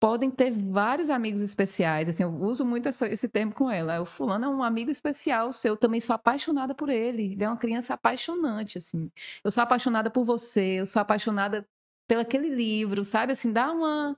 podem 0.00 0.32
ter 0.32 0.50
vários 0.50 1.10
amigos 1.10 1.42
especiais. 1.42 2.08
Assim, 2.08 2.24
eu 2.24 2.34
uso 2.42 2.64
muito 2.64 2.88
essa, 2.88 3.06
esse 3.06 3.28
termo 3.28 3.54
com 3.54 3.70
ela. 3.70 4.00
O 4.00 4.04
fulano 4.04 4.46
é 4.46 4.48
um 4.48 4.64
amigo 4.64 4.90
especial 4.90 5.52
seu. 5.52 5.74
Eu 5.74 5.76
também 5.76 6.00
sou 6.00 6.14
apaixonada 6.14 6.74
por 6.74 6.88
ele. 6.88 7.34
Ele 7.34 7.44
é 7.44 7.48
uma 7.48 7.56
criança 7.56 7.94
apaixonante, 7.94 8.78
assim. 8.78 9.08
Eu 9.44 9.50
sou 9.52 9.62
apaixonada 9.62 10.10
por 10.10 10.24
você. 10.24 10.80
Eu 10.80 10.86
sou 10.86 11.00
apaixonada 11.00 11.64
pelo 12.08 12.20
aquele 12.22 12.48
livro, 12.48 13.04
sabe? 13.04 13.32
Assim, 13.32 13.52
dá 13.52 13.70
uma 13.70 14.16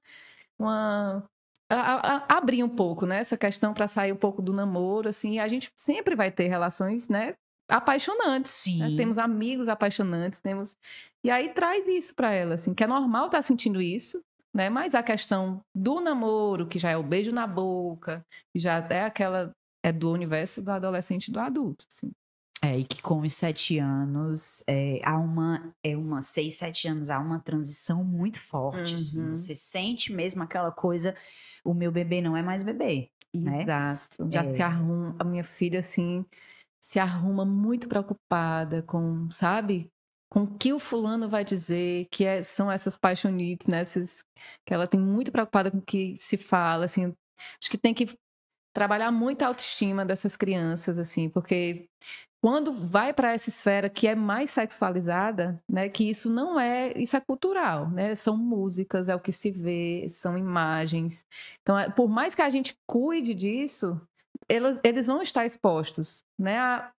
uma 0.58 1.28
a, 1.70 2.16
a, 2.16 2.36
abrir 2.38 2.62
um 2.62 2.68
pouco, 2.68 3.06
né? 3.06 3.18
Essa 3.18 3.36
questão 3.36 3.74
para 3.74 3.86
sair 3.86 4.12
um 4.12 4.16
pouco 4.16 4.40
do 4.40 4.52
namoro, 4.52 5.08
assim. 5.08 5.38
A 5.38 5.48
gente 5.48 5.70
sempre 5.76 6.14
vai 6.14 6.30
ter 6.30 6.48
relações, 6.48 7.08
né? 7.08 7.34
Apaixonantes. 7.68 8.66
Né? 8.78 8.96
Temos 8.96 9.18
amigos 9.18 9.68
apaixonantes, 9.68 10.40
temos. 10.40 10.76
E 11.22 11.30
aí 11.30 11.50
traz 11.50 11.86
isso 11.86 12.14
para 12.14 12.32
ela, 12.32 12.54
assim, 12.54 12.72
que 12.72 12.82
é 12.82 12.86
normal 12.86 13.26
estar 13.26 13.38
tá 13.38 13.42
sentindo 13.42 13.82
isso, 13.82 14.22
né? 14.54 14.70
Mas 14.70 14.94
a 14.94 15.02
questão 15.02 15.60
do 15.74 16.00
namoro, 16.00 16.66
que 16.66 16.78
já 16.78 16.90
é 16.90 16.96
o 16.96 17.02
beijo 17.02 17.32
na 17.32 17.46
boca, 17.46 18.24
que 18.52 18.60
já 18.60 18.76
é 18.88 19.04
aquela 19.04 19.52
é 19.82 19.92
do 19.92 20.10
universo 20.10 20.62
do 20.62 20.70
adolescente 20.70 21.28
e 21.28 21.32
do 21.32 21.38
adulto, 21.38 21.84
assim. 21.90 22.10
É, 22.62 22.76
e 22.76 22.84
que 22.84 23.00
com 23.00 23.20
os 23.20 23.32
sete 23.34 23.78
anos, 23.78 24.64
é, 24.66 25.00
há 25.04 25.16
uma, 25.16 25.72
é 25.82 25.96
uma, 25.96 26.22
seis, 26.22 26.56
sete 26.56 26.88
anos, 26.88 27.08
há 27.08 27.18
uma 27.18 27.38
transição 27.38 28.02
muito 28.02 28.40
forte, 28.40 28.94
assim, 28.94 29.22
uhum. 29.22 29.34
você 29.34 29.54
sente 29.54 30.12
mesmo 30.12 30.42
aquela 30.42 30.72
coisa, 30.72 31.14
o 31.64 31.72
meu 31.72 31.92
bebê 31.92 32.20
não 32.20 32.36
é 32.36 32.42
mais 32.42 32.64
bebê, 32.64 33.10
né? 33.32 33.62
Exato, 33.62 34.28
já 34.32 34.40
é. 34.40 34.54
se 34.54 34.62
arruma, 34.62 35.14
a 35.20 35.24
minha 35.24 35.44
filha, 35.44 35.80
assim, 35.80 36.24
se 36.82 36.98
arruma 36.98 37.44
muito 37.44 37.88
preocupada 37.88 38.82
com, 38.82 39.30
sabe, 39.30 39.88
com 40.30 40.42
o 40.42 40.58
que 40.58 40.72
o 40.72 40.78
fulano 40.78 41.28
vai 41.28 41.44
dizer, 41.44 42.06
que 42.10 42.24
é, 42.24 42.42
são 42.42 42.70
essas 42.70 42.96
paixonites, 42.96 43.66
né? 43.66 43.80
Essas, 43.80 44.22
que 44.66 44.74
ela 44.74 44.86
tem 44.86 45.00
muito 45.00 45.32
preocupada 45.32 45.70
com 45.70 45.78
o 45.78 45.82
que 45.82 46.16
se 46.16 46.36
fala, 46.36 46.84
assim. 46.84 47.14
Acho 47.60 47.70
que 47.70 47.78
tem 47.78 47.94
que 47.94 48.06
trabalhar 48.78 49.10
muito 49.10 49.42
a 49.42 49.48
autoestima 49.48 50.04
dessas 50.04 50.36
crianças, 50.36 50.98
assim, 50.98 51.28
porque 51.28 51.88
quando 52.40 52.72
vai 52.72 53.12
para 53.12 53.32
essa 53.32 53.48
esfera 53.48 53.90
que 53.90 54.06
é 54.06 54.14
mais 54.14 54.52
sexualizada, 54.52 55.60
né, 55.68 55.88
que 55.88 56.08
isso 56.08 56.30
não 56.30 56.60
é, 56.60 56.92
isso 56.96 57.16
é 57.16 57.20
cultural, 57.20 57.90
né? 57.90 58.14
São 58.14 58.36
músicas, 58.36 59.08
é 59.08 59.16
o 59.16 59.20
que 59.20 59.32
se 59.32 59.50
vê, 59.50 60.06
são 60.08 60.38
imagens. 60.38 61.24
Então, 61.60 61.76
é, 61.76 61.90
por 61.90 62.08
mais 62.08 62.36
que 62.36 62.42
a 62.42 62.48
gente 62.50 62.76
cuide 62.86 63.34
disso, 63.34 64.00
eles, 64.48 64.80
eles 64.84 65.08
vão 65.08 65.22
estar 65.22 65.44
expostos, 65.44 66.22
né, 66.38 66.56
a, 66.56 66.92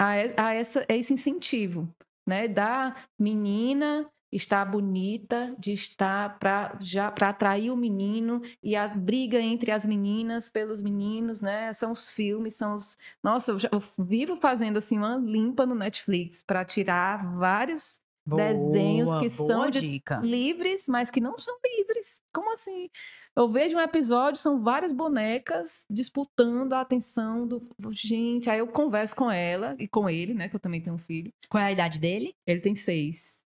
a, 0.00 0.10
a, 0.36 0.54
essa, 0.54 0.84
a 0.88 0.94
esse 0.96 1.14
incentivo 1.14 1.88
né, 2.26 2.48
da 2.48 2.96
menina 3.16 4.10
estar 4.32 4.64
bonita, 4.64 5.54
de 5.58 5.72
estar 5.72 6.38
para 6.38 6.76
já 6.80 7.10
para 7.10 7.30
atrair 7.30 7.70
o 7.70 7.76
menino 7.76 8.42
e 8.62 8.76
a 8.76 8.86
briga 8.88 9.40
entre 9.40 9.70
as 9.72 9.84
meninas 9.84 10.48
pelos 10.48 10.80
meninos, 10.80 11.40
né? 11.40 11.72
São 11.72 11.90
os 11.90 12.08
filmes, 12.08 12.54
são 12.54 12.74
os 12.74 12.96
Nossa, 13.22 13.52
eu, 13.52 13.58
já, 13.58 13.68
eu 13.72 13.82
vivo 13.98 14.36
fazendo 14.36 14.76
assim 14.76 14.98
uma 14.98 15.16
limpa 15.16 15.66
no 15.66 15.74
Netflix 15.74 16.42
para 16.42 16.64
tirar 16.64 17.36
vários 17.36 18.00
boa, 18.24 18.42
desenhos 18.42 19.18
que 19.18 19.30
são 19.30 19.68
de, 19.68 20.00
livres, 20.22 20.86
mas 20.88 21.10
que 21.10 21.20
não 21.20 21.36
são 21.38 21.56
livres. 21.64 22.22
Como 22.32 22.52
assim? 22.52 22.88
Eu 23.34 23.48
vejo 23.48 23.76
um 23.76 23.80
episódio, 23.80 24.40
são 24.40 24.60
várias 24.62 24.92
bonecas 24.92 25.84
disputando 25.88 26.72
a 26.72 26.80
atenção 26.80 27.46
do. 27.46 27.66
Gente, 27.92 28.50
aí 28.50 28.58
eu 28.58 28.66
converso 28.66 29.14
com 29.14 29.30
ela 29.30 29.74
e 29.78 29.88
com 29.88 30.10
ele, 30.10 30.34
né? 30.34 30.48
Que 30.48 30.56
eu 30.56 30.60
também 30.60 30.80
tenho 30.80 30.96
um 30.96 30.98
filho. 30.98 31.32
Qual 31.48 31.62
é 31.62 31.66
a 31.66 31.72
idade 31.72 31.98
dele? 31.98 32.34
Ele 32.46 32.60
tem 32.60 32.74
seis. 32.74 33.39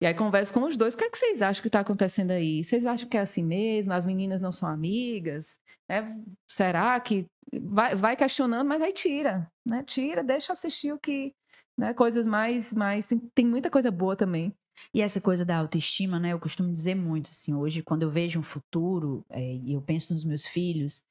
E 0.00 0.06
aí 0.06 0.14
converso 0.14 0.52
com 0.52 0.64
os 0.64 0.76
dois. 0.76 0.94
O 0.94 0.98
que 0.98 1.04
é 1.04 1.10
que 1.10 1.18
vocês 1.18 1.42
acham 1.42 1.60
que 1.60 1.68
está 1.68 1.80
acontecendo 1.80 2.30
aí? 2.30 2.62
Vocês 2.62 2.86
acham 2.86 3.08
que 3.08 3.16
é 3.16 3.20
assim 3.20 3.42
mesmo? 3.42 3.92
As 3.92 4.06
meninas 4.06 4.40
não 4.40 4.52
são 4.52 4.68
amigas? 4.68 5.58
É, 5.88 6.04
será 6.46 6.98
que. 7.00 7.26
Vai, 7.52 7.96
vai 7.96 8.16
questionando, 8.16 8.68
mas 8.68 8.82
aí 8.82 8.92
tira, 8.92 9.50
né? 9.66 9.82
Tira, 9.84 10.22
deixa 10.22 10.52
assistir 10.52 10.92
o 10.92 10.98
que. 10.98 11.34
Né? 11.76 11.94
Coisas 11.94 12.26
mais. 12.26 12.72
mais 12.74 13.08
tem, 13.34 13.46
muita 13.46 13.70
coisa 13.70 13.90
boa 13.90 14.14
também. 14.14 14.54
E 14.94 15.02
essa 15.02 15.20
coisa 15.20 15.44
da 15.44 15.56
autoestima, 15.56 16.20
né? 16.20 16.32
Eu 16.32 16.38
costumo 16.38 16.72
dizer 16.72 16.94
muito, 16.94 17.30
assim, 17.30 17.52
hoje, 17.54 17.82
quando 17.82 18.02
eu 18.02 18.10
vejo 18.10 18.38
um 18.38 18.42
futuro 18.42 19.24
é, 19.30 19.54
e 19.56 19.72
eu 19.72 19.82
penso 19.82 20.14
nos 20.14 20.24
meus 20.24 20.46
filhos, 20.46 21.02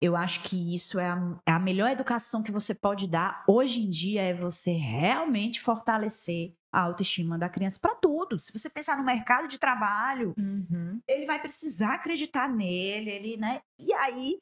eu 0.00 0.16
acho 0.16 0.42
que 0.42 0.74
isso 0.74 0.98
é 0.98 1.06
a, 1.08 1.40
é 1.46 1.52
a, 1.52 1.58
melhor 1.58 1.90
educação 1.90 2.42
que 2.42 2.50
você 2.50 2.74
pode 2.74 3.06
dar 3.06 3.44
hoje 3.46 3.80
em 3.80 3.90
dia 3.90 4.22
é 4.22 4.34
você 4.34 4.72
realmente 4.72 5.60
fortalecer 5.60 6.54
a 6.72 6.80
autoestima 6.80 7.38
da 7.38 7.48
criança 7.48 7.78
para 7.80 7.94
tudo. 7.94 8.38
Se 8.38 8.52
você 8.52 8.70
pensar 8.70 8.96
no 8.96 9.04
mercado 9.04 9.46
de 9.46 9.58
trabalho, 9.58 10.34
uhum. 10.38 11.00
ele 11.06 11.26
vai 11.26 11.40
precisar 11.40 11.94
acreditar 11.94 12.48
nele, 12.48 13.10
ele, 13.10 13.36
né? 13.36 13.60
E 13.78 13.92
aí, 13.92 14.38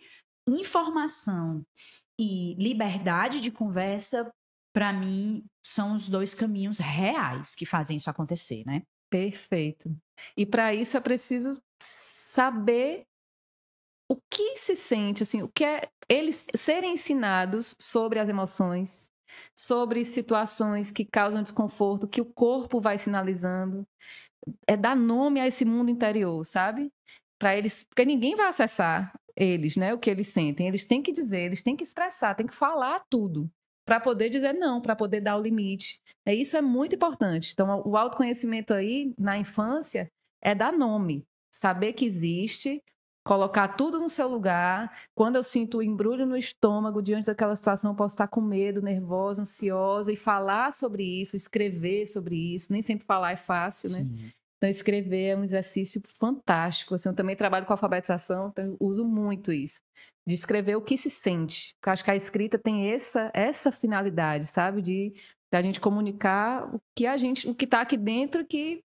informação 0.47 1.64
e 2.19 2.55
liberdade 2.55 3.40
de 3.40 3.51
conversa 3.51 4.31
para 4.73 4.93
mim, 4.93 5.45
são 5.64 5.97
os 5.97 6.09
dois 6.09 6.33
caminhos 6.33 6.79
reais 6.79 7.55
que 7.55 7.66
fazem 7.66 7.97
isso 7.97 8.09
acontecer, 8.09 8.64
né? 8.64 8.83
Perfeito. 9.11 9.95
E 10.37 10.47
para 10.47 10.73
isso 10.75 10.97
é 10.97 11.01
preciso 11.01 11.61
saber 11.81 13.05
o 14.09 14.16
que 14.31 14.57
se 14.57 14.77
sente, 14.77 15.23
assim, 15.23 15.43
o 15.43 15.49
que 15.49 15.64
é 15.64 15.88
eles 16.09 16.45
serem 16.57 16.95
ensinados 16.95 17.77
sobre 17.79 18.19
as 18.19 18.29
emoções, 18.29 19.10
sobre 19.55 20.05
situações 20.05 20.90
que 20.90 21.05
causam 21.05 21.43
desconforto, 21.43 22.09
que 22.09 22.21
o 22.21 22.25
corpo 22.25 22.81
vai 22.81 22.99
sinalizando, 22.99 23.87
é 24.66 24.77
dar 24.77 24.97
nome 24.97 25.40
a 25.40 25.47
esse 25.47 25.64
mundo 25.64 25.90
interior, 25.90 26.45
sabe? 26.45 26.90
Para 27.38 27.57
eles, 27.57 27.85
porque 27.85 28.05
ninguém 28.05 28.37
vai 28.37 28.49
acessar 28.49 29.12
eles, 29.37 29.77
né? 29.77 29.95
O 29.95 29.99
que 29.99 30.11
eles 30.11 30.29
sentem. 30.29 30.66
Eles 30.66 30.85
têm 30.85 31.03
que 31.03 31.12
dizer, 31.12 31.40
eles 31.40 31.62
têm 31.62 31.77
que 31.77 31.83
expressar, 31.83 32.35
têm 32.35 32.47
que 32.47 32.55
falar 32.55 33.03
tudo 33.11 33.51
para 33.87 33.99
poder 33.99 34.29
dizer 34.31 34.53
não, 34.53 34.81
para 34.81 34.95
poder 34.95 35.21
dar 35.21 35.37
o 35.37 35.43
limite. 35.43 36.01
É, 36.25 36.35
isso 36.35 36.57
é 36.57 36.62
muito 36.62 36.95
importante. 36.95 37.51
Então, 37.53 37.83
o 37.85 37.97
autoconhecimento 37.97 38.73
aí, 38.73 39.12
na 39.19 39.38
infância, 39.38 40.09
é 40.43 40.55
dar 40.55 40.73
nome, 40.73 41.25
saber 41.51 41.93
que 41.95 42.05
existe, 42.05 42.83
colocar 43.24 43.68
tudo 43.68 43.98
no 43.98 44.09
seu 44.09 44.28
lugar. 44.28 45.04
Quando 45.14 45.37
eu 45.37 45.42
sinto 45.42 45.78
o 45.78 45.83
embrulho 45.83 46.26
no 46.26 46.37
estômago 46.37 47.02
diante 47.02 47.26
daquela 47.26 47.54
situação, 47.54 47.92
eu 47.92 47.96
posso 47.96 48.14
estar 48.14 48.28
com 48.28 48.40
medo, 48.40 48.83
nervosa, 48.83 49.42
ansiosa, 49.42 50.12
e 50.12 50.16
falar 50.16 50.72
sobre 50.72 51.02
isso, 51.02 51.37
escrever 51.37 52.06
sobre 52.06 52.37
isso. 52.54 52.72
Nem 52.72 52.83
sempre 52.83 53.06
falar 53.06 53.33
é 53.33 53.37
fácil, 53.37 53.90
né? 53.90 53.98
Sim. 54.00 54.30
Então, 54.56 54.68
escrever 54.68 55.28
é 55.28 55.37
um 55.37 55.44
exercício 55.44 56.02
fantástico. 56.18 56.94
Assim, 56.94 57.09
eu 57.09 57.14
também 57.14 57.35
trabalho 57.35 57.64
com 57.64 57.72
alfabetização, 57.72 58.48
então 58.48 58.64
eu 58.64 58.76
uso 58.78 59.04
muito 59.04 59.52
isso 59.52 59.80
de 60.26 60.35
escrever 60.35 60.76
o 60.76 60.83
que 60.83 60.96
se 60.96 61.11
sente. 61.11 61.74
Porque 61.76 61.90
acho 61.90 62.04
que 62.04 62.11
a 62.11 62.16
escrita 62.16 62.59
tem 62.59 62.90
essa, 62.92 63.30
essa 63.35 63.72
finalidade, 63.72 64.46
sabe? 64.46 64.83
De, 64.83 65.11
de 65.11 65.56
a 65.56 65.62
gente 65.62 65.80
comunicar 65.80 66.74
o 66.74 66.80
que 66.94 67.06
a 67.06 67.16
gente, 67.16 67.48
o 67.48 67.54
que 67.54 67.64
está 67.64 67.80
aqui 67.80 67.96
dentro 67.96 68.46
que 68.46 68.83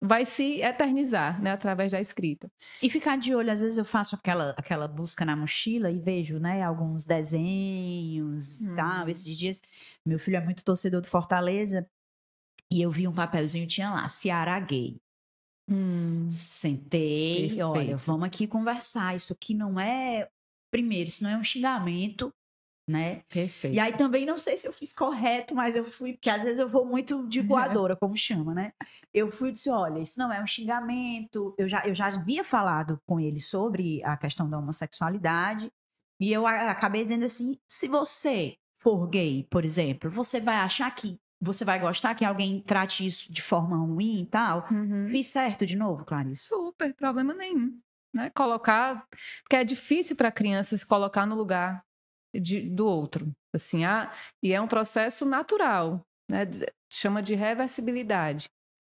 vai 0.00 0.24
se 0.24 0.60
eternizar, 0.62 1.42
né, 1.42 1.50
através 1.50 1.92
da 1.92 2.00
escrita. 2.00 2.50
E 2.82 2.88
ficar 2.88 3.18
de 3.18 3.34
olho, 3.34 3.50
às 3.50 3.60
vezes 3.60 3.78
eu 3.78 3.84
faço 3.84 4.14
aquela, 4.14 4.50
aquela 4.56 4.86
busca 4.86 5.24
na 5.24 5.34
mochila 5.34 5.90
e 5.90 5.98
vejo, 5.98 6.38
né, 6.38 6.62
alguns 6.62 7.04
desenhos, 7.04 8.62
hum. 8.62 8.76
tal, 8.76 9.04
uhum. 9.04 9.08
esses 9.08 9.36
dias. 9.36 9.60
Meu 10.06 10.18
filho 10.18 10.36
é 10.36 10.40
muito 10.40 10.64
torcedor 10.64 11.00
do 11.00 11.08
Fortaleza 11.08 11.88
e 12.70 12.80
eu 12.82 12.90
vi 12.90 13.08
um 13.08 13.14
papelzinho, 13.14 13.66
tinha 13.66 13.90
lá, 13.90 14.08
Ceará 14.08 14.58
Gay. 14.60 15.00
Hum. 15.68 16.28
Sentei, 16.30 17.40
Perfeito. 17.40 17.62
olha, 17.62 17.96
vamos 17.96 18.26
aqui 18.26 18.46
conversar. 18.46 19.14
Isso 19.16 19.32
aqui 19.32 19.52
não 19.52 19.78
é 19.78 20.28
primeiro, 20.70 21.08
isso 21.08 21.22
não 21.22 21.30
é 21.30 21.36
um 21.36 21.44
xingamento, 21.44 22.32
né? 22.88 23.22
Perfeito. 23.28 23.74
E 23.74 23.78
aí 23.78 23.92
também 23.92 24.24
não 24.24 24.38
sei 24.38 24.56
se 24.56 24.66
eu 24.66 24.72
fiz 24.72 24.94
correto, 24.94 25.54
mas 25.54 25.76
eu 25.76 25.84
fui, 25.84 26.14
porque 26.14 26.30
às 26.30 26.42
vezes 26.42 26.58
eu 26.58 26.68
vou 26.68 26.86
muito 26.86 27.28
de 27.28 27.40
voadora, 27.40 27.94
como 27.94 28.16
chama, 28.16 28.54
né? 28.54 28.72
Eu 29.12 29.30
fui 29.30 29.50
e 29.50 29.52
disse: 29.52 29.68
olha, 29.68 30.00
isso 30.00 30.18
não 30.18 30.32
é 30.32 30.42
um 30.42 30.46
xingamento. 30.46 31.54
Eu 31.58 31.68
já, 31.68 31.86
eu 31.86 31.94
já 31.94 32.06
havia 32.06 32.42
falado 32.42 32.98
com 33.06 33.20
ele 33.20 33.40
sobre 33.40 34.02
a 34.02 34.16
questão 34.16 34.48
da 34.48 34.58
homossexualidade, 34.58 35.70
e 36.18 36.32
eu 36.32 36.46
acabei 36.46 37.02
dizendo 37.02 37.26
assim: 37.26 37.58
se 37.68 37.86
você 37.86 38.56
for 38.80 39.06
gay, 39.06 39.46
por 39.50 39.64
exemplo, 39.64 40.10
você 40.10 40.40
vai 40.40 40.56
achar 40.56 40.90
que 40.94 41.18
você 41.40 41.64
vai 41.64 41.78
gostar 41.78 42.14
que 42.14 42.24
alguém 42.24 42.60
trate 42.60 43.06
isso 43.06 43.32
de 43.32 43.42
forma 43.42 43.76
ruim 43.76 44.22
e 44.22 44.26
tal? 44.26 44.66
Uhum. 44.70 45.08
Fiz 45.10 45.28
certo 45.28 45.64
de 45.64 45.76
novo, 45.76 46.04
Clarice? 46.04 46.48
Super, 46.48 46.92
problema 46.94 47.32
nenhum. 47.32 47.78
Né? 48.12 48.30
Colocar. 48.30 49.06
Porque 49.42 49.56
é 49.56 49.62
difícil 49.62 50.16
para 50.16 50.28
a 50.28 50.32
criança 50.32 50.76
se 50.76 50.84
colocar 50.84 51.26
no 51.26 51.36
lugar 51.36 51.84
de- 52.34 52.68
do 52.68 52.86
outro. 52.86 53.30
Assim, 53.54 53.84
ah, 53.84 54.12
e 54.42 54.52
é 54.52 54.60
um 54.60 54.68
processo 54.68 55.24
natural, 55.24 56.00
né? 56.30 56.42
Chama 56.92 57.22
de 57.22 57.34
reversibilidade. 57.34 58.46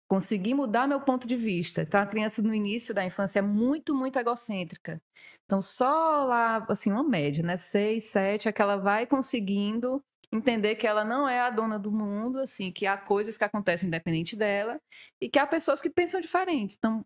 Conseguir 0.08 0.54
mudar 0.54 0.86
meu 0.86 1.00
ponto 1.00 1.26
de 1.26 1.36
vista. 1.36 1.82
Então, 1.82 2.00
a 2.00 2.06
criança 2.06 2.40
no 2.40 2.54
início 2.54 2.94
da 2.94 3.04
infância 3.04 3.40
é 3.40 3.42
muito, 3.42 3.94
muito 3.94 4.18
egocêntrica. 4.18 5.00
Então, 5.44 5.60
só 5.60 6.24
lá, 6.24 6.64
assim, 6.68 6.92
uma 6.92 7.02
média, 7.04 7.42
né? 7.42 7.56
Seis, 7.56 8.04
sete, 8.04 8.48
é 8.48 8.52
que 8.52 8.62
ela 8.62 8.76
vai 8.76 9.06
conseguindo 9.06 10.00
entender 10.32 10.76
que 10.76 10.86
ela 10.86 11.04
não 11.04 11.28
é 11.28 11.40
a 11.40 11.50
dona 11.50 11.78
do 11.78 11.90
mundo, 11.90 12.38
assim, 12.38 12.72
que 12.72 12.86
há 12.86 12.96
coisas 12.96 13.36
que 13.36 13.44
acontecem 13.44 13.86
independente 13.88 14.36
dela 14.36 14.78
e 15.20 15.28
que 15.28 15.38
há 15.38 15.46
pessoas 15.46 15.80
que 15.80 15.90
pensam 15.90 16.20
diferentes. 16.20 16.76
Então, 16.76 17.04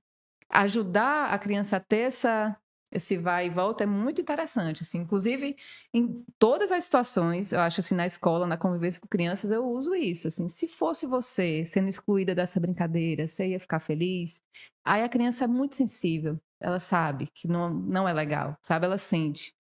ajudar 0.51 1.33
a 1.33 1.39
criança 1.39 1.77
a 1.77 1.81
ter 1.81 2.09
essa, 2.09 2.57
esse 2.93 3.17
vai 3.17 3.47
e 3.47 3.51
volta 3.51 3.85
é 3.85 3.87
muito 3.87 4.21
interessante. 4.21 4.83
Assim. 4.83 4.99
Inclusive, 4.99 5.57
em 5.95 6.25
todas 6.39 6.73
as 6.73 6.85
situações, 6.85 7.53
eu 7.53 7.61
acho 7.61 7.81
assim, 7.81 7.95
na 7.95 8.07
escola, 8.07 8.47
na 8.47 8.57
convivência 8.57 9.01
com 9.01 9.07
crianças, 9.07 9.51
eu 9.51 9.65
uso 9.65 9.95
isso. 9.95 10.29
Assim, 10.29 10.49
se 10.49 10.67
fosse 10.67 11.07
você 11.07 11.65
sendo 11.65 11.89
excluída 11.89 12.35
dessa 12.35 12.59
brincadeira, 12.59 13.27
você 13.27 13.49
ia 13.49 13.61
ficar 13.61 13.81
feliz? 13.81 14.41
Aí 14.85 15.03
a 15.03 15.09
criança 15.09 15.45
é 15.45 15.47
muito 15.47 15.77
sensível. 15.77 16.39
Ela 16.61 16.81
sabe 16.81 17.29
que 17.29 17.49
não, 17.49 17.71
não 17.71 18.09
é 18.09 18.13
legal, 18.13 18.57
sabe? 18.63 18.87
Ela 18.87 18.99
sente. 18.99 19.55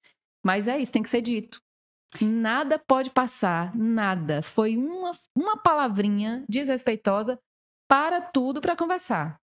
Mas 0.45 0.67
é 0.69 0.79
isso, 0.79 0.93
tem 0.93 1.03
que 1.03 1.09
ser 1.09 1.23
dito. 1.23 1.61
Nada 2.21 2.79
pode 2.79 3.11
passar, 3.11 3.75
nada. 3.77 4.43
Foi 4.43 4.77
uma, 4.77 5.13
uma 5.35 5.57
palavrinha 5.57 6.45
desrespeitosa 6.49 7.39
para 7.89 8.21
tudo 8.21 8.61
para 8.61 8.77
conversar. 8.77 9.41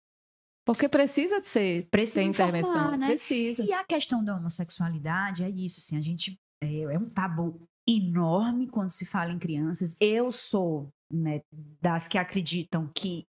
Porque 0.65 0.87
precisa 0.87 1.41
de 1.41 1.47
ser 1.47 1.87
Precisa 1.89 2.21
ter 2.21 2.29
intervenção. 2.29 2.71
informar, 2.71 2.97
né? 2.97 3.07
Precisa. 3.07 3.63
E 3.63 3.73
a 3.73 3.83
questão 3.83 4.23
da 4.23 4.35
homossexualidade 4.35 5.43
é 5.43 5.49
isso, 5.49 5.79
assim, 5.79 5.97
a 5.97 6.01
gente 6.01 6.39
é, 6.63 6.81
é 6.83 6.97
um 6.97 7.09
tabu 7.09 7.61
enorme 7.87 8.67
quando 8.67 8.91
se 8.91 9.05
fala 9.05 9.31
em 9.31 9.39
crianças. 9.39 9.95
Eu 9.99 10.31
sou 10.31 10.89
né, 11.11 11.41
das 11.81 12.07
que 12.07 12.17
acreditam 12.17 12.89
que 12.95 13.25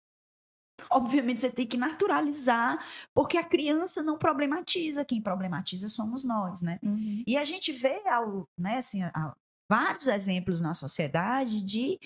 obviamente 0.89 1.41
você 1.41 1.51
tem 1.51 1.67
que 1.67 1.77
naturalizar, 1.77 2.83
porque 3.13 3.37
a 3.37 3.43
criança 3.43 4.01
não 4.01 4.17
problematiza, 4.17 5.05
quem 5.05 5.21
problematiza 5.21 5.87
somos 5.87 6.23
nós, 6.23 6.61
né? 6.61 6.79
Uhum. 6.83 7.23
E 7.25 7.37
a 7.37 7.43
gente 7.43 7.71
vê 7.71 8.01
ao, 8.07 8.47
né, 8.57 8.77
assim, 8.77 9.01
vários 9.69 10.07
exemplos 10.07 10.59
na 10.61 10.73
sociedade 10.73 11.63
de 11.63 11.99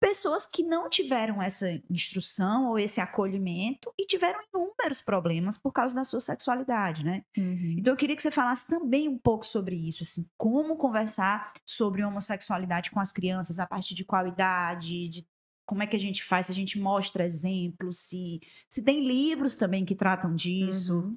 pessoas 0.00 0.46
que 0.46 0.62
não 0.62 0.88
tiveram 0.88 1.42
essa 1.42 1.70
instrução 1.90 2.70
ou 2.70 2.78
esse 2.78 3.00
acolhimento 3.00 3.92
e 3.98 4.06
tiveram 4.06 4.40
inúmeros 4.52 5.02
problemas 5.02 5.58
por 5.58 5.72
causa 5.72 5.94
da 5.94 6.02
sua 6.02 6.20
sexualidade, 6.20 7.04
né? 7.04 7.22
Uhum. 7.36 7.76
Então 7.78 7.92
eu 7.92 7.96
queria 7.96 8.16
que 8.16 8.22
você 8.22 8.30
falasse 8.30 8.66
também 8.66 9.08
um 9.08 9.18
pouco 9.18 9.44
sobre 9.44 9.76
isso, 9.76 10.02
assim, 10.02 10.26
como 10.38 10.76
conversar 10.76 11.52
sobre 11.66 12.02
homossexualidade 12.02 12.90
com 12.90 12.98
as 12.98 13.12
crianças, 13.12 13.60
a 13.60 13.66
partir 13.66 13.94
de 13.94 14.04
qual 14.04 14.26
idade, 14.26 15.08
de 15.08 15.26
como 15.66 15.82
é 15.82 15.86
que 15.86 15.94
a 15.94 16.00
gente 16.00 16.24
faz, 16.24 16.46
se 16.46 16.52
a 16.52 16.54
gente 16.54 16.80
mostra 16.80 17.24
exemplos, 17.24 17.98
se, 17.98 18.40
se 18.68 18.82
tem 18.82 19.06
livros 19.06 19.56
também 19.56 19.84
que 19.84 19.94
tratam 19.94 20.34
disso. 20.34 20.98
Uhum. 20.98 21.16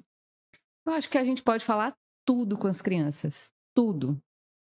Eu 0.86 0.92
acho 0.92 1.08
que 1.08 1.18
a 1.18 1.24
gente 1.24 1.42
pode 1.42 1.64
falar 1.64 1.96
tudo 2.24 2.56
com 2.58 2.68
as 2.68 2.82
crianças. 2.82 3.50
Tudo. 3.74 4.22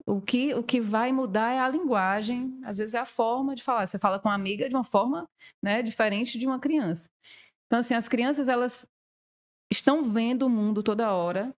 O 0.05 0.19
que, 0.19 0.53
o 0.53 0.61
que 0.61 0.81
vai 0.81 1.11
mudar 1.13 1.53
é 1.53 1.59
a 1.59 1.69
linguagem, 1.69 2.59
às 2.65 2.77
vezes 2.77 2.93
é 2.93 2.99
a 2.99 3.05
forma 3.05 3.55
de 3.55 3.63
falar. 3.63 3.85
Você 3.85 3.97
fala 3.97 4.19
com 4.19 4.27
uma 4.27 4.35
amiga 4.35 4.67
de 4.67 4.75
uma 4.75 4.83
forma 4.83 5.29
né, 5.61 5.81
diferente 5.81 6.37
de 6.37 6.45
uma 6.45 6.59
criança. 6.59 7.09
Então, 7.67 7.79
assim, 7.79 7.93
as 7.93 8.07
crianças, 8.07 8.49
elas 8.49 8.85
estão 9.71 10.03
vendo 10.03 10.43
o 10.43 10.49
mundo 10.49 10.83
toda 10.83 11.13
hora, 11.13 11.55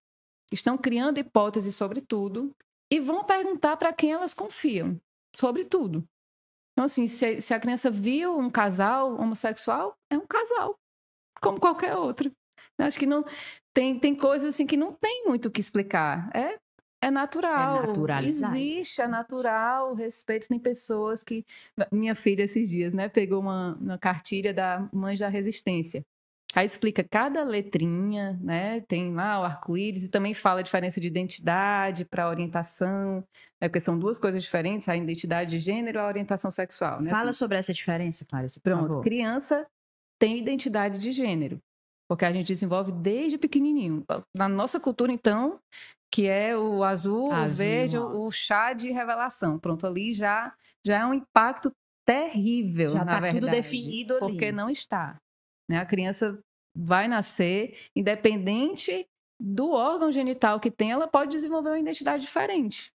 estão 0.52 0.78
criando 0.78 1.18
hipóteses 1.18 1.76
sobre 1.76 2.02
tudo 2.02 2.52
e 2.92 3.00
vão 3.00 3.24
perguntar 3.24 3.78
para 3.78 3.92
quem 3.92 4.12
elas 4.12 4.34
confiam 4.34 5.00
sobre 5.36 5.66
tudo. 5.66 6.08
Então, 6.74 6.86
assim, 6.86 7.08
se, 7.08 7.42
se 7.42 7.54
a 7.54 7.60
criança 7.60 7.90
viu 7.90 8.38
um 8.38 8.50
casal 8.50 9.16
homossexual, 9.16 9.96
é 10.10 10.18
um 10.18 10.28
casal, 10.28 10.76
como 11.42 11.60
qualquer 11.60 11.96
outro. 11.96 12.32
Acho 12.78 13.00
que 13.00 13.06
não 13.06 13.24
tem, 13.74 13.98
tem 13.98 14.16
coisas 14.16 14.54
assim 14.54 14.66
que 14.66 14.78
não 14.78 14.94
tem 14.94 15.26
muito 15.26 15.48
o 15.48 15.52
que 15.52 15.62
explicar. 15.62 16.30
É, 16.36 16.60
é 17.06 17.12
natural. 17.12 17.84
É 17.84 17.88
naturalizar. 17.88 18.56
Existe, 18.56 19.02
é 19.02 19.08
natural, 19.08 19.92
o 19.92 19.94
respeito. 19.94 20.48
Tem 20.48 20.60
pessoas 20.60 21.24
que. 21.24 21.46
Minha 21.92 22.16
filha, 22.16 22.44
esses 22.44 22.70
dias, 22.70 22.94
né, 22.94 23.08
pegou 23.10 23.40
uma, 23.40 23.78
uma 23.80 23.98
cartilha 23.98 24.54
da 24.54 24.90
Mães 24.92 25.20
da 25.20 25.30
Resistência. 25.30 26.04
Aí 26.56 26.66
explica 26.66 27.04
cada 27.04 27.44
letrinha, 27.44 28.40
né? 28.42 28.80
Tem 28.82 29.14
lá 29.14 29.42
o 29.42 29.44
arco-íris 29.44 30.06
e 30.06 30.10
também 30.10 30.34
fala 30.34 30.62
a 30.62 30.64
diferença 30.64 31.02
de 31.02 31.08
identidade 31.08 32.06
para 32.06 32.30
orientação, 32.30 33.18
né, 33.62 33.68
porque 33.68 33.82
são 33.82 34.00
duas 34.00 34.18
coisas 34.18 34.42
diferentes, 34.42 34.88
a 34.88 34.96
identidade 34.96 35.52
de 35.52 35.60
gênero 35.60 35.98
e 35.98 36.00
a 36.00 36.08
orientação 36.08 36.50
sexual, 36.50 37.02
né? 37.02 37.12
Fala 37.12 37.34
sobre 37.34 37.58
essa 37.58 37.74
diferença, 37.74 38.26
por 38.26 38.62
Pronto, 38.62 38.88
favor. 38.88 39.04
criança 39.04 39.68
tem 40.18 40.38
identidade 40.38 40.98
de 40.98 41.12
gênero, 41.12 41.60
porque 42.08 42.24
a 42.24 42.32
gente 42.32 42.48
desenvolve 42.48 42.94
desde 42.94 43.38
pequenininho. 43.38 44.06
Na 44.34 44.48
nossa 44.48 44.80
cultura, 44.80 45.12
então, 45.12 45.60
que 46.16 46.28
é 46.28 46.58
o 46.58 46.82
azul, 46.82 47.28
o 47.28 47.34
Azul, 47.34 47.66
verde, 47.66 47.98
ó. 47.98 48.08
o 48.08 48.32
chá 48.32 48.72
de 48.72 48.90
revelação. 48.90 49.60
Pronto, 49.60 49.86
ali 49.86 50.14
já, 50.14 50.56
já 50.82 51.02
é 51.02 51.06
um 51.06 51.14
impacto 51.14 51.74
terrível, 52.08 52.92
Já 52.92 53.04
na 53.04 53.20
tá 53.20 53.28
tudo 53.28 53.32
verdade. 53.34 53.56
definido 53.58 54.14
ali. 54.14 54.20
Porque 54.22 54.50
não 54.50 54.70
está. 54.70 55.20
Né? 55.70 55.78
A 55.78 55.86
criança 55.86 56.40
vai 56.74 57.10
nascer, 57.10 57.90
independente 57.94 59.06
do 59.38 59.72
órgão 59.72 60.10
genital 60.10 60.58
que 60.58 60.72
tem, 60.72 60.90
ela 60.90 61.06
pode 61.06 61.32
desenvolver 61.32 61.72
uma 61.72 61.80
identidade 61.80 62.24
diferente. 62.24 62.94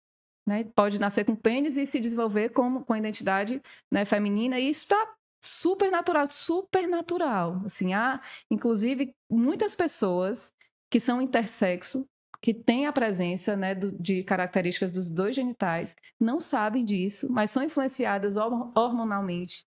Né? 0.47 0.63
Pode 0.77 1.01
nascer 1.01 1.25
com 1.25 1.35
pênis 1.35 1.77
e 1.77 1.87
se 1.87 1.99
desenvolver 1.99 2.51
como, 2.51 2.85
com 2.85 2.93
a 2.93 2.99
identidade 2.99 3.61
né, 3.93 4.05
feminina, 4.05 4.61
e 4.61 4.69
isso 4.69 4.85
está 4.85 5.17
super 5.43 5.91
natural, 5.91 6.31
super 6.31 6.87
natural. 6.87 7.63
Assim, 7.65 7.95
há, 7.95 8.23
inclusive, 8.49 9.13
muitas 9.29 9.75
pessoas 9.75 10.53
que 10.89 11.01
são 11.01 11.21
intersexo, 11.21 12.07
que 12.41 12.55
têm 12.55 12.87
a 12.87 12.93
presença 12.93 13.57
né, 13.57 13.75
do- 13.75 13.93
de 13.93 14.23
características 14.23 14.93
dos 14.93 15.11
dois 15.11 15.35
genitais, 15.35 15.95
não 16.21 16.41
sabem 16.41 16.85
disso, 16.85 17.27
mas 17.31 17.51
são 17.51 17.63
influenciadas 17.63 18.37
hor- 18.37 18.73
hormonalmente 18.77 19.65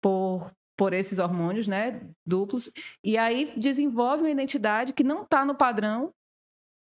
por, 0.00 0.52
por 0.76 0.92
esses 0.92 1.18
hormônios 1.18 1.66
né, 1.66 2.08
duplos, 2.24 2.70
e 3.02 3.18
aí 3.18 3.52
desenvolve 3.56 4.22
uma 4.22 4.30
identidade 4.30 4.92
que 4.92 5.02
não 5.04 5.22
está 5.22 5.44
no 5.44 5.54
padrão, 5.54 6.12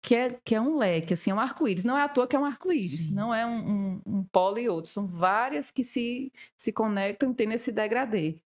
que 0.01 0.15
é, 0.15 0.39
que 0.45 0.53
é 0.53 0.61
um 0.61 0.77
leque, 0.77 1.15
assim, 1.15 1.31
é 1.31 1.33
um 1.33 1.39
arco-íris. 1.39 1.83
Não 1.83 1.97
é 1.97 2.03
à 2.03 2.07
toa 2.07 2.27
que 2.27 2.35
é 2.35 2.39
um 2.39 2.45
arco-íris, 2.45 3.09
não 3.09 3.33
é 3.33 3.43
um, 3.45 3.57
um, 3.57 4.01
um 4.05 4.23
polo 4.25 4.59
e 4.59 4.69
outro, 4.69 4.89
são 4.91 5.07
várias 5.07 5.71
que 5.71 5.83
se, 5.83 6.31
se 6.55 6.71
conectam 6.71 7.31
e 7.31 7.33
tem 7.33 7.51
esse 7.53 7.71
degradê. 7.71 8.37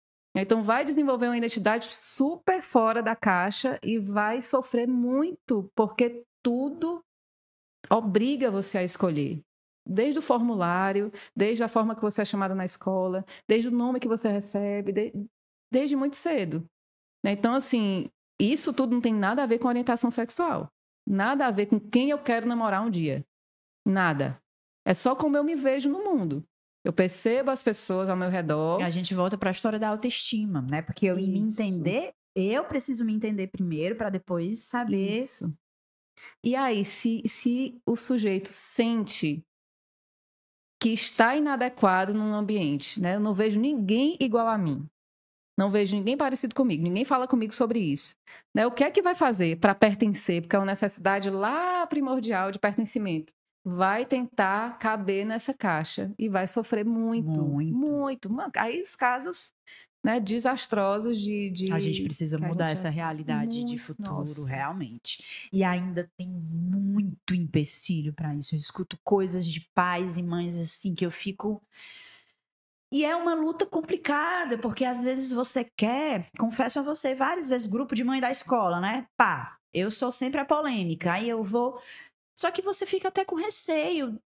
Então 0.43 0.63
vai 0.63 0.85
desenvolver 0.85 1.27
uma 1.27 1.37
identidade 1.37 1.95
super 1.95 2.63
fora 2.63 3.03
da 3.03 3.17
caixa 3.17 3.79
e 3.83 3.99
vai 3.99 4.43
sofrer 4.43 4.87
muito, 4.87 5.71
porque 5.75 6.23
tudo 6.43 7.03
obriga 7.91 8.51
você 8.51 8.79
a 8.79 8.85
escolher. 8.85 9.41
Desde 9.87 10.19
o 10.19 10.23
formulário, 10.23 11.11
desde 11.35 11.65
a 11.65 11.69
forma 11.69 11.95
que 11.95 12.03
você 12.03 12.23
é 12.23 12.25
chamada 12.25 12.55
na 12.55 12.65
escola, 12.65 13.25
desde 13.49 13.69
o 13.69 13.71
nome 13.71 14.01
que 14.01 14.09
você 14.09 14.29
recebe, 14.29 14.93
de- 14.93 15.13
desde 15.73 15.97
muito 15.97 16.17
cedo. 16.17 16.65
né? 17.25 17.33
Então, 17.33 17.55
assim, 17.55 18.09
isso 18.41 18.73
tudo 18.73 18.93
não 18.95 19.01
tem 19.01 19.13
nada 19.13 19.43
a 19.43 19.47
ver 19.47 19.59
com 19.59 19.67
orientação 19.67 20.11
sexual. 20.11 20.69
Nada 21.07 21.47
a 21.47 21.51
ver 21.51 21.67
com 21.67 21.81
quem 21.81 22.11
eu 22.11 22.19
quero 22.23 22.47
namorar 22.47 22.87
um 22.87 22.91
dia. 22.91 23.25
Nada. 23.85 24.41
É 24.87 24.95
só 24.95 25.17
como 25.17 25.37
eu 25.37 25.43
me 25.43 25.57
vejo 25.57 25.89
no 25.91 26.05
mundo. 26.05 26.45
Eu 26.85 26.93
percebo 26.93 27.51
as 27.51 27.63
pessoas 27.63 28.09
ao 28.09 28.17
meu 28.17 28.31
redor. 28.31 28.83
A 28.83 28.89
gente 28.89 29.15
volta 29.15 29.37
para 29.37 29.51
a 29.51 29.53
história 29.53 29.79
da 29.79 29.89
autoestima, 29.89 30.65
né? 30.71 30.83
Porque 30.83 31.07
eu 31.07 31.19
em 31.19 31.31
me 31.31 31.41
Isso. 31.41 31.61
entender, 31.61 32.13
eu 32.35 32.65
preciso 32.65 33.05
me 33.05 33.13
entender 33.13 33.49
primeiro 33.49 33.97
para 33.97 34.11
depois 34.11 34.61
saber. 34.61 35.25
Isso. 35.25 35.53
E 36.43 36.55
aí, 36.57 36.85
se, 36.85 37.23
se 37.27 37.81
o 37.85 37.97
sujeito 37.97 38.49
sente 38.49 39.45
que 40.81 40.91
está 40.91 41.37
inadequado 41.37 42.15
num 42.15 42.33
ambiente, 42.33 43.01
né? 43.01 43.17
Eu 43.17 43.21
não 43.21 43.35
vejo 43.35 43.61
ninguém 43.61 44.17
igual 44.21 44.47
a 44.47 44.57
mim. 44.57 44.89
Não 45.59 45.71
vejo 45.71 45.97
ninguém 45.97 46.17
parecido 46.17 46.55
comigo, 46.55 46.85
ninguém 46.85 47.05
fala 47.05 47.27
comigo 47.27 47.53
sobre 47.53 47.81
isso. 47.81 48.15
Né? 48.55 48.65
O 48.65 48.71
que 48.71 48.85
é 48.85 48.91
que 48.93 49.03
vai 49.03 49.17
fazer 49.17 49.59
para 49.59 49.75
pertencer? 49.75 50.41
Porque 50.41 50.55
é 50.55 50.59
uma 50.59 50.67
necessidade 50.67 51.29
lá 51.31 51.85
primordial 51.89 52.53
de 52.53 52.61
pertencimento. 52.61 53.35
Vai 53.69 54.05
tentar 54.07 54.79
caber 54.79 55.25
nessa 55.27 55.55
caixa 55.55 56.13
e 56.19 56.29
vai 56.29 56.47
sofrer 56.47 56.85
muito, 56.85 57.31
Muito. 57.31 57.79
muito. 57.79 58.29
Aí 58.57 58.81
os 58.81 58.95
casos 58.97 59.53
né, 60.05 60.21
desastrosos 60.21 61.21
de, 61.21 61.51
de- 61.51 61.73
A 61.73 61.79
gente 61.79 62.03
precisa 62.03 62.39
mudar 62.39 62.69
gente 62.69 62.79
essa 62.79 62.89
realidade 62.89 63.65
de 63.65 63.77
Muito, 63.77 63.79
futuro, 63.79 64.13
nossa. 64.15 64.49
realmente. 64.49 65.49
E 65.53 65.65
ainda 65.65 66.09
tem 66.17 66.29
muito 66.29 67.35
empecilho 67.35 68.13
para 68.13 68.35
isso. 68.35 68.55
Eu 68.55 68.59
escuto 68.59 68.97
coisas 69.05 69.45
de 69.47 69.69
pais 69.75 70.17
e 70.17 70.23
mães 70.23 70.57
assim 70.57 70.95
que 70.95 71.05
eu 71.05 71.11
fico. 71.11 71.61
E 72.91 73.05
é 73.05 73.15
uma 73.15 73.35
luta 73.35 73.67
complicada, 73.67 74.57
porque 74.59 74.85
às 74.85 75.03
vezes 75.03 75.31
você 75.31 75.65
quer, 75.77 76.29
confesso 76.39 76.79
a 76.79 76.83
você, 76.83 77.15
várias 77.15 77.49
vezes, 77.49 77.67
grupo 77.67 77.95
de 77.95 78.03
mãe 78.03 78.21
da 78.21 78.31
escola, 78.31 78.81
né? 78.81 79.07
Pá, 79.17 79.59
eu 79.75 79.91
sou 79.91 80.11
sempre 80.11 80.41
a 80.41 80.45
polêmica, 80.45 81.13
aí 81.13 81.29
eu 81.29 81.43
vou. 81.45 81.79
Só 82.39 82.53
que 82.53 82.63
você 82.63 82.87
fica 82.87 83.09
até 83.09 83.25
com 83.25 83.35
receio 83.35 84.21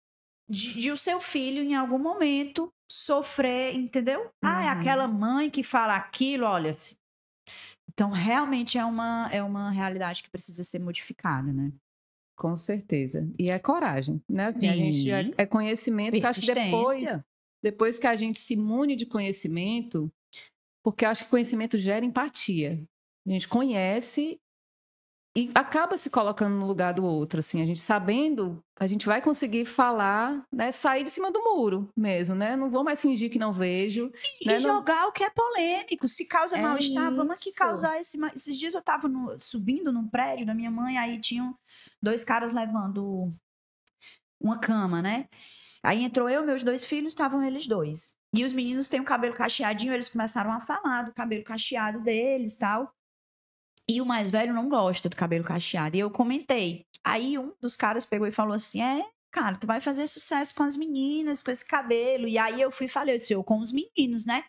de, 0.50 0.74
de 0.74 0.92
o 0.92 0.98
seu 0.98 1.22
filho, 1.22 1.64
em 1.64 1.76
algum 1.76 1.98
momento, 1.98 2.70
sofrer, 2.92 3.74
entendeu? 3.74 4.30
Ah, 4.44 4.66
é 4.66 4.68
Uhum. 4.68 4.72
aquela 4.72 5.08
mãe 5.08 5.50
que 5.50 5.64
fala 5.64 5.96
aquilo, 5.96 6.46
olha. 6.46 6.76
Então, 7.90 8.10
realmente 8.10 8.78
é 8.78 8.84
uma, 8.84 9.30
é 9.32 9.42
uma 9.42 9.72
realidade 9.72 10.24
que 10.24 10.30
precisa 10.30 10.62
ser 10.62 10.80
modificada, 10.80 11.54
né? 11.54 11.72
Com 12.38 12.58
certeza. 12.58 13.26
E 13.40 13.50
é 13.50 13.58
coragem, 13.58 14.22
né? 14.28 14.46
Assim, 14.46 14.68
a 14.68 14.76
gente 14.76 15.10
é, 15.38 15.46
conhecimento 15.46 16.20
que 16.20 16.26
acho 16.26 16.42
que 16.42 16.54
depois, 16.54 17.04
depois 17.64 17.98
que 17.98 18.08
a 18.08 18.16
gente 18.16 18.40
se 18.40 18.56
imune 18.56 18.98
de 18.98 19.06
conhecimento, 19.06 20.12
porque 20.84 21.06
eu 21.06 21.10
acho 21.10 21.24
que 21.24 21.30
conhecimento 21.30 21.78
gera 21.78 22.06
empatia. 22.06 22.84
A 23.26 23.30
gente 23.30 23.48
conhece 23.48 24.38
e 25.36 25.50
acaba 25.56 25.98
se 25.98 26.10
colocando 26.10 26.56
no 26.56 26.68
lugar 26.68 26.94
do 26.94 27.06
outro, 27.06 27.40
assim, 27.40 27.62
a 27.62 27.66
gente 27.66 27.80
sabendo, 27.80 28.62
a 28.78 28.86
gente 28.86 29.06
vai 29.06 29.22
conseguir 29.22 29.64
falar, 29.66 30.44
né, 30.52 30.74
sair 30.74 31.06
de 31.06 31.10
cima 31.10 31.32
do 31.32 31.42
muro 31.42 31.90
mesmo, 31.96 32.36
né? 32.36 32.56
Não 32.58 32.70
vou 32.70 32.84
mais 32.84 33.02
fingir 33.02 33.32
que 33.32 33.40
não 33.40 33.54
vejo. 33.54 34.12
E 34.42 34.48
né, 34.48 34.54
não- 34.56 34.60
jogar 34.60 35.08
o 35.08 35.12
que 35.14 35.24
é 35.24 35.30
polêmico. 35.30 36.06
Se 36.08 36.26
causa 36.26 36.58
É 36.58 36.62
mal-estar, 36.62 37.14
vamos 37.16 37.38
aqui 37.38 37.54
causar 37.56 37.98
esse. 38.00 38.18
Esses 38.36 38.58
dias 38.60 38.74
eu 38.74 38.82
tava 38.82 39.08
no- 39.08 39.40
subindo 39.40 39.92
num 39.94 40.08
prédio 40.08 40.46
da 40.46 40.54
minha 40.54 40.70
mãe, 40.72 40.98
aí 40.98 41.20
tinham 41.22 41.56
dois 42.02 42.24
caras 42.26 42.52
levando 42.52 43.34
uma 44.40 44.60
cama, 44.60 45.02
né? 45.02 45.28
Aí 45.84 46.04
entrou 46.04 46.30
eu, 46.30 46.46
meus 46.46 46.62
dois 46.62 46.84
filhos, 46.84 47.14
estavam 47.14 47.42
eles 47.44 47.66
dois. 47.66 48.14
E 48.36 48.44
os 48.44 48.52
meninos 48.54 48.88
têm 48.88 49.00
o 49.00 49.06
cabelo 49.06 49.34
cacheadinho, 49.34 49.94
eles 49.94 50.10
começaram 50.10 50.52
a 50.52 50.60
falar 50.62 51.04
do 51.04 51.14
cabelo 51.14 51.44
cacheado 51.44 52.02
deles 52.02 52.56
tal. 52.58 52.94
E 53.90 54.02
o 54.02 54.06
mais 54.06 54.30
velho 54.30 54.54
não 54.54 54.70
gosta 54.70 55.10
do 55.10 55.16
cabelo 55.16 55.44
cacheado. 55.44 55.96
E 55.96 56.00
eu 56.00 56.10
comentei. 56.10 56.86
Aí 57.04 57.38
um 57.38 57.54
dos 57.60 57.76
caras 57.76 58.06
pegou 58.06 58.28
e 58.28 58.32
falou 58.32 58.54
assim: 58.54 58.82
É, 58.82 59.06
cara, 59.32 59.58
tu 59.58 59.68
vai 59.68 59.82
fazer 59.82 60.08
sucesso 60.08 60.54
com 60.56 60.64
as 60.64 60.78
meninas, 60.78 61.42
com 61.44 61.52
esse 61.52 61.66
cabelo. 61.66 62.28
E 62.28 62.38
aí 62.38 62.62
eu 62.62 62.72
fui 62.72 62.86
e 62.86 62.90
falei: 62.90 63.16
Eu 63.16 63.20
disse, 63.20 63.34
eu 63.34 63.44
com 63.44 63.60
os 63.60 63.72
meninos, 63.72 64.26
né? 64.26 64.46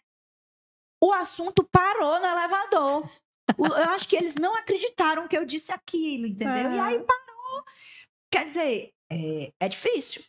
O 1.03 1.13
assunto 1.13 1.65
parou 1.65 2.21
no 2.21 2.27
elevador. 2.27 3.11
Eu 3.59 3.91
acho 3.91 4.09
que 4.09 4.17
eles 4.17 4.37
não 4.37 4.55
acreditaram 4.55 5.27
que 5.27 5.37
eu 5.37 5.45
disse 5.45 5.73
aquilo, 5.73 6.27
entendeu? 6.27 6.71
E 6.73 6.79
aí 6.79 6.97
Ah. 6.97 7.05
parou. 7.05 7.65
Quer 8.31 8.45
dizer, 8.45 8.93
é, 9.11 9.53
é 9.61 9.69
difícil, 9.69 10.23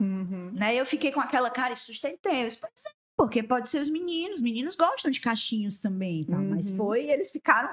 Uhum. 0.00 0.50
né? 0.52 0.74
Eu 0.74 0.86
fiquei 0.86 1.12
com 1.12 1.20
aquela 1.20 1.50
cara 1.50 1.74
e 1.74 1.76
sustentei. 1.76 2.42
Eu 2.42 2.48
disse, 2.48 2.58
pois 2.58 2.84
é, 2.86 2.90
porque 3.16 3.42
pode 3.42 3.68
ser 3.68 3.80
os 3.80 3.88
meninos. 3.88 4.36
Os 4.36 4.42
meninos 4.42 4.76
gostam 4.76 5.10
de 5.10 5.20
cachinhos 5.20 5.78
também, 5.78 6.24
tá? 6.24 6.36
mas 6.38 6.68
Uhum. 6.68 6.76
foi 6.76 7.06
e 7.06 7.10
eles 7.10 7.30
ficaram. 7.30 7.70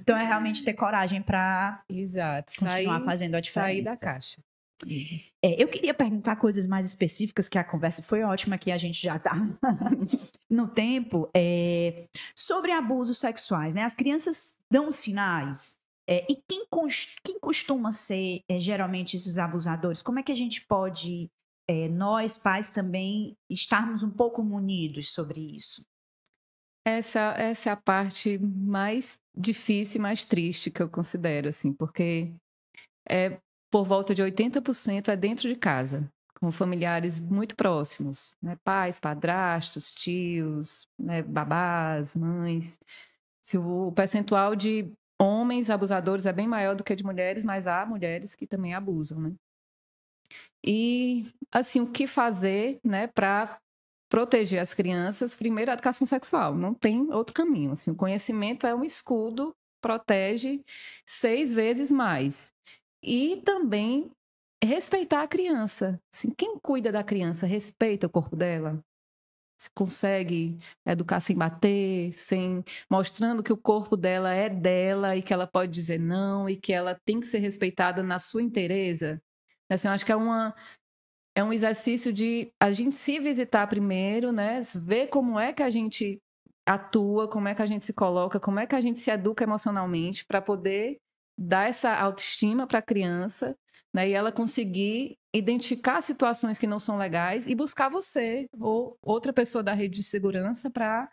então 0.00 0.16
é 0.16 0.24
realmente 0.24 0.64
ter 0.64 0.74
coragem 0.74 1.22
para 1.22 1.82
continuar 1.88 2.72
Sair, 2.72 3.04
fazendo 3.04 3.34
a 3.36 3.40
diferença. 3.40 3.72
sair 3.72 3.82
da 3.82 3.96
caixa. 3.96 4.40
É, 5.44 5.62
eu 5.62 5.68
queria 5.68 5.94
perguntar 5.94 6.34
coisas 6.36 6.66
mais 6.66 6.84
específicas, 6.86 7.48
que 7.48 7.56
a 7.56 7.62
conversa 7.62 8.02
foi 8.02 8.22
ótima, 8.24 8.58
que 8.58 8.72
a 8.72 8.78
gente 8.78 9.00
já 9.00 9.14
está 9.16 9.32
no 10.50 10.66
tempo, 10.66 11.30
é, 11.34 12.06
sobre 12.36 12.72
abusos 12.72 13.18
sexuais. 13.18 13.74
Né? 13.76 13.84
As 13.84 13.94
crianças 13.94 14.56
dão 14.70 14.90
sinais. 14.90 15.76
é, 16.08 16.26
e 16.28 16.34
quem, 16.48 16.66
quem 17.22 17.38
costuma 17.38 17.92
ser 17.92 18.42
é, 18.48 18.58
geralmente 18.58 19.16
esses 19.16 19.38
abusadores? 19.38 20.02
Como 20.02 20.18
é 20.18 20.22
que 20.24 20.32
a 20.32 20.36
gente 20.36 20.60
pode, 20.66 21.30
é, 21.68 21.88
nós 21.88 22.36
pais 22.36 22.70
também, 22.70 23.36
estarmos 23.48 24.02
um 24.02 24.10
pouco 24.10 24.42
munidos 24.42 25.12
sobre 25.12 25.40
isso? 25.40 25.84
Essa, 26.84 27.34
essa 27.36 27.70
é 27.70 27.72
a 27.72 27.76
parte 27.76 28.38
mais 28.38 29.18
difícil 29.36 29.98
e 29.98 30.02
mais 30.02 30.24
triste 30.24 30.70
que 30.70 30.82
eu 30.82 30.88
considero, 30.88 31.48
assim, 31.48 31.72
porque 31.72 32.34
é 33.08 33.38
por 33.70 33.86
volta 33.86 34.14
de 34.14 34.22
80% 34.22 35.08
é 35.08 35.16
dentro 35.16 35.48
de 35.48 35.56
casa, 35.56 36.10
com 36.38 36.52
familiares 36.52 37.18
muito 37.20 37.56
próximos, 37.56 38.36
né? 38.42 38.58
Pais, 38.64 38.98
padrastos, 38.98 39.92
tios, 39.92 40.86
né? 40.98 41.22
babás, 41.22 42.14
mães. 42.14 42.78
Se 43.40 43.56
o 43.56 43.92
percentual 43.92 44.54
de 44.54 44.92
homens 45.20 45.70
abusadores 45.70 46.26
é 46.26 46.32
bem 46.32 46.48
maior 46.48 46.74
do 46.74 46.84
que 46.84 46.96
de 46.96 47.04
mulheres, 47.04 47.44
mas 47.44 47.66
há 47.66 47.86
mulheres 47.86 48.34
que 48.34 48.46
também 48.46 48.74
abusam, 48.74 49.20
né? 49.20 49.32
E, 50.64 51.26
assim, 51.50 51.80
o 51.80 51.90
que 51.90 52.06
fazer, 52.06 52.78
né, 52.84 53.06
para 53.08 53.58
proteger 54.08 54.60
as 54.60 54.74
crianças, 54.74 55.34
primeiro 55.34 55.70
a 55.70 55.74
educação 55.74 56.06
sexual, 56.06 56.54
não 56.54 56.74
tem 56.74 57.10
outro 57.12 57.34
caminho. 57.34 57.72
Assim, 57.72 57.90
o 57.90 57.96
conhecimento 57.96 58.66
é 58.66 58.74
um 58.74 58.84
escudo, 58.84 59.54
protege 59.80 60.62
seis 61.06 61.52
vezes 61.52 61.90
mais. 61.90 62.52
E 63.02 63.38
também 63.44 64.10
respeitar 64.62 65.22
a 65.22 65.28
criança. 65.28 65.98
Assim, 66.14 66.30
quem 66.30 66.58
cuida 66.62 66.92
da 66.92 67.02
criança 67.02 67.46
respeita 67.46 68.06
o 68.06 68.10
corpo 68.10 68.36
dela? 68.36 68.78
Se 69.58 69.70
Consegue 69.74 70.58
educar 70.84 71.20
sem 71.20 71.36
bater, 71.36 72.12
sem 72.14 72.64
mostrando 72.90 73.42
que 73.42 73.52
o 73.52 73.56
corpo 73.56 73.96
dela 73.96 74.32
é 74.32 74.48
dela 74.48 75.16
e 75.16 75.22
que 75.22 75.32
ela 75.32 75.46
pode 75.46 75.72
dizer 75.72 75.98
não 75.98 76.48
e 76.48 76.56
que 76.56 76.72
ela 76.72 76.98
tem 77.04 77.20
que 77.20 77.26
ser 77.26 77.38
respeitada 77.38 78.02
na 78.02 78.18
sua 78.18 78.42
inteireza. 78.42 79.22
Assim, 79.74 79.88
eu 79.88 79.92
acho 79.92 80.04
que 80.04 80.12
é 80.12 80.16
uma 80.16 80.54
é 81.34 81.42
um 81.42 81.52
exercício 81.52 82.12
de 82.12 82.52
a 82.60 82.70
gente 82.72 82.94
se 82.94 83.18
visitar 83.18 83.66
primeiro, 83.66 84.32
né? 84.32 84.60
Ver 84.76 85.08
como 85.08 85.38
é 85.38 85.52
que 85.52 85.62
a 85.62 85.70
gente 85.70 86.18
atua, 86.66 87.28
como 87.28 87.48
é 87.48 87.54
que 87.54 87.62
a 87.62 87.66
gente 87.66 87.86
se 87.86 87.92
coloca, 87.92 88.38
como 88.38 88.60
é 88.60 88.66
que 88.66 88.74
a 88.74 88.80
gente 88.80 89.00
se 89.00 89.10
educa 89.10 89.44
emocionalmente 89.44 90.24
para 90.26 90.42
poder 90.42 90.98
dar 91.38 91.68
essa 91.68 91.94
autoestima 91.94 92.66
para 92.66 92.78
a 92.78 92.82
criança, 92.82 93.56
né? 93.94 94.08
E 94.10 94.12
ela 94.12 94.30
conseguir 94.30 95.16
identificar 95.34 96.02
situações 96.02 96.58
que 96.58 96.66
não 96.66 96.78
são 96.78 96.98
legais 96.98 97.46
e 97.46 97.54
buscar 97.54 97.88
você 97.88 98.46
ou 98.60 98.96
outra 99.02 99.32
pessoa 99.32 99.62
da 99.62 99.72
rede 99.72 99.96
de 99.96 100.02
segurança 100.02 100.70
para 100.70 101.10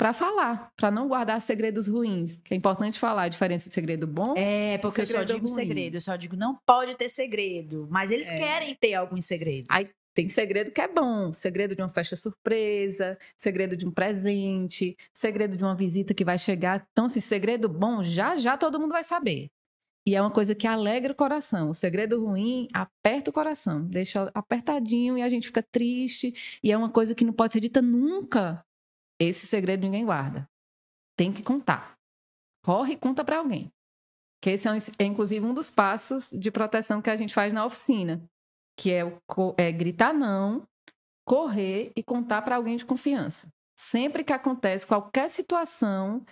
para 0.00 0.14
falar, 0.14 0.72
para 0.78 0.90
não 0.90 1.06
guardar 1.06 1.38
segredos 1.42 1.86
ruins. 1.86 2.36
Que 2.42 2.54
é 2.54 2.56
importante 2.56 2.98
falar 2.98 3.24
a 3.24 3.28
diferença 3.28 3.68
de 3.68 3.74
segredo 3.74 4.06
bom. 4.06 4.32
É, 4.34 4.78
porque 4.78 5.02
eu 5.02 5.06
só 5.06 5.22
digo 5.22 5.40
ruim. 5.40 5.46
segredo, 5.46 5.96
eu 5.96 6.00
só 6.00 6.16
digo 6.16 6.36
não 6.36 6.56
pode 6.64 6.94
ter 6.94 7.10
segredo, 7.10 7.86
mas 7.90 8.10
eles 8.10 8.30
É. 8.30 8.38
querem 8.38 8.74
ter 8.74 8.94
alguns 8.94 9.26
segredos. 9.26 9.66
Aí 9.68 9.86
tem 10.14 10.26
segredo 10.30 10.70
que 10.70 10.80
é 10.80 10.88
bom, 10.88 11.34
segredo 11.34 11.76
de 11.76 11.82
uma 11.82 11.90
festa 11.90 12.16
surpresa, 12.16 13.18
segredo 13.36 13.76
de 13.76 13.86
um 13.86 13.90
presente, 13.90 14.96
segredo 15.12 15.54
de 15.54 15.62
uma 15.62 15.76
visita 15.76 16.14
que 16.14 16.24
vai 16.24 16.38
chegar. 16.38 16.82
Então, 16.92 17.06
se 17.06 17.20
segredo 17.20 17.68
bom, 17.68 18.02
já 18.02 18.38
já 18.38 18.56
todo 18.56 18.80
mundo 18.80 18.92
vai 18.92 19.04
saber. 19.04 19.50
E 20.06 20.16
é 20.16 20.20
uma 20.22 20.30
coisa 20.30 20.54
que 20.54 20.66
alegra 20.66 21.12
o 21.12 21.14
coração. 21.16 21.68
O 21.68 21.74
segredo 21.74 22.24
ruim 22.24 22.68
aperta 22.72 23.28
o 23.30 23.34
coração, 23.34 23.82
deixa 23.86 24.30
apertadinho 24.32 25.18
e 25.18 25.20
a 25.20 25.28
gente 25.28 25.48
fica 25.48 25.62
triste. 25.62 26.32
E 26.64 26.72
é 26.72 26.76
uma 26.78 26.88
coisa 26.88 27.14
que 27.14 27.22
não 27.22 27.34
pode 27.34 27.52
ser 27.52 27.60
dita 27.60 27.82
nunca. 27.82 28.64
Esse 29.20 29.46
segredo 29.46 29.82
ninguém 29.82 30.04
guarda. 30.04 30.48
Tem 31.16 31.32
que 31.32 31.42
contar. 31.42 31.96
Corre 32.64 32.94
e 32.94 32.96
conta 32.96 33.24
para 33.24 33.38
alguém. 33.38 33.70
Que 34.42 34.50
esse 34.50 34.66
é, 34.66 34.72
é, 34.98 35.04
inclusive 35.04 35.44
um 35.44 35.54
dos 35.54 35.68
passos 35.68 36.30
de 36.30 36.50
proteção 36.50 37.02
que 37.02 37.10
a 37.10 37.16
gente 37.16 37.34
faz 37.34 37.52
na 37.52 37.64
oficina 37.66 38.26
que 38.80 38.90
é, 38.90 39.04
o 39.04 39.20
é 39.58 39.70
gritar 39.70 40.14
não, 40.14 40.66
correr 41.26 41.92
e 41.94 42.02
contar 42.02 42.40
para 42.40 42.56
alguém 42.56 42.76
de 42.76 42.86
confiança. 42.86 43.52
Sempre 43.78 44.24
que 44.24 44.32
acontece 44.32 44.86
qualquer 44.86 45.28
situação 45.28 46.24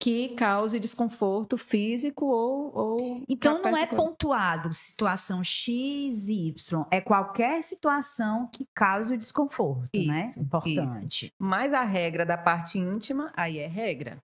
que 0.00 0.30
cause 0.30 0.80
desconforto 0.80 1.58
físico 1.58 2.24
ou. 2.24 2.74
ou 2.74 3.24
Então 3.28 3.62
não 3.62 3.76
é 3.76 3.86
pontuado 3.86 4.72
situação 4.72 5.44
X 5.44 6.28
e 6.28 6.48
Y, 6.48 6.84
é 6.90 7.02
qualquer 7.02 7.62
situação 7.62 8.48
que 8.50 8.66
cause 8.74 9.14
desconforto, 9.16 9.90
né? 9.94 10.28
Isso, 10.28 10.40
Importante. 10.40 11.32
Mas 11.38 11.74
a 11.74 11.82
regra 11.82 12.24
da 12.24 12.38
parte 12.38 12.78
íntima, 12.78 13.30
aí 13.36 13.58
é 13.58 13.66
regra. 13.66 14.18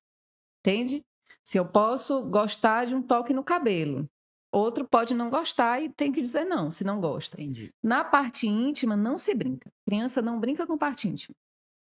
Entende? 0.61 1.05
Se 1.45 1.59
eu 1.59 1.67
posso 1.67 2.23
gostar 2.23 2.87
de 2.87 2.95
um 2.95 3.03
toque 3.03 3.35
no 3.35 3.45
cabelo, 3.45 4.09
outro 4.51 4.89
pode 4.89 5.15
não 5.15 5.29
gostar 5.29 5.81
e 5.83 5.91
tem 5.91 6.11
que 6.11 6.23
dizer 6.23 6.45
não, 6.45 6.73
se 6.73 6.83
não 6.85 7.01
gosta. 7.01 7.41
Entendi. 7.41 7.71
Na 7.83 8.03
parte 8.03 8.49
íntima, 8.49 8.97
não 8.97 9.19
se 9.19 9.35
brinca. 9.35 9.71
Criança 9.85 10.23
não 10.23 10.41
brinca 10.41 10.67
com 10.67 10.79
parte 10.79 11.07
íntima. 11.07 11.37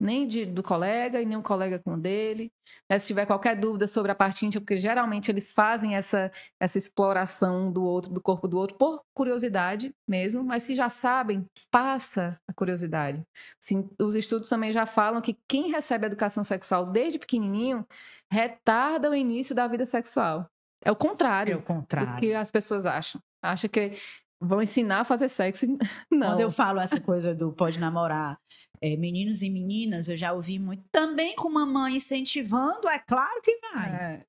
Nem 0.01 0.27
de, 0.27 0.45
do 0.45 0.63
colega 0.63 1.21
e 1.21 1.25
nem 1.25 1.37
o 1.37 1.43
colega 1.43 1.79
com 1.79 1.95
o 1.95 1.97
dele. 1.97 2.51
Né? 2.91 2.99
Se 2.99 3.07
tiver 3.07 3.27
qualquer 3.27 3.57
dúvida 3.57 3.87
sobre 3.87 4.11
a 4.11 4.15
parte 4.15 4.45
íntima, 4.45 4.61
porque 4.61 4.79
geralmente 4.79 5.31
eles 5.31 5.53
fazem 5.53 5.95
essa, 5.97 6.31
essa 6.61 6.79
exploração 6.79 7.73
do 7.73 7.85
outro, 7.85 8.13
do 8.13 8.21
corpo 8.21 8.49
do 8.49 8.59
outro, 8.59 8.77
por 8.77 9.03
curiosidade 9.15 9.95
mesmo, 10.09 10.43
mas 10.43 10.63
se 10.65 10.75
já 10.75 10.89
sabem, 10.89 11.47
passa 11.71 12.39
a 12.49 12.53
curiosidade. 12.53 13.23
Assim, 13.63 13.89
os 14.01 14.15
estudos 14.15 14.49
também 14.49 14.73
já 14.73 14.87
falam 14.87 15.21
que 15.21 15.37
quem 15.49 15.71
recebe 15.71 16.07
educação 16.07 16.45
sexual 16.45 16.87
desde 16.87 17.19
pequenininho 17.19 17.87
retarda 18.31 19.11
o 19.11 19.15
início 19.15 19.55
da 19.55 19.67
vida 19.67 19.87
sexual. 19.87 20.47
É 20.85 20.91
o 20.91 20.97
contrário, 20.97 21.55
É 21.55 21.57
o 21.57 21.63
contrário. 21.63 22.15
do 22.15 22.21
que 22.21 22.35
as 22.35 22.51
pessoas 22.51 22.85
acham. 22.85 23.21
Acha 23.43 23.69
que 23.69 23.97
vão 24.45 24.63
ensinar 24.63 25.01
a 25.01 25.05
fazer 25.05 25.29
sexo. 25.29 25.67
Não. 26.11 26.29
Quando 26.37 26.41
eu 26.41 26.51
falo 26.51 26.81
essa 26.81 27.01
coisa 27.01 27.35
do 27.35 27.53
pode 27.53 27.79
namorar 27.79 28.39
é, 28.81 28.97
meninos 28.97 29.43
e 29.43 29.51
meninas, 29.51 30.09
eu 30.09 30.17
já 30.17 30.33
ouvi 30.33 30.59
muito. 30.59 30.83
Também 30.93 31.35
com 31.37 31.51
mamãe 31.51 31.97
incentivando, 31.97 32.89
é 32.89 32.99
claro 32.99 33.41
que 33.43 33.59
vai. 33.73 33.91
É, 33.91 34.25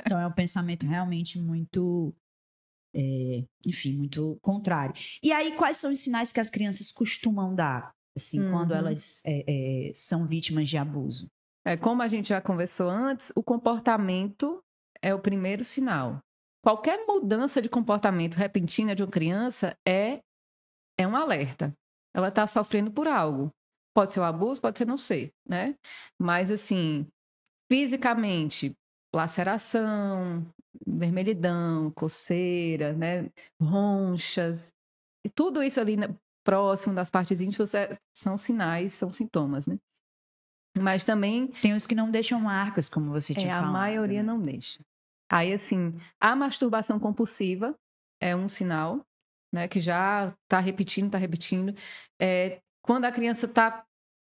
Então 0.00 0.18
é 0.18 0.26
um 0.26 0.32
pensamento 0.32 0.84
realmente 0.86 1.38
muito. 1.40 2.14
é, 2.96 3.44
enfim, 3.66 3.96
muito 3.96 4.38
contrário. 4.42 4.94
E 5.22 5.32
aí, 5.32 5.52
quais 5.56 5.76
são 5.76 5.90
os 5.92 5.98
sinais 6.00 6.32
que 6.32 6.40
as 6.40 6.50
crianças 6.50 6.90
costumam 6.92 7.54
dar? 7.54 7.92
Assim, 8.16 8.40
quando 8.50 8.70
Uhum. 8.70 8.76
elas 8.76 9.20
é, 9.26 9.88
é, 9.88 9.92
são 9.94 10.24
vítimas 10.26 10.68
de 10.68 10.76
abuso? 10.76 11.26
É, 11.66 11.76
como 11.76 12.02
a 12.02 12.08
gente 12.08 12.28
já 12.28 12.40
conversou 12.40 12.88
antes, 12.88 13.32
o 13.34 13.42
comportamento 13.42 14.62
é 15.02 15.12
o 15.14 15.18
primeiro 15.18 15.64
sinal. 15.64 16.20
Qualquer 16.64 17.04
mudança 17.06 17.60
de 17.60 17.68
comportamento 17.68 18.36
repentina 18.36 18.94
de 18.96 19.02
uma 19.02 19.10
criança 19.10 19.76
é, 19.86 20.20
é 20.98 21.06
um 21.06 21.14
alerta. 21.14 21.74
Ela 22.16 22.28
está 22.28 22.46
sofrendo 22.46 22.90
por 22.90 23.06
algo. 23.06 23.50
Pode 23.94 24.14
ser 24.14 24.20
o 24.20 24.24
abuso, 24.24 24.62
pode 24.62 24.78
ser 24.78 24.86
não 24.86 24.96
ser, 24.96 25.30
né? 25.46 25.76
Mas, 26.18 26.50
assim, 26.50 27.06
fisicamente, 27.70 28.74
laceração, 29.14 30.42
vermelhidão, 30.86 31.90
coceira, 31.90 32.94
né? 32.94 33.28
Ronchas. 33.60 34.72
E 35.22 35.28
tudo 35.28 35.62
isso 35.62 35.78
ali 35.78 35.98
né, 35.98 36.16
próximo 36.42 36.94
das 36.94 37.10
partes 37.10 37.42
íntimas 37.42 37.74
é- 37.74 37.98
são 38.16 38.38
sinais, 38.38 38.94
são 38.94 39.10
sintomas, 39.10 39.66
né? 39.66 39.78
Mas 40.78 41.04
também 41.04 41.48
Tem 41.60 41.74
os 41.74 41.86
que 41.86 41.94
não 41.94 42.10
deixam 42.10 42.40
marcas, 42.40 42.88
como 42.88 43.10
você 43.10 43.34
tinha 43.34 43.48
é, 43.48 43.52
a 43.52 43.56
falado. 43.60 43.72
maioria 43.72 44.22
né? 44.22 44.26
não 44.26 44.40
deixa. 44.40 44.80
Aí, 45.30 45.52
assim, 45.52 45.98
a 46.20 46.36
masturbação 46.36 46.98
compulsiva 46.98 47.74
é 48.20 48.34
um 48.34 48.48
sinal, 48.48 49.00
né? 49.52 49.68
Que 49.68 49.80
já 49.80 50.34
tá 50.48 50.58
repetindo, 50.60 51.10
tá 51.10 51.18
repetindo. 51.18 51.74
É, 52.20 52.60
quando 52.82 53.04
a 53.06 53.12
criança 53.12 53.48
tá 53.48 53.84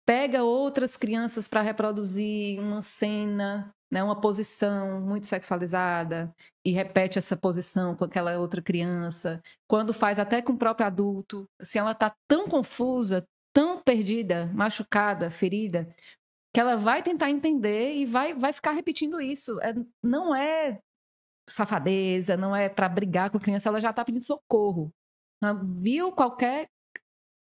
pega 0.06 0.44
outras 0.44 0.96
crianças 0.96 1.48
para 1.48 1.60
reproduzir 1.60 2.60
uma 2.60 2.80
cena, 2.80 3.74
né, 3.90 4.02
uma 4.02 4.20
posição 4.20 5.00
muito 5.00 5.26
sexualizada 5.26 6.32
e 6.64 6.70
repete 6.70 7.18
essa 7.18 7.36
posição 7.36 7.96
com 7.96 8.04
aquela 8.04 8.38
outra 8.38 8.62
criança. 8.62 9.42
Quando 9.68 9.92
faz 9.92 10.18
até 10.18 10.40
com 10.40 10.52
o 10.52 10.58
próprio 10.58 10.86
adulto, 10.86 11.48
assim, 11.60 11.78
ela 11.80 11.94
tá 11.94 12.14
tão 12.28 12.48
confusa, 12.48 13.26
tão 13.52 13.82
perdida, 13.82 14.46
machucada, 14.54 15.28
ferida, 15.28 15.92
que 16.56 16.60
ela 16.60 16.74
vai 16.74 17.02
tentar 17.02 17.28
entender 17.30 17.96
e 17.96 18.06
vai, 18.06 18.32
vai 18.32 18.50
ficar 18.50 18.70
repetindo 18.72 19.20
isso. 19.20 19.60
É- 19.60 19.74
não 20.02 20.34
é 20.34 20.80
safadeza, 21.46 22.34
não 22.34 22.56
é 22.56 22.66
para 22.66 22.88
brigar 22.88 23.28
com 23.28 23.36
a 23.36 23.40
criança, 23.40 23.68
ela 23.68 23.78
já 23.78 23.90
está 23.90 24.02
pedindo 24.02 24.24
socorro. 24.24 24.90
Ela 25.42 25.52
viu 25.52 26.12
qualquer 26.12 26.66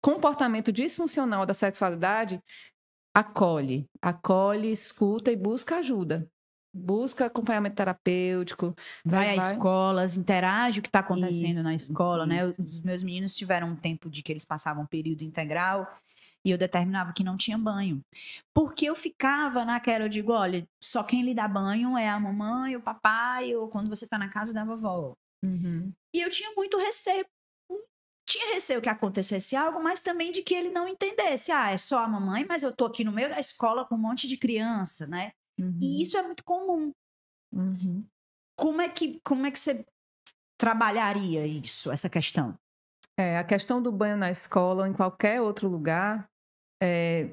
comportamento 0.00 0.70
disfuncional 0.70 1.44
da 1.44 1.52
sexualidade, 1.52 2.40
acolhe, 3.12 3.84
acolhe, 4.00 4.70
escuta 4.70 5.32
e 5.32 5.36
busca 5.36 5.78
ajuda. 5.78 6.28
Busca 6.72 7.26
acompanhamento 7.26 7.74
terapêutico. 7.74 8.72
Vai 9.04 9.34
Vai- 9.36 9.38
a 9.48 9.52
escolas, 9.52 10.16
interage 10.16 10.78
o 10.78 10.82
que 10.82 10.88
está 10.88 11.00
acontecendo 11.00 11.64
na 11.64 11.74
Isso, 11.74 11.90
escola, 11.90 12.24
né? 12.24 12.48
isso. 12.48 12.62
Os 12.62 12.80
meus 12.82 13.02
meninos 13.02 13.34
tiveram 13.34 13.70
um 13.70 13.76
tempo 13.76 14.08
de 14.08 14.22
que 14.22 14.30
eles 14.30 14.44
passavam 14.44 14.86
período 14.86 15.22
integral 15.24 15.84
e 16.44 16.50
eu 16.50 16.58
determinava 16.58 17.12
que 17.12 17.24
não 17.24 17.36
tinha 17.36 17.58
banho. 17.58 18.02
Porque 18.54 18.86
eu 18.86 18.94
ficava 18.94 19.64
naquela, 19.64 20.04
eu 20.04 20.08
digo, 20.08 20.32
olha, 20.32 20.66
só 20.82 21.02
quem 21.02 21.22
lhe 21.22 21.34
dá 21.34 21.46
banho 21.46 21.96
é 21.96 22.08
a 22.08 22.18
mamãe, 22.18 22.76
o 22.76 22.82
papai, 22.82 23.54
ou 23.54 23.68
quando 23.68 23.88
você 23.88 24.04
está 24.04 24.18
na 24.18 24.28
casa 24.28 24.52
da 24.52 24.64
vovó. 24.64 25.14
Uhum. 25.44 25.92
E 26.14 26.20
eu 26.20 26.30
tinha 26.30 26.52
muito 26.54 26.76
receio. 26.78 27.26
Tinha 28.26 28.54
receio 28.54 28.80
que 28.80 28.88
acontecesse 28.88 29.56
algo, 29.56 29.82
mas 29.82 30.00
também 30.00 30.30
de 30.30 30.42
que 30.42 30.54
ele 30.54 30.70
não 30.70 30.86
entendesse. 30.86 31.50
Ah, 31.50 31.70
é 31.70 31.76
só 31.76 31.98
a 31.98 32.08
mamãe, 32.08 32.46
mas 32.48 32.62
eu 32.62 32.74
tô 32.74 32.86
aqui 32.86 33.02
no 33.02 33.12
meio 33.12 33.28
da 33.28 33.40
escola 33.40 33.84
com 33.84 33.96
um 33.96 33.98
monte 33.98 34.28
de 34.28 34.36
criança, 34.36 35.06
né? 35.06 35.32
Uhum. 35.58 35.78
E 35.80 36.00
isso 36.00 36.16
é 36.16 36.22
muito 36.22 36.44
comum. 36.44 36.92
Uhum. 37.52 38.06
Como 38.56 38.80
é 38.80 38.88
que, 38.88 39.20
como 39.24 39.46
é 39.46 39.50
que 39.50 39.58
você 39.58 39.84
trabalharia 40.56 41.46
isso, 41.46 41.90
essa 41.90 42.08
questão? 42.08 42.56
É, 43.20 43.36
a 43.36 43.44
questão 43.44 43.82
do 43.82 43.92
banho 43.92 44.16
na 44.16 44.30
escola 44.30 44.84
ou 44.84 44.86
em 44.86 44.94
qualquer 44.94 45.42
outro 45.42 45.68
lugar 45.68 46.26
é, 46.82 47.28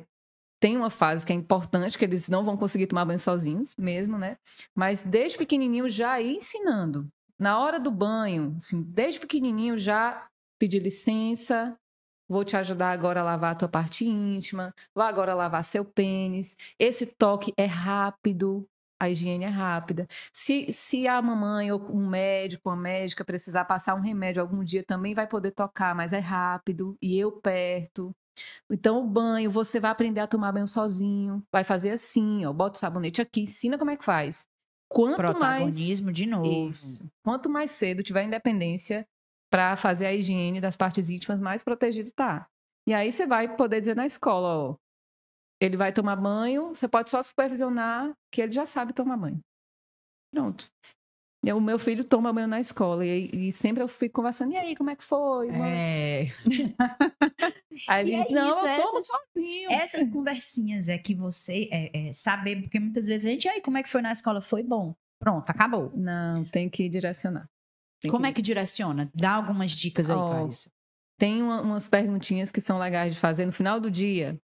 tem 0.59 0.75
uma 0.75 0.89
fase 0.89 1.25
que 1.25 1.31
é 1.31 1.35
importante, 1.35 1.97
que 1.97 2.03
eles 2.03 2.27
não 2.27 2.43
vão 2.43 2.57
conseguir 2.57 2.87
tomar 2.87 3.05
banho 3.05 3.19
sozinhos 3.19 3.73
mesmo, 3.77 4.17
né? 4.17 4.37
Mas 4.75 5.01
desde 5.01 5.37
pequenininho 5.37 5.87
já 5.87 6.19
ir 6.19 6.35
ensinando. 6.35 7.07
Na 7.39 7.61
hora 7.61 7.79
do 7.79 7.89
banho, 7.89 8.57
assim, 8.57 8.83
desde 8.83 9.21
pequenininho 9.21 9.77
já 9.77 10.27
pedir 10.59 10.79
licença, 10.79 11.77
vou 12.27 12.43
te 12.43 12.57
ajudar 12.57 12.91
agora 12.91 13.21
a 13.21 13.23
lavar 13.23 13.53
a 13.53 13.55
tua 13.55 13.69
parte 13.69 14.05
íntima, 14.05 14.73
vou 14.93 15.05
agora 15.05 15.33
lavar 15.33 15.63
seu 15.63 15.85
pênis. 15.85 16.57
Esse 16.77 17.05
toque 17.05 17.53
é 17.55 17.65
rápido, 17.65 18.67
a 18.99 19.09
higiene 19.09 19.45
é 19.45 19.49
rápida. 19.49 20.07
Se, 20.33 20.71
se 20.71 21.07
a 21.07 21.21
mamãe 21.21 21.71
ou 21.71 21.79
um 21.91 22.07
médico, 22.07 22.69
uma 22.69 22.75
médica 22.75 23.23
precisar 23.23 23.65
passar 23.65 23.95
um 23.95 24.01
remédio 24.01 24.41
algum 24.41 24.63
dia, 24.63 24.83
também 24.83 25.13
vai 25.13 25.27
poder 25.27 25.51
tocar, 25.51 25.95
mas 25.95 26.13
é 26.13 26.19
rápido 26.19 26.97
e 27.01 27.17
eu 27.17 27.31
perto. 27.31 28.15
Então, 28.69 28.99
o 28.99 29.07
banho, 29.07 29.49
você 29.49 29.79
vai 29.79 29.91
aprender 29.91 30.19
a 30.19 30.27
tomar 30.27 30.51
banho 30.51 30.67
sozinho. 30.67 31.43
Vai 31.51 31.63
fazer 31.63 31.91
assim, 31.91 32.45
ó, 32.45 32.53
bota 32.53 32.75
o 32.75 32.79
sabonete 32.79 33.21
aqui, 33.21 33.41
ensina 33.41 33.77
como 33.77 33.91
é 33.91 33.97
que 33.97 34.05
faz. 34.05 34.45
Quanto 34.89 35.17
mais 35.17 35.63
Protagonismo 35.63 36.11
de 36.11 36.25
novo. 36.25 36.69
isso. 36.69 37.05
Quanto 37.23 37.49
mais 37.49 37.71
cedo 37.71 38.03
tiver 38.03 38.23
independência 38.23 39.05
para 39.49 39.75
fazer 39.75 40.05
a 40.05 40.13
higiene 40.13 40.61
das 40.61 40.75
partes 40.75 41.09
íntimas, 41.09 41.39
mais 41.39 41.63
protegido 41.63 42.11
tá. 42.11 42.47
E 42.87 42.93
aí 42.93 43.11
você 43.11 43.25
vai 43.27 43.55
poder 43.55 43.81
dizer 43.81 43.95
na 43.95 44.05
escola, 44.05 44.71
ó, 44.71 44.75
ele 45.61 45.77
vai 45.77 45.91
tomar 45.91 46.15
banho, 46.15 46.69
você 46.69 46.87
pode 46.87 47.09
só 47.09 47.21
supervisionar 47.21 48.13
que 48.31 48.41
ele 48.41 48.51
já 48.51 48.65
sabe 48.65 48.93
tomar 48.93 49.17
banho. 49.17 49.39
Pronto. 50.33 50.69
E 51.45 51.53
o 51.53 51.61
meu 51.61 51.77
filho 51.79 52.03
toma 52.03 52.33
banho 52.33 52.47
na 52.47 52.59
escola 52.59 53.05
e, 53.05 53.29
e 53.47 53.51
sempre 53.51 53.81
eu 53.81 53.87
fico 53.87 54.15
conversando, 54.15 54.51
e 54.53 54.57
aí, 54.57 54.75
como 54.75 54.89
é 54.89 54.95
que 54.95 55.03
foi? 55.03 55.51
mãe?" 55.51 55.71
É, 55.71 56.27
Aí 57.87 58.01
ele 58.11 58.15
é 58.15 58.23
diz, 58.23 58.31
não, 58.33 58.49
isso, 58.49 58.59
eu 58.67 58.83
tomo 58.83 58.97
essas- 58.99 59.07
sozinho. 59.07 59.71
essas 59.71 60.09
conversinhas 60.11 60.89
é 60.89 60.97
que 60.97 61.13
você 61.13 61.69
é, 61.71 62.07
é, 62.09 62.13
saber, 62.13 62.61
porque 62.63 62.79
muitas 62.79 63.05
vezes 63.07 63.25
a 63.25 63.29
gente, 63.29 63.45
e 63.45 63.49
aí, 63.49 63.61
como 63.61 63.77
é 63.77 63.83
que 63.83 63.89
foi 63.89 64.01
na 64.01 64.11
escola? 64.11 64.41
Foi 64.41 64.63
bom. 64.63 64.95
Pronto, 65.19 65.49
acabou. 65.49 65.91
Não, 65.95 66.43
tem 66.45 66.69
que 66.69 66.89
direcionar. 66.89 67.47
Tem 68.01 68.11
Como 68.11 68.25
é 68.25 68.33
que 68.33 68.41
direciona? 68.41 69.09
Dá 69.15 69.31
algumas 69.33 69.71
dicas 69.71 70.09
aí, 70.09 70.17
Ó, 70.17 70.29
Clarissa. 70.29 70.69
Tem 71.19 71.41
uma- 71.41 71.61
umas 71.61 71.87
perguntinhas 71.87 72.51
que 72.51 72.61
são 72.61 72.77
legais 72.77 73.13
de 73.15 73.19
fazer 73.19 73.45
no 73.45 73.51
final 73.51 73.79
do 73.79 73.89
dia. 73.89 74.39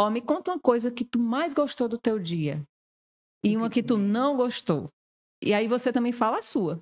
Ó, 0.00 0.08
me 0.10 0.22
conta 0.22 0.52
uma 0.52 0.58
coisa 0.58 0.90
que 0.90 1.04
tu 1.04 1.18
mais 1.18 1.52
gostou 1.52 1.88
do 1.88 1.98
teu 1.98 2.18
dia. 2.18 2.62
E 3.44 3.54
uma 3.56 3.68
que 3.68 3.82
tu 3.82 3.96
é? 3.96 3.98
não 3.98 4.36
gostou. 4.36 4.88
E 5.42 5.52
aí 5.52 5.68
você 5.68 5.92
também 5.92 6.12
fala 6.12 6.38
a 6.38 6.42
sua. 6.42 6.80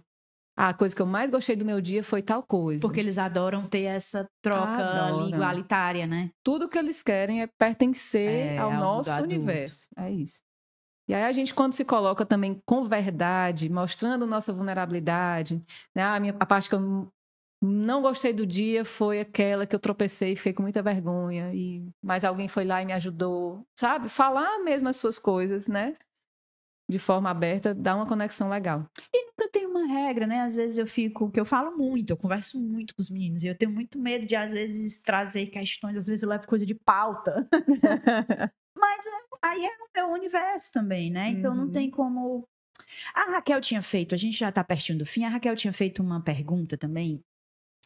Ah, 0.57 0.71
a 0.71 0.75
coisa 0.75 0.95
que 0.95 1.03
eu 1.03 1.07
mais 1.07 1.31
gostei 1.31 1.55
do 1.55 1.65
meu 1.65 1.81
dia 1.81 2.03
foi 2.03 2.21
tal 2.23 2.43
coisa. 2.43 2.81
Porque 2.81 2.99
eles 2.99 3.19
adoram 3.19 3.65
ter 3.65 3.83
essa 3.83 4.29
troca 4.43 4.85
Adoram. 4.85 5.29
igualitária, 5.29 6.07
né? 6.07 6.31
tudo 6.45 6.69
que 6.69 6.79
eles 6.79 7.03
querem 7.03 7.43
é 7.43 7.47
pertencer 7.47 8.29
É, 8.29 8.59
ao 8.59 8.67
ao 8.67 8.73
mundo 8.73 8.83
nosso 8.83 9.23
universo. 9.23 9.89
É 9.97 10.11
isso. 10.11 10.41
E 11.09 11.15
aí 11.15 11.23
a 11.23 11.33
gente, 11.33 11.55
quando 11.55 11.73
se 11.73 11.85
coloca 11.85 12.27
também 12.27 12.61
com 12.67 12.85
verdade, 12.85 13.69
mostrando 13.69 14.27
nossa 14.27 14.53
vulnerabilidade, 14.53 15.63
né? 15.95 16.03
A, 16.03 16.21
minha, 16.21 16.37
a 16.39 16.45
parte 16.45 16.69
que 16.69 16.75
eu 16.75 17.09
não- 17.61 17.71
não 17.71 18.03
gostei 18.03 18.33
do 18.33 18.47
dia 18.47 18.85
foi 18.85 19.21
aquela 19.21 19.67
que 19.67 19.75
eu 19.75 19.81
tropecei 19.81 20.33
e 20.33 20.37
fiquei 20.37 20.53
com 20.53 20.63
muita 20.63 20.83
vergonha, 20.83 21.53
e 21.55 21.89
mas 22.03 22.25
alguém 22.25 22.49
foi 22.49 22.65
lá 22.65 22.83
e 22.83 22.87
me 22.87 22.93
ajudou, 22.93 23.63
sabe? 23.79 24.09
Falar 24.09 24.59
mesmo 24.65 24.89
as 24.89 24.97
suas 24.97 25.19
coisas, 25.19 25.67
né? 25.69 25.97
De 26.91 26.99
forma 26.99 27.29
aberta, 27.31 27.75
dá 27.75 27.95
uma 27.95 28.07
conexão 28.07 28.49
legal. 28.49 28.87
nunca 29.13 29.51
tem 29.53 29.67
uma 29.67 29.87
regra, 29.87 30.27
né? 30.27 30.41
Às 30.41 30.57
vezes 30.57 30.79
eu 30.79 30.87
fico, 30.87 31.31
que 31.31 31.39
eu 31.39 31.45
falo 31.45 31.77
muito, 31.77 32.11
eu 32.11 32.17
converso 32.17 32.59
muito 32.61 32.95
com 32.95 33.01
os 33.03 33.09
meninos, 33.11 33.45
e 33.45 33.47
eu 33.49 33.55
tenho 33.57 33.71
muito 33.71 33.99
medo 33.99 34.27
de, 34.27 34.35
às 34.35 34.53
vezes, 34.53 34.99
trazer 35.01 35.47
questões, 35.47 35.97
às 35.97 36.07
vezes 36.07 36.23
eu 36.25 36.29
levo 36.29 36.47
coisa 36.47 36.67
de 36.67 36.75
pauta. 36.75 37.49
Mas 38.77 39.07
é, 39.07 39.11
aí 39.43 39.65
é 39.65 39.69
o 39.69 39.89
meu 40.09 40.15
universo 40.15 40.73
também, 40.73 41.11
né? 41.11 41.29
Então 41.31 41.55
não 41.55 41.65
Uhum. 41.65 41.71
tem 41.73 41.91
como. 41.91 42.45
A 43.15 43.31
Raquel 43.33 43.61
tinha 43.61 43.83
feito, 43.83 44.15
a 44.15 44.19
gente 44.19 44.37
já 44.39 44.51
tá 44.51 44.63
pertinho 44.65 44.99
do 44.99 45.07
fim, 45.07 45.25
a 45.25 45.29
Raquel 45.29 45.55
tinha 45.57 45.73
feito 45.73 46.03
uma 46.03 46.21
pergunta 46.23 46.77
também 46.79 47.21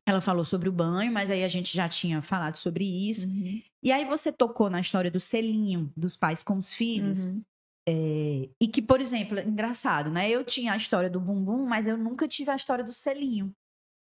ela 0.07 0.21
falou 0.21 0.45
sobre 0.45 0.69
o 0.69 0.73
banho, 0.73 1.13
mas 1.13 1.31
aí 1.31 1.45
a 1.45 1.49
gente 1.49 1.75
já 1.75 1.89
tinha 1.89 2.21
falado 2.23 2.57
sobre 2.57 2.85
isso. 2.85 3.27
Uhum. 3.29 3.63
E 3.83 3.93
aí 3.93 4.05
você 4.05 4.33
tocou 4.33 4.69
na 4.69 4.81
história 4.81 5.11
do 5.11 5.21
selinho 5.21 5.93
dos 5.97 6.17
pais 6.17 6.43
com 6.43 6.57
os 6.59 6.73
filhos. 6.73 7.31
Uhum. 7.31 7.43
É, 7.89 8.49
e 8.61 8.69
que, 8.69 8.81
por 8.81 9.01
exemplo, 9.01 9.39
é 9.39 9.45
engraçado, 9.45 10.11
né? 10.11 10.31
Eu 10.31 10.45
tinha 10.45 10.73
a 10.73 10.77
história 10.77 11.11
do 11.11 11.21
bumbum, 11.21 11.67
mas 11.67 11.87
eu 11.87 11.97
nunca 11.97 12.29
tive 12.29 12.51
a 12.51 12.57
história 12.57 12.85
do 12.85 12.93
selinho. 12.93 13.53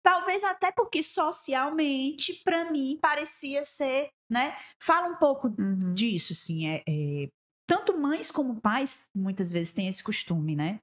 Talvez 0.03 0.43
até 0.43 0.71
porque 0.71 1.01
socialmente, 1.01 2.41
para 2.43 2.69
mim, 2.71 2.97
parecia 3.01 3.63
ser, 3.63 4.09
né? 4.29 4.55
Fala 4.81 5.07
um 5.07 5.15
pouco 5.15 5.47
Uhum. 5.59 5.93
disso, 5.93 6.33
assim. 6.33 6.67
É, 6.67 6.83
é, 6.87 7.29
tanto 7.67 7.97
mães 7.97 8.29
como 8.29 8.59
pais 8.59 9.07
muitas 9.15 9.51
vezes 9.51 9.73
têm 9.73 9.87
esse 9.87 10.03
costume, 10.03 10.55
né? 10.55 10.79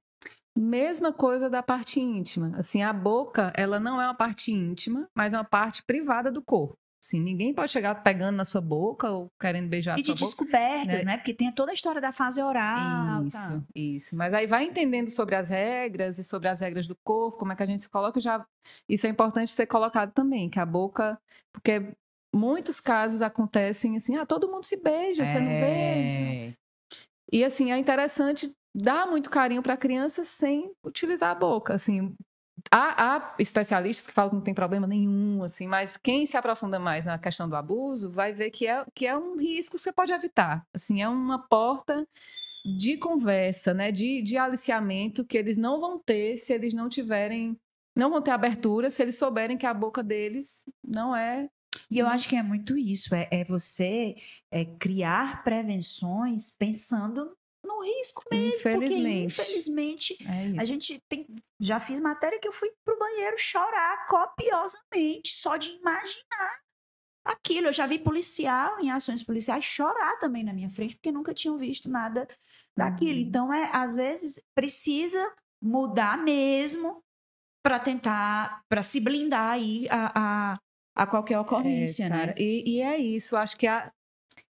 Mesma 0.60 1.12
coisa 1.12 1.48
da 1.48 1.62
parte 1.62 1.98
íntima. 1.98 2.52
Assim, 2.56 2.82
a 2.82 2.92
boca, 2.92 3.52
ela 3.56 3.80
não 3.80 4.00
é 4.00 4.04
uma 4.04 4.14
parte 4.14 4.52
íntima, 4.52 5.08
mas 5.14 5.32
é 5.32 5.38
uma 5.38 5.44
parte 5.44 5.82
privada 5.82 6.30
do 6.30 6.42
corpo. 6.42 6.76
Assim, 7.02 7.18
ninguém 7.18 7.54
pode 7.54 7.72
chegar 7.72 7.94
pegando 8.02 8.36
na 8.36 8.44
sua 8.44 8.60
boca 8.60 9.08
ou 9.08 9.32
querendo 9.40 9.70
beijar 9.70 9.92
e 9.92 9.94
a 9.94 10.02
de 10.02 10.06
sua 10.06 10.14
boca. 10.14 10.26
descobertas, 10.26 10.98
né? 10.98 11.12
né? 11.12 11.16
Porque 11.16 11.32
tem 11.32 11.50
toda 11.50 11.70
a 11.70 11.74
história 11.74 11.98
da 11.98 12.12
fase 12.12 12.42
oral. 12.42 13.24
Isso, 13.24 13.50
tá? 13.50 13.62
isso. 13.74 14.14
Mas 14.14 14.34
aí 14.34 14.46
vai 14.46 14.64
entendendo 14.64 15.08
sobre 15.08 15.34
as 15.34 15.48
regras 15.48 16.18
e 16.18 16.22
sobre 16.22 16.48
as 16.48 16.60
regras 16.60 16.86
do 16.86 16.94
corpo, 17.02 17.38
como 17.38 17.52
é 17.52 17.56
que 17.56 17.62
a 17.62 17.66
gente 17.66 17.82
se 17.82 17.88
coloca, 17.88 18.20
já 18.20 18.44
isso 18.86 19.06
é 19.06 19.10
importante 19.10 19.50
ser 19.50 19.66
colocado 19.66 20.12
também, 20.12 20.50
que 20.50 20.60
a 20.60 20.66
boca, 20.66 21.18
porque 21.54 21.90
muitos 22.34 22.80
casos 22.80 23.22
acontecem 23.22 23.96
assim, 23.96 24.16
ah, 24.16 24.26
todo 24.26 24.50
mundo 24.50 24.64
se 24.64 24.76
beija, 24.76 25.24
você 25.24 25.40
não 25.40 25.48
vê. 25.48 26.54
E 27.32 27.44
assim, 27.44 27.70
é 27.72 27.78
interessante 27.78 28.50
dar 28.74 29.06
muito 29.06 29.30
carinho 29.30 29.62
para 29.62 29.74
a 29.74 29.76
criança 29.76 30.24
sem 30.24 30.72
utilizar 30.84 31.30
a 31.30 31.34
boca, 31.34 31.74
assim. 31.74 32.14
Há, 32.70 33.16
há 33.16 33.34
especialistas 33.38 34.06
que 34.06 34.12
falam 34.12 34.30
que 34.30 34.36
não 34.36 34.42
tem 34.42 34.52
problema 34.52 34.86
nenhum, 34.86 35.42
assim, 35.42 35.66
mas 35.66 35.96
quem 35.96 36.26
se 36.26 36.36
aprofunda 36.36 36.78
mais 36.78 37.06
na 37.06 37.18
questão 37.18 37.48
do 37.48 37.56
abuso 37.56 38.10
vai 38.10 38.32
ver 38.34 38.50
que 38.50 38.66
é, 38.66 38.84
que 38.94 39.06
é 39.06 39.16
um 39.16 39.36
risco 39.38 39.76
que 39.76 39.82
você 39.82 39.92
pode 39.92 40.12
evitar. 40.12 40.66
Assim, 40.74 41.00
é 41.00 41.08
uma 41.08 41.38
porta 41.38 42.06
de 42.78 42.98
conversa, 42.98 43.72
né, 43.72 43.90
de, 43.90 44.22
de 44.22 44.36
aliciamento 44.36 45.24
que 45.24 45.38
eles 45.38 45.56
não 45.56 45.80
vão 45.80 45.98
ter 45.98 46.36
se 46.36 46.52
eles 46.52 46.74
não 46.74 46.88
tiverem, 46.88 47.58
não 47.96 48.10
vão 48.10 48.20
ter 48.20 48.32
abertura 48.32 48.90
se 48.90 49.02
eles 49.02 49.16
souberem 49.16 49.56
que 49.56 49.66
a 49.66 49.72
boca 49.72 50.02
deles 50.02 50.62
não 50.84 51.16
é 51.16 51.48
E 51.90 51.98
eu 51.98 52.06
acho 52.06 52.28
que 52.28 52.36
é 52.36 52.42
muito 52.42 52.76
isso, 52.76 53.14
é, 53.14 53.28
é 53.30 53.44
você 53.44 54.16
é, 54.50 54.64
criar 54.64 55.44
prevenções 55.44 56.50
pensando 56.50 57.36
no 57.64 57.82
risco 57.82 58.22
mesmo. 58.30 58.54
Infelizmente. 58.54 59.34
Porque, 59.34 59.42
infelizmente, 59.42 60.18
é 60.26 60.60
a 60.60 60.64
gente 60.64 61.00
tem. 61.08 61.26
Já 61.60 61.78
fiz 61.78 62.00
matéria 62.00 62.38
que 62.38 62.48
eu 62.48 62.52
fui 62.52 62.70
pro 62.84 62.98
banheiro 62.98 63.36
chorar 63.38 64.06
copiosamente, 64.06 65.34
só 65.34 65.56
de 65.56 65.70
imaginar 65.70 66.60
aquilo. 67.24 67.68
Eu 67.68 67.72
já 67.72 67.86
vi 67.86 67.98
policial 67.98 68.80
em 68.80 68.90
ações 68.90 69.22
policiais 69.22 69.64
chorar 69.64 70.18
também 70.18 70.42
na 70.42 70.52
minha 70.52 70.70
frente, 70.70 70.96
porque 70.96 71.12
nunca 71.12 71.34
tinham 71.34 71.58
visto 71.58 71.88
nada 71.88 72.26
daquilo. 72.76 73.18
Uhum. 73.20 73.26
Então, 73.26 73.52
é, 73.52 73.70
às 73.72 73.94
vezes, 73.94 74.42
precisa 74.54 75.32
mudar 75.62 76.16
mesmo 76.16 77.02
para 77.62 77.78
tentar, 77.78 78.62
para 78.68 78.82
se 78.82 78.98
blindar 79.00 79.52
aí 79.52 79.86
a, 79.90 80.12
a, 80.14 80.54
a 80.94 81.06
qualquer 81.06 81.38
ocorrência, 81.38 82.04
É, 82.04 82.08
né? 82.08 82.34
E, 82.38 82.76
e 82.78 82.82
é 82.82 82.98
isso, 82.98 83.36
acho 83.36 83.56
que 83.56 83.66
a- 83.66 83.90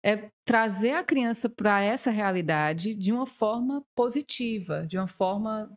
é 0.04 0.30
trazer 0.44 0.92
a 0.92 1.04
criança 1.04 1.48
para 1.48 1.82
essa 1.82 2.10
realidade 2.10 2.94
de 2.94 3.12
uma 3.12 3.26
forma 3.26 3.82
positiva, 3.94 4.86
de 4.86 4.98
uma 4.98 5.08
forma 5.08 5.70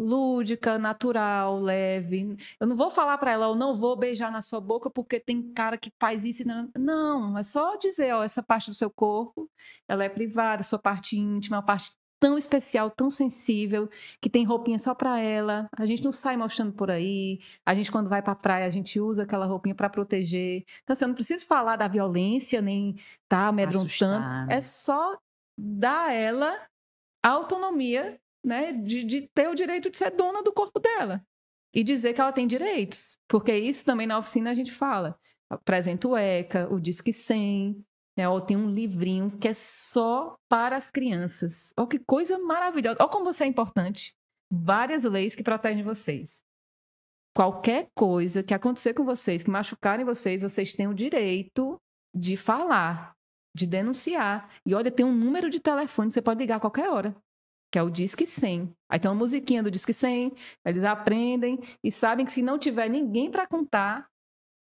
lúdica, 0.00 0.78
natural, 0.78 1.58
leve. 1.60 2.36
Eu 2.60 2.66
não 2.66 2.76
vou 2.76 2.90
falar 2.90 3.18
para 3.18 3.32
ela, 3.32 3.46
eu 3.46 3.54
não 3.56 3.74
vou 3.74 3.96
beijar 3.96 4.30
na 4.30 4.40
sua 4.42 4.60
boca 4.60 4.88
porque 4.90 5.18
tem 5.18 5.52
cara 5.52 5.76
que 5.76 5.90
faz 6.00 6.24
isso. 6.24 6.44
Não, 6.46 6.70
não 6.76 7.38
é 7.38 7.42
só 7.42 7.76
dizer, 7.76 8.12
ó, 8.14 8.22
essa 8.22 8.42
parte 8.42 8.70
do 8.70 8.74
seu 8.74 8.90
corpo, 8.90 9.50
ela 9.88 10.04
é 10.04 10.08
privada, 10.08 10.62
sua 10.62 10.78
parte 10.78 11.16
íntima, 11.16 11.56
uma 11.56 11.64
parte 11.64 11.92
tão 12.20 12.36
especial, 12.36 12.90
tão 12.90 13.10
sensível, 13.10 13.88
que 14.20 14.28
tem 14.28 14.44
roupinha 14.44 14.78
só 14.78 14.94
para 14.94 15.18
ela. 15.20 15.68
A 15.76 15.86
gente 15.86 16.02
não 16.02 16.12
sai 16.12 16.36
mostrando 16.36 16.72
por 16.72 16.90
aí. 16.90 17.40
A 17.64 17.74
gente, 17.74 17.90
quando 17.90 18.08
vai 18.08 18.22
para 18.22 18.32
a 18.32 18.36
praia, 18.36 18.66
a 18.66 18.70
gente 18.70 19.00
usa 19.00 19.22
aquela 19.22 19.46
roupinha 19.46 19.74
para 19.74 19.88
proteger. 19.88 20.64
Então, 20.82 20.92
assim, 20.92 21.04
eu 21.04 21.08
não 21.08 21.14
preciso 21.14 21.46
falar 21.46 21.76
da 21.76 21.88
violência, 21.88 22.60
nem 22.60 22.96
tá 23.28 23.48
amedrontando. 23.48 23.86
Assustar, 23.86 24.46
né? 24.46 24.56
É 24.56 24.60
só 24.60 25.18
dar 25.56 26.08
a 26.08 26.12
ela 26.12 26.68
a 27.22 27.30
autonomia, 27.30 28.18
né, 28.44 28.72
de, 28.72 29.04
de 29.04 29.22
ter 29.34 29.48
o 29.48 29.54
direito 29.54 29.90
de 29.90 29.98
ser 29.98 30.10
dona 30.10 30.42
do 30.42 30.52
corpo 30.52 30.78
dela. 30.78 31.22
E 31.74 31.84
dizer 31.84 32.14
que 32.14 32.20
ela 32.20 32.32
tem 32.32 32.46
direitos. 32.46 33.18
Porque 33.28 33.54
isso 33.54 33.84
também 33.84 34.06
na 34.06 34.18
oficina 34.18 34.50
a 34.50 34.54
gente 34.54 34.72
fala. 34.72 35.18
Apresenta 35.50 36.08
o 36.08 36.16
ECA, 36.16 36.68
o 36.72 36.80
Disque 36.80 37.12
100, 37.12 37.84
ou 38.26 38.40
tem 38.40 38.56
um 38.56 38.70
livrinho 38.70 39.30
que 39.38 39.48
é 39.48 39.52
só 39.52 40.34
para 40.48 40.76
as 40.76 40.90
crianças. 40.90 41.72
Olha 41.76 41.88
que 41.88 41.98
coisa 41.98 42.38
maravilhosa. 42.38 42.96
Olha 42.98 43.10
como 43.10 43.24
você 43.24 43.44
é 43.44 43.46
importante. 43.46 44.14
Várias 44.50 45.04
leis 45.04 45.34
que 45.34 45.42
protegem 45.42 45.84
vocês. 45.84 46.42
Qualquer 47.36 47.88
coisa 47.94 48.42
que 48.42 48.54
acontecer 48.54 48.94
com 48.94 49.04
vocês, 49.04 49.42
que 49.42 49.50
machucarem 49.50 50.04
vocês, 50.04 50.42
vocês 50.42 50.72
têm 50.72 50.88
o 50.88 50.94
direito 50.94 51.78
de 52.12 52.36
falar, 52.36 53.14
de 53.54 53.66
denunciar. 53.66 54.50
E 54.66 54.74
olha, 54.74 54.90
tem 54.90 55.06
um 55.06 55.14
número 55.14 55.48
de 55.48 55.60
telefone, 55.60 56.10
você 56.10 56.22
pode 56.22 56.40
ligar 56.40 56.56
a 56.56 56.60
qualquer 56.60 56.90
hora, 56.90 57.14
que 57.70 57.78
é 57.78 57.82
o 57.82 57.90
Disque 57.90 58.26
100. 58.26 58.72
Aí 58.90 58.98
tem 58.98 59.08
uma 59.08 59.18
musiquinha 59.18 59.62
do 59.62 59.70
Disque 59.70 59.92
100, 59.92 60.32
eles 60.64 60.82
aprendem 60.82 61.60
e 61.84 61.92
sabem 61.92 62.26
que 62.26 62.32
se 62.32 62.42
não 62.42 62.58
tiver 62.58 62.88
ninguém 62.88 63.30
para 63.30 63.46
contar, 63.46 64.08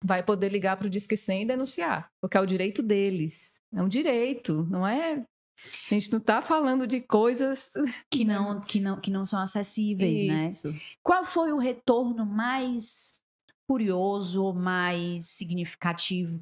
vai 0.04 0.24
poder 0.24 0.50
ligar 0.50 0.78
para 0.78 0.88
o 0.88 0.90
Disque 0.90 1.18
100 1.18 1.44
e 1.44 1.46
denunciar, 1.46 2.12
porque 2.22 2.38
é 2.38 2.42
o 2.42 2.46
direito 2.46 2.82
deles. 2.82 3.60
É 3.74 3.82
um 3.82 3.88
direito, 3.88 4.66
não 4.70 4.88
é? 4.88 5.26
A 5.90 5.94
gente 5.94 6.12
não 6.12 6.20
está 6.20 6.42
falando 6.42 6.86
de 6.86 7.02
coisas 7.02 7.72
Que 8.12 8.24
não, 8.24 8.62
que 8.62 8.80
não, 8.80 9.00
que 9.00 9.12
não 9.12 9.26
são 9.26 9.40
acessíveis, 9.40 10.28
né? 10.28 10.50
Isso. 10.50 10.74
Qual 11.04 11.26
foi 11.26 11.52
o 11.52 11.58
retorno 11.58 12.26
mais 12.26 13.20
curioso 13.68 14.44
ou 14.44 14.54
mais 14.54 15.28
significativo? 15.28 16.40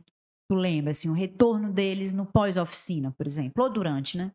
Tu 0.49 0.56
lembra, 0.56 0.91
assim, 0.91 1.10
o 1.10 1.14
retorno 1.14 1.74
deles 1.74 2.14
no 2.14 2.26
pós-oficina, 2.26 3.12
por 3.18 3.26
exemplo, 3.26 3.64
ou 3.64 3.70
durante, 3.70 4.18
né? 4.18 4.32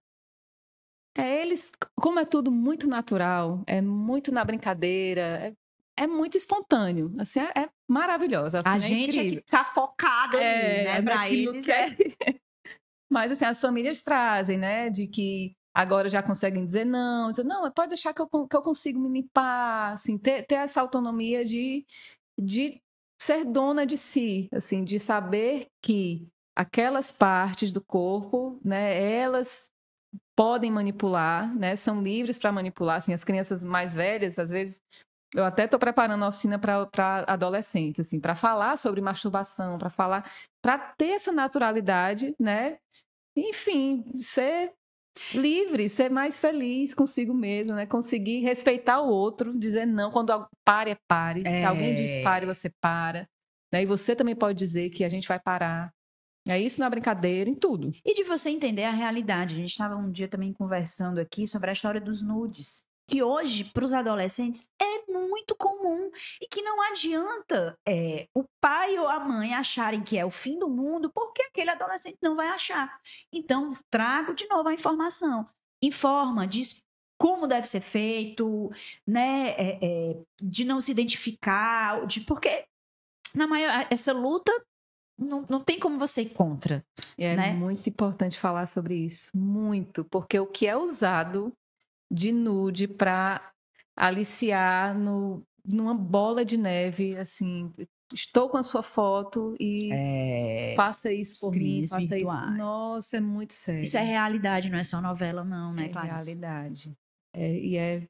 É, 1.17 1.43
eles, 1.43 1.71
como 2.01 2.19
é 2.19 2.25
tudo 2.25 2.51
muito 2.51 2.87
natural, 2.89 3.63
é 3.67 3.81
muito 3.81 4.33
na 4.33 4.45
brincadeira, 4.45 5.21
é, 5.21 5.53
é 6.01 6.07
muito 6.07 6.39
espontâneo, 6.39 7.15
assim, 7.19 7.41
é, 7.41 7.65
é 7.65 7.71
maravilhosa. 7.87 8.63
A 8.65 8.73
assim, 8.73 8.87
é 8.87 8.89
gente 8.89 9.19
é 9.19 9.23
que 9.23 9.41
tá 9.43 9.67
focado 9.67 10.39
ali, 10.39 10.47
É, 10.47 10.85
né? 10.85 11.03
Pra 11.03 11.15
naquilo 11.17 11.53
eles 11.53 11.69
é... 11.69 11.87
Mas 13.13 13.33
assim, 13.33 13.45
as 13.45 13.61
famílias 13.61 14.01
trazem, 14.01 14.57
né, 14.57 14.89
de 14.89 15.07
que 15.07 15.53
agora 15.75 16.09
já 16.09 16.23
conseguem 16.23 16.65
dizer 16.65 16.87
não, 16.87 17.31
dizer, 17.31 17.45
não, 17.45 17.71
pode 17.71 17.91
deixar 17.91 18.15
que 18.15 18.23
eu, 18.23 18.29
que 18.29 18.57
eu 18.57 18.63
consigo 18.63 18.99
me 18.99 19.09
limpar, 19.21 19.93
assim, 19.93 20.17
ter, 20.17 20.47
ter 20.47 20.55
essa 20.55 20.81
autonomia 20.81 21.45
de, 21.45 21.85
de 22.41 22.81
ser 23.21 23.45
dona 23.45 23.85
de 23.85 23.99
si, 23.99 24.49
assim, 24.53 24.85
de 24.85 24.99
saber 24.99 25.67
que 25.83 26.27
aquelas 26.57 27.13
partes 27.13 27.73
do 27.73 27.83
corpo, 27.85 28.59
né, 28.65 29.03
elas 29.03 29.69
podem 30.37 30.71
manipular, 30.71 31.55
né, 31.55 31.77
são 31.77 32.01
livres 32.03 32.39
para 32.39 32.53
manipular, 32.53 32.99
assim, 32.99 33.13
as 33.13 33.25
crianças 33.25 33.63
mais 33.63 33.93
velhas, 33.93 34.39
às 34.39 34.51
vezes, 34.51 34.81
eu 35.35 35.45
até 35.45 35.65
estou 35.65 35.79
preparando 35.79 36.25
a 36.25 36.29
oficina 36.29 36.59
para 36.59 37.25
adolescentes, 37.27 38.07
assim, 38.07 38.21
para 38.21 38.35
falar 38.35 38.77
sobre 38.77 39.01
masturbação, 39.01 39.79
para 39.79 39.91
falar, 39.91 40.31
para 40.63 40.79
ter 40.99 41.11
essa 41.11 41.33
naturalidade, 41.33 42.35
né, 42.39 42.79
enfim, 43.37 44.05
ser 44.17 44.73
livre, 45.35 45.89
ser 45.89 46.11
mais 46.11 46.41
feliz 46.41 46.95
consigo 46.95 47.35
mesmo, 47.35 47.75
né, 47.75 47.87
conseguir 47.87 48.41
respeitar 48.41 49.01
o 49.01 49.09
outro, 49.09 49.59
dizer 49.59 49.87
não 49.87 50.11
quando 50.11 50.31
algo- 50.31 50.49
pare 50.65 50.93
é 50.93 50.97
pare, 51.09 51.43
se 51.43 51.65
alguém 51.65 51.95
diz 51.95 52.15
É. 52.17 52.23
pare 52.23 52.47
você 52.47 52.71
para, 52.81 53.27
né, 53.73 53.83
e 53.83 53.87
você 53.87 54.15
também 54.17 54.37
pode 54.37 54.59
dizer 54.59 54.91
que 54.91 55.05
a 55.05 55.09
gente 55.09 55.29
vai 55.29 55.39
parar. 55.41 55.91
É 56.49 56.59
isso 56.59 56.81
na 56.81 56.89
brincadeira, 56.89 57.51
em 57.51 57.55
tudo. 57.55 57.93
E 58.05 58.15
de 58.15 58.25
você 58.25 58.49
entender 58.51 58.85
a 58.85 58.91
realidade. 58.91 59.55
A 59.55 59.59
gente 59.59 59.71
estava 59.71 59.95
um 59.95 60.11
dia 60.11 60.27
também 60.27 60.53
conversando 60.55 61.19
aqui 61.21 61.47
sobre 61.47 61.69
a 61.71 61.73
história 61.73 62.01
dos 62.01 62.23
nudes. 62.23 62.83
Que 63.11 63.23
hoje, 63.23 63.65
para 63.65 63.85
os 63.85 63.93
adolescentes, 63.93 64.65
é 64.81 65.11
muito 65.11 65.57
comum. 65.57 66.11
E 66.41 66.47
que 66.47 66.63
não 66.63 66.81
adianta 66.83 67.77
é, 67.87 68.29
o 68.35 68.45
pai 68.61 68.99
ou 68.99 69.09
a 69.09 69.19
mãe 69.19 69.55
acharem 69.55 70.03
que 70.03 70.17
é 70.17 70.25
o 70.25 70.31
fim 70.31 70.59
do 70.59 70.69
mundo, 70.69 71.11
porque 71.13 71.43
aquele 71.43 71.71
adolescente 71.71 72.19
não 72.23 72.37
vai 72.37 72.49
achar. 72.49 73.01
Então, 73.33 73.75
trago 73.91 74.33
de 74.35 74.47
novo 74.49 74.69
a 74.69 74.75
informação. 74.75 75.49
Informa, 75.83 76.47
diz 76.47 76.81
como 77.19 77.47
deve 77.47 77.67
ser 77.67 77.81
feito, 77.81 78.71
né? 79.07 79.51
é, 79.51 79.79
é, 79.83 80.23
de 80.41 80.65
não 80.65 80.81
se 80.81 80.91
identificar, 80.91 82.07
de 82.07 82.21
porque 82.21 82.65
na 83.35 83.47
maior, 83.47 83.87
essa 83.91 84.13
luta 84.13 84.53
não, 85.19 85.45
não 85.49 85.61
tem 85.61 85.79
como 85.79 85.99
você 85.99 86.23
ir 86.23 86.31
contra. 86.31 86.83
É 87.19 87.37
né? 87.37 87.53
muito 87.53 87.89
importante 87.89 88.39
falar 88.39 88.67
sobre 88.67 88.95
isso, 88.95 89.31
muito, 89.35 90.05
porque 90.05 90.39
o 90.41 90.47
que 90.47 90.67
é 90.67 90.77
usado 90.77 91.53
de 92.11 92.33
nude 92.33 92.89
para 92.89 93.53
aliciar 93.97 94.99
no, 94.99 95.43
numa 95.65 95.95
bola 95.95 96.45
de 96.45 96.57
neve, 96.57 97.17
assim, 97.17 97.73
Estou 98.13 98.49
com 98.49 98.57
a 98.57 98.63
sua 98.65 98.83
foto 98.83 99.55
e 99.61 99.91
É, 99.93 100.75
faça 100.77 101.13
isso 101.13 101.41
por 101.41 101.55
mim, 101.55 101.87
faça 101.87 102.01
virtuais. 102.01 102.49
isso. 102.49 102.59
Nossa, 102.59 103.17
é 103.19 103.21
muito 103.21 103.55
sério. 103.55 103.83
Isso 103.83 103.97
é 103.97 104.03
realidade, 104.03 104.69
não 104.69 104.79
é 104.79 104.83
só 104.83 105.01
novela, 105.01 105.45
não, 105.45 105.73
né, 105.73 105.87
É 105.87 105.89
Clarice? 105.91 106.27
realidade. 106.31 106.93
É, 107.33 107.57
e 107.57 107.77
é, 107.77 108.03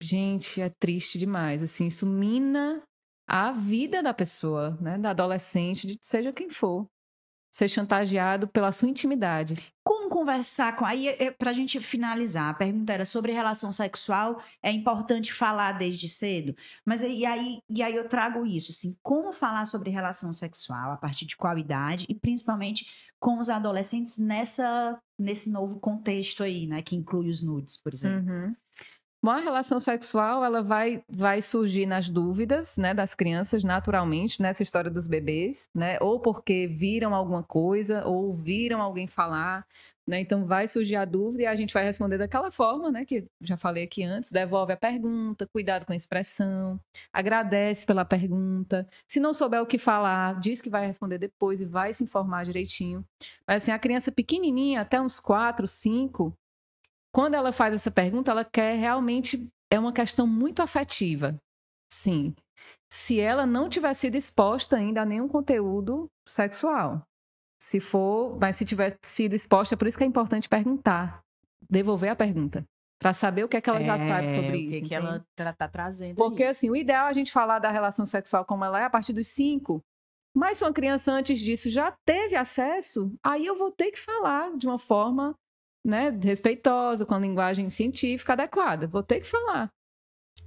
gente, 0.00 0.60
é 0.60 0.70
triste 0.80 1.18
demais. 1.18 1.60
Assim, 1.60 1.88
isso 1.88 2.06
mina 2.06 2.80
a 3.26 3.50
vida 3.50 4.00
da 4.00 4.14
pessoa, 4.14 4.78
né? 4.80 4.96
Da 4.96 5.10
adolescente, 5.10 5.88
de 5.88 5.98
seja 6.00 6.32
quem 6.32 6.50
for. 6.50 6.86
Ser 7.50 7.68
chantageado 7.68 8.46
pela 8.46 8.70
sua 8.70 8.88
intimidade. 8.88 9.56
Como 9.82 10.10
conversar 10.10 10.76
com. 10.76 10.84
Aí, 10.84 11.08
é, 11.08 11.30
pra 11.30 11.52
gente 11.52 11.80
finalizar, 11.80 12.50
a 12.50 12.54
pergunta 12.54 12.92
era 12.92 13.04
sobre 13.04 13.32
relação 13.32 13.72
sexual. 13.72 14.42
É 14.62 14.70
importante 14.70 15.32
falar 15.32 15.72
desde 15.72 16.08
cedo. 16.08 16.54
Mas 16.84 17.02
aí, 17.02 17.20
e 17.20 17.26
aí, 17.26 17.58
e 17.68 17.82
aí 17.82 17.96
eu 17.96 18.08
trago 18.08 18.44
isso, 18.44 18.70
assim, 18.70 18.96
como 19.02 19.32
falar 19.32 19.64
sobre 19.64 19.90
relação 19.90 20.32
sexual, 20.32 20.92
a 20.92 20.96
partir 20.96 21.24
de 21.24 21.36
qual 21.36 21.58
idade, 21.58 22.04
e 22.08 22.14
principalmente 22.14 22.86
com 23.18 23.38
os 23.38 23.48
adolescentes 23.48 24.18
nessa, 24.18 25.00
nesse 25.18 25.50
novo 25.50 25.80
contexto 25.80 26.42
aí, 26.42 26.66
né? 26.66 26.82
Que 26.82 26.94
inclui 26.94 27.30
os 27.30 27.42
nudes, 27.42 27.76
por 27.76 27.92
exemplo. 27.92 28.30
Uhum. 28.30 28.54
Bom, 29.20 29.30
a 29.30 29.40
relação 29.40 29.80
sexual, 29.80 30.44
ela 30.44 30.62
vai, 30.62 31.02
vai 31.08 31.42
surgir 31.42 31.86
nas 31.86 32.08
dúvidas, 32.08 32.76
né, 32.76 32.94
das 32.94 33.14
crianças, 33.14 33.64
naturalmente, 33.64 34.40
nessa 34.40 34.62
história 34.62 34.88
dos 34.88 35.08
bebês, 35.08 35.68
né, 35.74 35.98
ou 36.00 36.20
porque 36.20 36.68
viram 36.68 37.12
alguma 37.12 37.42
coisa, 37.42 38.06
ou 38.06 38.32
viram 38.32 38.80
alguém 38.80 39.08
falar, 39.08 39.66
né, 40.06 40.20
então 40.20 40.44
vai 40.44 40.68
surgir 40.68 40.94
a 40.94 41.04
dúvida 41.04 41.42
e 41.42 41.46
a 41.46 41.56
gente 41.56 41.74
vai 41.74 41.82
responder 41.82 42.16
daquela 42.16 42.52
forma, 42.52 42.92
né, 42.92 43.04
que 43.04 43.26
já 43.40 43.56
falei 43.56 43.82
aqui 43.82 44.04
antes, 44.04 44.30
devolve 44.30 44.72
a 44.72 44.76
pergunta, 44.76 45.48
cuidado 45.48 45.84
com 45.84 45.92
a 45.92 45.96
expressão, 45.96 46.80
agradece 47.12 47.84
pela 47.84 48.04
pergunta, 48.04 48.88
se 49.04 49.18
não 49.18 49.34
souber 49.34 49.60
o 49.60 49.66
que 49.66 49.78
falar, 49.78 50.38
diz 50.38 50.60
que 50.60 50.70
vai 50.70 50.86
responder 50.86 51.18
depois 51.18 51.60
e 51.60 51.66
vai 51.66 51.92
se 51.92 52.04
informar 52.04 52.44
direitinho. 52.44 53.04
Mas 53.44 53.62
assim, 53.62 53.72
a 53.72 53.78
criança 53.80 54.12
pequenininha, 54.12 54.80
até 54.80 55.00
uns 55.00 55.18
4, 55.18 55.66
5, 55.66 56.32
quando 57.12 57.34
ela 57.34 57.52
faz 57.52 57.74
essa 57.74 57.90
pergunta, 57.90 58.30
ela 58.30 58.44
quer 58.44 58.76
realmente. 58.76 59.46
É 59.70 59.78
uma 59.78 59.92
questão 59.92 60.26
muito 60.26 60.62
afetiva. 60.62 61.36
Sim. 61.92 62.34
Se 62.90 63.20
ela 63.20 63.44
não 63.44 63.68
tiver 63.68 63.92
sido 63.92 64.14
exposta 64.16 64.76
ainda 64.76 65.02
a 65.02 65.04
nenhum 65.04 65.28
conteúdo 65.28 66.06
sexual. 66.26 67.02
Se 67.60 67.78
for, 67.80 68.38
mas 68.40 68.56
se 68.56 68.64
tiver 68.64 68.96
sido 69.02 69.34
exposta, 69.34 69.76
por 69.76 69.86
isso 69.86 69.98
que 69.98 70.04
é 70.04 70.06
importante 70.06 70.48
perguntar. 70.48 71.20
Devolver 71.68 72.10
a 72.10 72.16
pergunta. 72.16 72.64
Para 72.98 73.12
saber 73.12 73.44
o 73.44 73.48
que 73.48 73.56
é 73.56 73.60
que 73.60 73.68
ela 73.68 73.80
já 73.80 73.98
sabe 73.98 74.26
É, 74.26 74.36
sobre 74.36 74.52
o 74.52 74.54
isso. 74.56 74.70
que, 74.70 74.80
que 74.80 74.94
entende? 74.94 74.94
ela 74.94 75.24
tá, 75.36 75.52
tá 75.52 75.68
trazendo 75.68 76.16
Porque, 76.16 76.44
aí. 76.44 76.48
assim, 76.48 76.70
o 76.70 76.76
ideal 76.76 77.06
é 77.08 77.10
a 77.10 77.12
gente 77.12 77.30
falar 77.30 77.58
da 77.58 77.70
relação 77.70 78.06
sexual 78.06 78.44
como 78.44 78.64
ela 78.64 78.80
é 78.80 78.84
a 78.84 78.90
partir 78.90 79.12
dos 79.12 79.28
cinco. 79.28 79.80
Mas 80.34 80.58
se 80.58 80.64
uma 80.64 80.72
criança 80.72 81.12
antes 81.12 81.38
disso 81.38 81.68
já 81.68 81.94
teve 82.06 82.36
acesso, 82.36 83.12
aí 83.22 83.44
eu 83.44 83.56
vou 83.56 83.70
ter 83.70 83.90
que 83.90 84.00
falar 84.00 84.56
de 84.56 84.66
uma 84.66 84.78
forma 84.78 85.34
né, 85.88 86.10
respeitosa, 86.22 87.06
com 87.06 87.14
a 87.14 87.18
linguagem 87.18 87.68
científica 87.68 88.34
adequada. 88.34 88.86
Vou 88.86 89.02
ter 89.02 89.20
que 89.20 89.26
falar. 89.26 89.70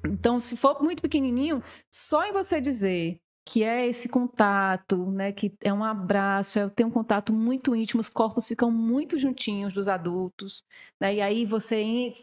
Então, 0.06 0.40
se 0.40 0.56
for 0.56 0.82
muito 0.82 1.02
pequenininho, 1.02 1.64
só 1.94 2.26
em 2.26 2.32
você 2.32 2.62
dizer 2.62 3.20
que 3.46 3.64
é 3.64 3.88
esse 3.88 4.08
contato, 4.08 5.10
né, 5.12 5.32
que 5.32 5.54
é 5.62 5.74
um 5.74 5.84
abraço, 5.84 6.60
é 6.60 6.70
ter 6.70 6.86
um 6.86 6.92
contato 6.92 7.34
muito 7.34 7.76
íntimo, 7.76 8.00
os 8.00 8.10
corpos 8.10 8.48
ficam 8.48 8.72
muito 8.72 9.18
juntinhos 9.18 9.74
dos 9.74 9.88
adultos, 9.88 10.64
né, 11.00 11.16
e 11.16 11.22
aí 11.22 11.44
você 11.46 12.14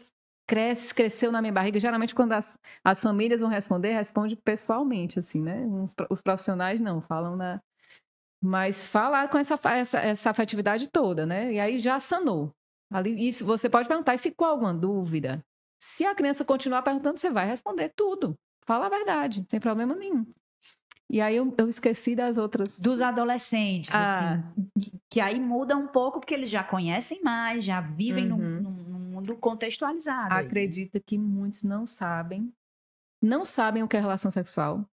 cresce, 0.49 0.93
cresceu 0.95 1.31
na 1.31 1.41
minha 1.41 1.53
barriga. 1.53 1.79
Geralmente, 1.79 2.15
quando 2.15 2.33
as, 2.33 2.57
as 2.83 3.03
famílias 3.03 3.41
vão 3.41 3.49
responder, 3.49 3.93
responde 3.93 4.35
pessoalmente, 4.35 5.19
assim, 5.19 5.41
né? 5.41 5.63
Os 6.09 6.21
profissionais 6.21 6.81
não, 6.81 7.01
falam 7.01 7.35
na. 7.35 7.61
Mas 8.41 8.83
falar 8.85 9.29
com 9.29 9.37
essa, 9.37 9.59
essa, 9.65 9.99
essa 9.99 10.29
afetividade 10.31 10.87
toda, 10.87 11.25
né? 11.25 11.53
E 11.53 11.59
aí 11.59 11.77
já 11.77 11.99
sanou. 11.99 12.51
Ali, 12.91 13.27
isso 13.27 13.45
você 13.45 13.69
pode 13.69 13.87
perguntar, 13.87 14.15
e 14.15 14.17
ficou 14.17 14.47
alguma 14.47 14.73
dúvida? 14.73 15.43
Se 15.81 16.05
a 16.05 16.15
criança 16.15 16.43
continuar 16.43 16.81
perguntando, 16.81 17.17
você 17.19 17.29
vai 17.29 17.45
responder 17.45 17.89
tudo. 17.95 18.35
Fala 18.65 18.87
a 18.87 18.89
verdade, 18.89 19.39
não 19.39 19.45
tem 19.45 19.59
problema 19.59 19.95
nenhum. 19.95 20.25
E 21.11 21.21
aí 21.21 21.35
eu, 21.37 21.53
eu 21.57 21.67
esqueci 21.69 22.15
das 22.15 22.37
outras. 22.37 22.79
Dos 22.79 23.01
adolescentes, 23.01 23.89
Ah. 23.93 24.33
assim, 24.35 24.91
que 25.09 25.19
aí 25.19 25.39
muda 25.39 25.75
um 25.75 25.87
pouco, 25.87 26.19
porque 26.19 26.33
eles 26.33 26.49
já 26.49 26.63
conhecem 26.63 27.21
mais, 27.23 27.63
já 27.63 27.81
vivem 27.81 28.27
num, 28.27 28.37
Uhum. 28.37 28.61
num- 28.61 28.71
num 28.83 28.99
mundo 28.99 29.35
contextualizado. 29.37 30.33
aí. 30.33 30.45
Acredita 30.45 30.99
que 30.99 31.17
muitos 31.17 31.63
não 31.63 31.87
sabem, 31.87 32.51
não 33.21 33.43
sabem 33.43 33.81
o 33.81 33.87
que 33.87 33.97
é 33.97 33.99
relação 33.99 34.29
sexual, 34.29 34.85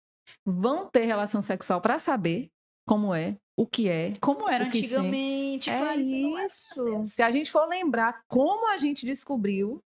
vão 0.47 0.87
ter 0.87 1.05
relação 1.05 1.43
sexual 1.43 1.81
para 1.81 1.99
saber 1.99 2.49
como 2.87 3.13
é, 3.15 3.37
o 3.57 3.67
que 3.67 3.89
é. 3.89 4.13
Como 4.21 4.49
era 4.49 4.65
antigamente, 4.65 5.71
É 5.71 5.79
Clarice, 5.79 6.23
não 6.23 6.39
era 6.39 6.47
isso. 6.47 7.05
Se 7.05 7.23
a 7.23 7.31
gente 7.31 7.51
for 7.51 7.67
lembrar 7.67 8.23
como 8.29 8.69
a 8.69 8.77
gente 8.77 9.07
descobriu, 9.07 9.83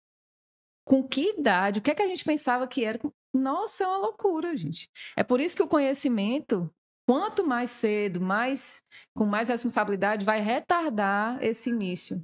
com 0.84 1.06
que 1.06 1.30
idade, 1.38 1.78
o 1.78 1.82
que 1.82 1.90
é 1.90 1.94
que 1.94 2.02
a 2.02 2.08
gente 2.08 2.24
pensava 2.24 2.66
que 2.66 2.84
era, 2.84 2.98
nossa, 3.34 3.84
é 3.84 3.86
uma 3.86 3.98
loucura, 3.98 4.56
gente. 4.56 4.88
É 5.16 5.22
por 5.22 5.40
isso 5.40 5.56
que 5.56 5.62
o 5.62 5.68
conhecimento, 5.68 6.68
quanto 7.06 7.46
mais 7.46 7.70
cedo, 7.70 8.20
mais 8.20 8.82
com 9.16 9.24
mais 9.24 9.48
responsabilidade, 9.48 10.24
vai 10.24 10.40
retardar 10.40 11.42
esse 11.42 11.70
início. 11.70 12.20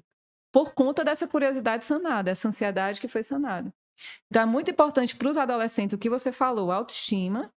Por 0.52 0.74
conta 0.74 1.04
dessa 1.04 1.28
curiosidade 1.28 1.86
sanada, 1.86 2.30
essa 2.30 2.48
ansiedade 2.48 3.00
que 3.00 3.06
foi 3.06 3.22
sanada. 3.22 3.72
Então 4.26 4.42
é 4.42 4.46
muito 4.46 4.70
importante 4.70 5.16
para 5.16 5.28
os 5.28 5.36
adolescentes 5.36 5.94
o 5.94 5.98
que 5.98 6.10
você 6.10 6.32
falou, 6.32 6.72
autoestima 6.72 7.52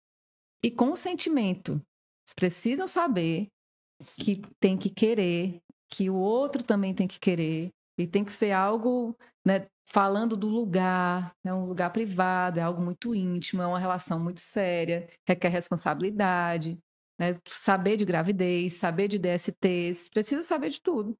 e 0.63 0.69
consentimento. 0.69 1.73
Eles 1.73 2.33
precisam 2.35 2.87
saber 2.87 3.47
que 4.19 4.41
tem 4.59 4.77
que 4.77 4.89
querer, 4.89 5.61
que 5.89 6.09
o 6.09 6.15
outro 6.15 6.63
também 6.63 6.93
tem 6.93 7.07
que 7.07 7.19
querer, 7.19 7.71
e 7.97 8.07
tem 8.07 8.23
que 8.23 8.31
ser 8.31 8.51
algo, 8.51 9.17
né, 9.45 9.67
falando 9.85 10.37
do 10.37 10.47
lugar, 10.47 11.33
é 11.43 11.53
um 11.53 11.65
lugar 11.65 11.91
privado, 11.91 12.59
é 12.59 12.63
algo 12.63 12.81
muito 12.81 13.13
íntimo, 13.13 13.61
é 13.61 13.67
uma 13.67 13.79
relação 13.79 14.19
muito 14.19 14.39
séria, 14.39 15.09
requer 15.27 15.49
responsabilidade, 15.49 16.77
né, 17.17 17.37
saber 17.47 17.97
de 17.97 18.05
gravidez, 18.05 18.73
saber 18.73 19.07
de 19.07 19.19
DSTs, 19.19 20.09
precisa 20.09 20.43
saber 20.43 20.69
de 20.69 20.81
tudo. 20.81 21.17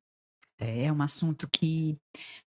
É 0.62 0.92
um 0.92 1.02
assunto 1.02 1.48
que 1.50 1.98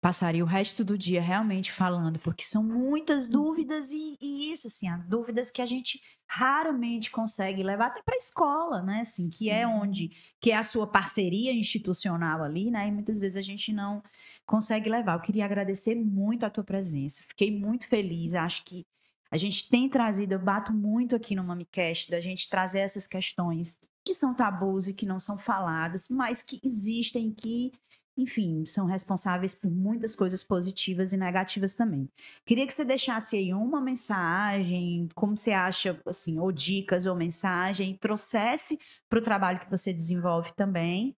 passaria 0.00 0.42
o 0.42 0.46
resto 0.46 0.82
do 0.82 0.96
dia 0.96 1.20
realmente 1.20 1.70
falando, 1.70 2.18
porque 2.18 2.42
são 2.42 2.62
muitas 2.64 3.28
dúvidas 3.28 3.92
e, 3.92 4.16
e 4.18 4.50
isso, 4.50 4.66
assim, 4.66 4.86
dúvidas 5.06 5.50
que 5.50 5.60
a 5.60 5.66
gente 5.66 6.00
raramente 6.26 7.10
consegue 7.10 7.62
levar 7.62 7.88
até 7.88 8.02
para 8.02 8.14
a 8.14 8.18
escola, 8.18 8.82
né? 8.82 9.00
Assim, 9.00 9.28
que 9.28 9.50
é 9.50 9.66
Uhum. 9.66 9.82
onde, 9.82 10.10
que 10.40 10.50
é 10.50 10.56
a 10.56 10.62
sua 10.62 10.86
parceria 10.86 11.52
institucional 11.52 12.42
ali, 12.42 12.70
né? 12.70 12.88
E 12.88 12.92
muitas 12.92 13.18
vezes 13.18 13.36
a 13.36 13.42
gente 13.42 13.72
não 13.74 14.02
consegue 14.46 14.88
levar. 14.88 15.14
Eu 15.14 15.20
queria 15.20 15.44
agradecer 15.44 15.94
muito 15.94 16.44
a 16.46 16.50
tua 16.50 16.64
presença. 16.64 17.22
Fiquei 17.28 17.50
muito 17.50 17.86
feliz. 17.88 18.34
Acho 18.34 18.64
que 18.64 18.86
a 19.30 19.36
gente 19.36 19.68
tem 19.68 19.88
trazido, 19.88 20.32
eu 20.32 20.38
bato 20.38 20.72
muito 20.72 21.14
aqui 21.14 21.34
no 21.36 21.44
MamiCast, 21.44 22.10
da 22.10 22.20
gente 22.20 22.48
trazer 22.48 22.80
essas 22.80 23.06
questões 23.06 23.78
que 24.04 24.14
são 24.14 24.34
tabus 24.34 24.88
e 24.88 24.94
que 24.94 25.04
não 25.04 25.20
são 25.20 25.36
faladas, 25.36 26.08
mas 26.08 26.42
que 26.42 26.58
existem, 26.64 27.30
que 27.30 27.72
enfim, 28.18 28.64
são 28.66 28.84
responsáveis 28.86 29.54
por 29.54 29.70
muitas 29.70 30.16
coisas 30.16 30.42
positivas 30.42 31.12
e 31.12 31.16
negativas 31.16 31.74
também. 31.74 32.10
Queria 32.44 32.66
que 32.66 32.74
você 32.74 32.84
deixasse 32.84 33.36
aí 33.36 33.54
uma 33.54 33.80
mensagem, 33.80 35.08
como 35.14 35.36
você 35.36 35.52
acha, 35.52 35.98
assim, 36.04 36.38
ou 36.38 36.50
dicas 36.50 37.06
ou 37.06 37.14
mensagem, 37.14 37.96
trouxesse 37.96 38.78
para 39.08 39.20
o 39.20 39.22
trabalho 39.22 39.60
que 39.60 39.70
você 39.70 39.92
desenvolve 39.92 40.52
também, 40.54 41.16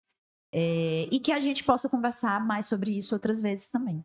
é, 0.53 1.09
e 1.13 1.21
que 1.21 1.31
a 1.31 1.39
gente 1.39 1.63
possa 1.63 1.89
conversar 1.89 2.45
mais 2.45 2.67
sobre 2.67 2.97
isso 2.97 3.15
outras 3.15 3.41
vezes 3.41 3.69
também. 3.69 4.05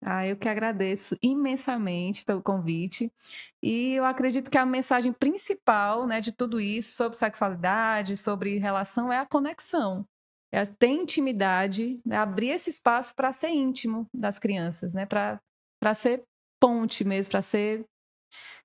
Ah, 0.00 0.24
eu 0.26 0.36
que 0.36 0.48
agradeço 0.48 1.16
imensamente 1.20 2.24
pelo 2.24 2.42
convite. 2.42 3.12
E 3.60 3.94
eu 3.94 4.04
acredito 4.04 4.50
que 4.50 4.58
a 4.58 4.64
mensagem 4.64 5.12
principal, 5.12 6.06
né, 6.06 6.20
de 6.20 6.30
tudo 6.30 6.60
isso, 6.60 6.94
sobre 6.94 7.18
sexualidade, 7.18 8.16
sobre 8.16 8.58
relação, 8.58 9.12
é 9.12 9.18
a 9.18 9.26
conexão. 9.26 10.06
É 10.52 10.64
ter 10.64 10.88
intimidade, 10.88 12.00
né, 12.04 12.16
abrir 12.16 12.50
esse 12.50 12.70
espaço 12.70 13.14
para 13.14 13.32
ser 13.32 13.50
íntimo 13.50 14.06
das 14.14 14.38
crianças, 14.38 14.94
né, 14.94 15.04
para 15.06 15.94
ser 15.94 16.24
ponte 16.60 17.04
mesmo, 17.04 17.30
para 17.30 17.42
ser 17.42 17.84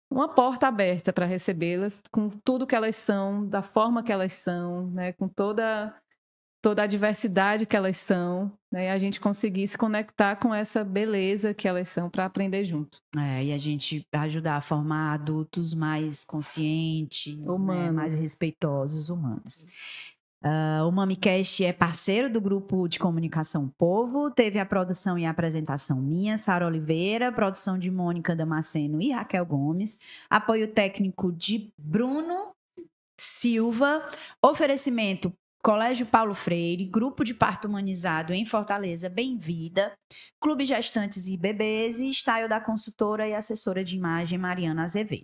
uma 0.09 0.29
porta 0.29 0.67
aberta 0.67 1.11
para 1.11 1.25
recebê-las 1.25 2.01
com 2.11 2.29
tudo 2.29 2.67
que 2.67 2.75
elas 2.75 2.95
são, 2.95 3.47
da 3.47 3.61
forma 3.61 4.03
que 4.03 4.11
elas 4.11 4.33
são, 4.33 4.87
né, 4.91 5.11
com 5.13 5.27
toda 5.27 5.93
toda 6.63 6.83
a 6.83 6.87
diversidade 6.87 7.65
que 7.65 7.75
elas 7.75 7.97
são, 7.97 8.49
né, 8.71 8.85
e 8.85 8.89
a 8.89 8.97
gente 8.97 9.19
conseguir 9.19 9.67
se 9.67 9.77
conectar 9.77 10.37
com 10.37 10.55
essa 10.55 10.81
beleza 10.81 11.53
que 11.53 11.67
elas 11.67 11.89
são 11.89 12.09
para 12.09 12.23
aprender 12.23 12.63
junto. 12.63 12.99
É, 13.17 13.43
e 13.43 13.51
a 13.51 13.57
gente 13.57 14.07
ajudar 14.13 14.55
a 14.55 14.61
formar 14.61 15.13
adultos 15.13 15.73
mais 15.73 16.23
conscientes, 16.23 17.37
né, 17.37 17.51
Humanos. 17.51 17.93
mais 17.93 18.17
respeitosos, 18.17 19.09
humanos. 19.09 19.67
Ah, 20.43 20.85
o 20.85 20.91
MamiCast 20.91 21.63
é 21.63 21.71
parceiro 21.71 22.29
do 22.29 22.41
grupo 22.41 22.85
de 22.89 22.99
comunicação 22.99 23.69
Povo. 23.77 24.29
Teve 24.29 24.59
a 24.59 24.65
produção 24.65 25.17
e 25.17 25.25
a 25.25 25.29
apresentação 25.29 26.01
minha, 26.01 26.37
Sara 26.37 26.67
Oliveira, 26.67 27.31
produção 27.31 27.79
de 27.79 27.89
Mônica 27.89 28.35
Damasceno 28.35 29.01
e 29.01 29.11
Raquel 29.11 29.45
Gomes, 29.45 29.97
apoio 30.29 30.67
técnico 30.67 31.31
de 31.31 31.71
Bruno 31.77 32.51
Silva. 33.17 34.05
Oferecimento 34.43 35.31
Colégio 35.63 36.05
Paulo 36.05 36.33
Freire, 36.33 36.83
Grupo 36.83 37.23
de 37.23 37.33
Parto 37.33 37.69
Humanizado 37.69 38.33
em 38.33 38.45
Fortaleza, 38.45 39.07
Bem-Vida, 39.07 39.93
Clube 40.41 40.65
Gestantes 40.65 41.25
e 41.25 41.37
Bebês 41.37 42.01
e 42.01 42.09
Style 42.09 42.49
da 42.49 42.59
consultora 42.59 43.25
e 43.25 43.33
assessora 43.33 43.81
de 43.81 43.95
imagem 43.95 44.37
Mariana 44.37 44.83
Azevedo. 44.83 45.23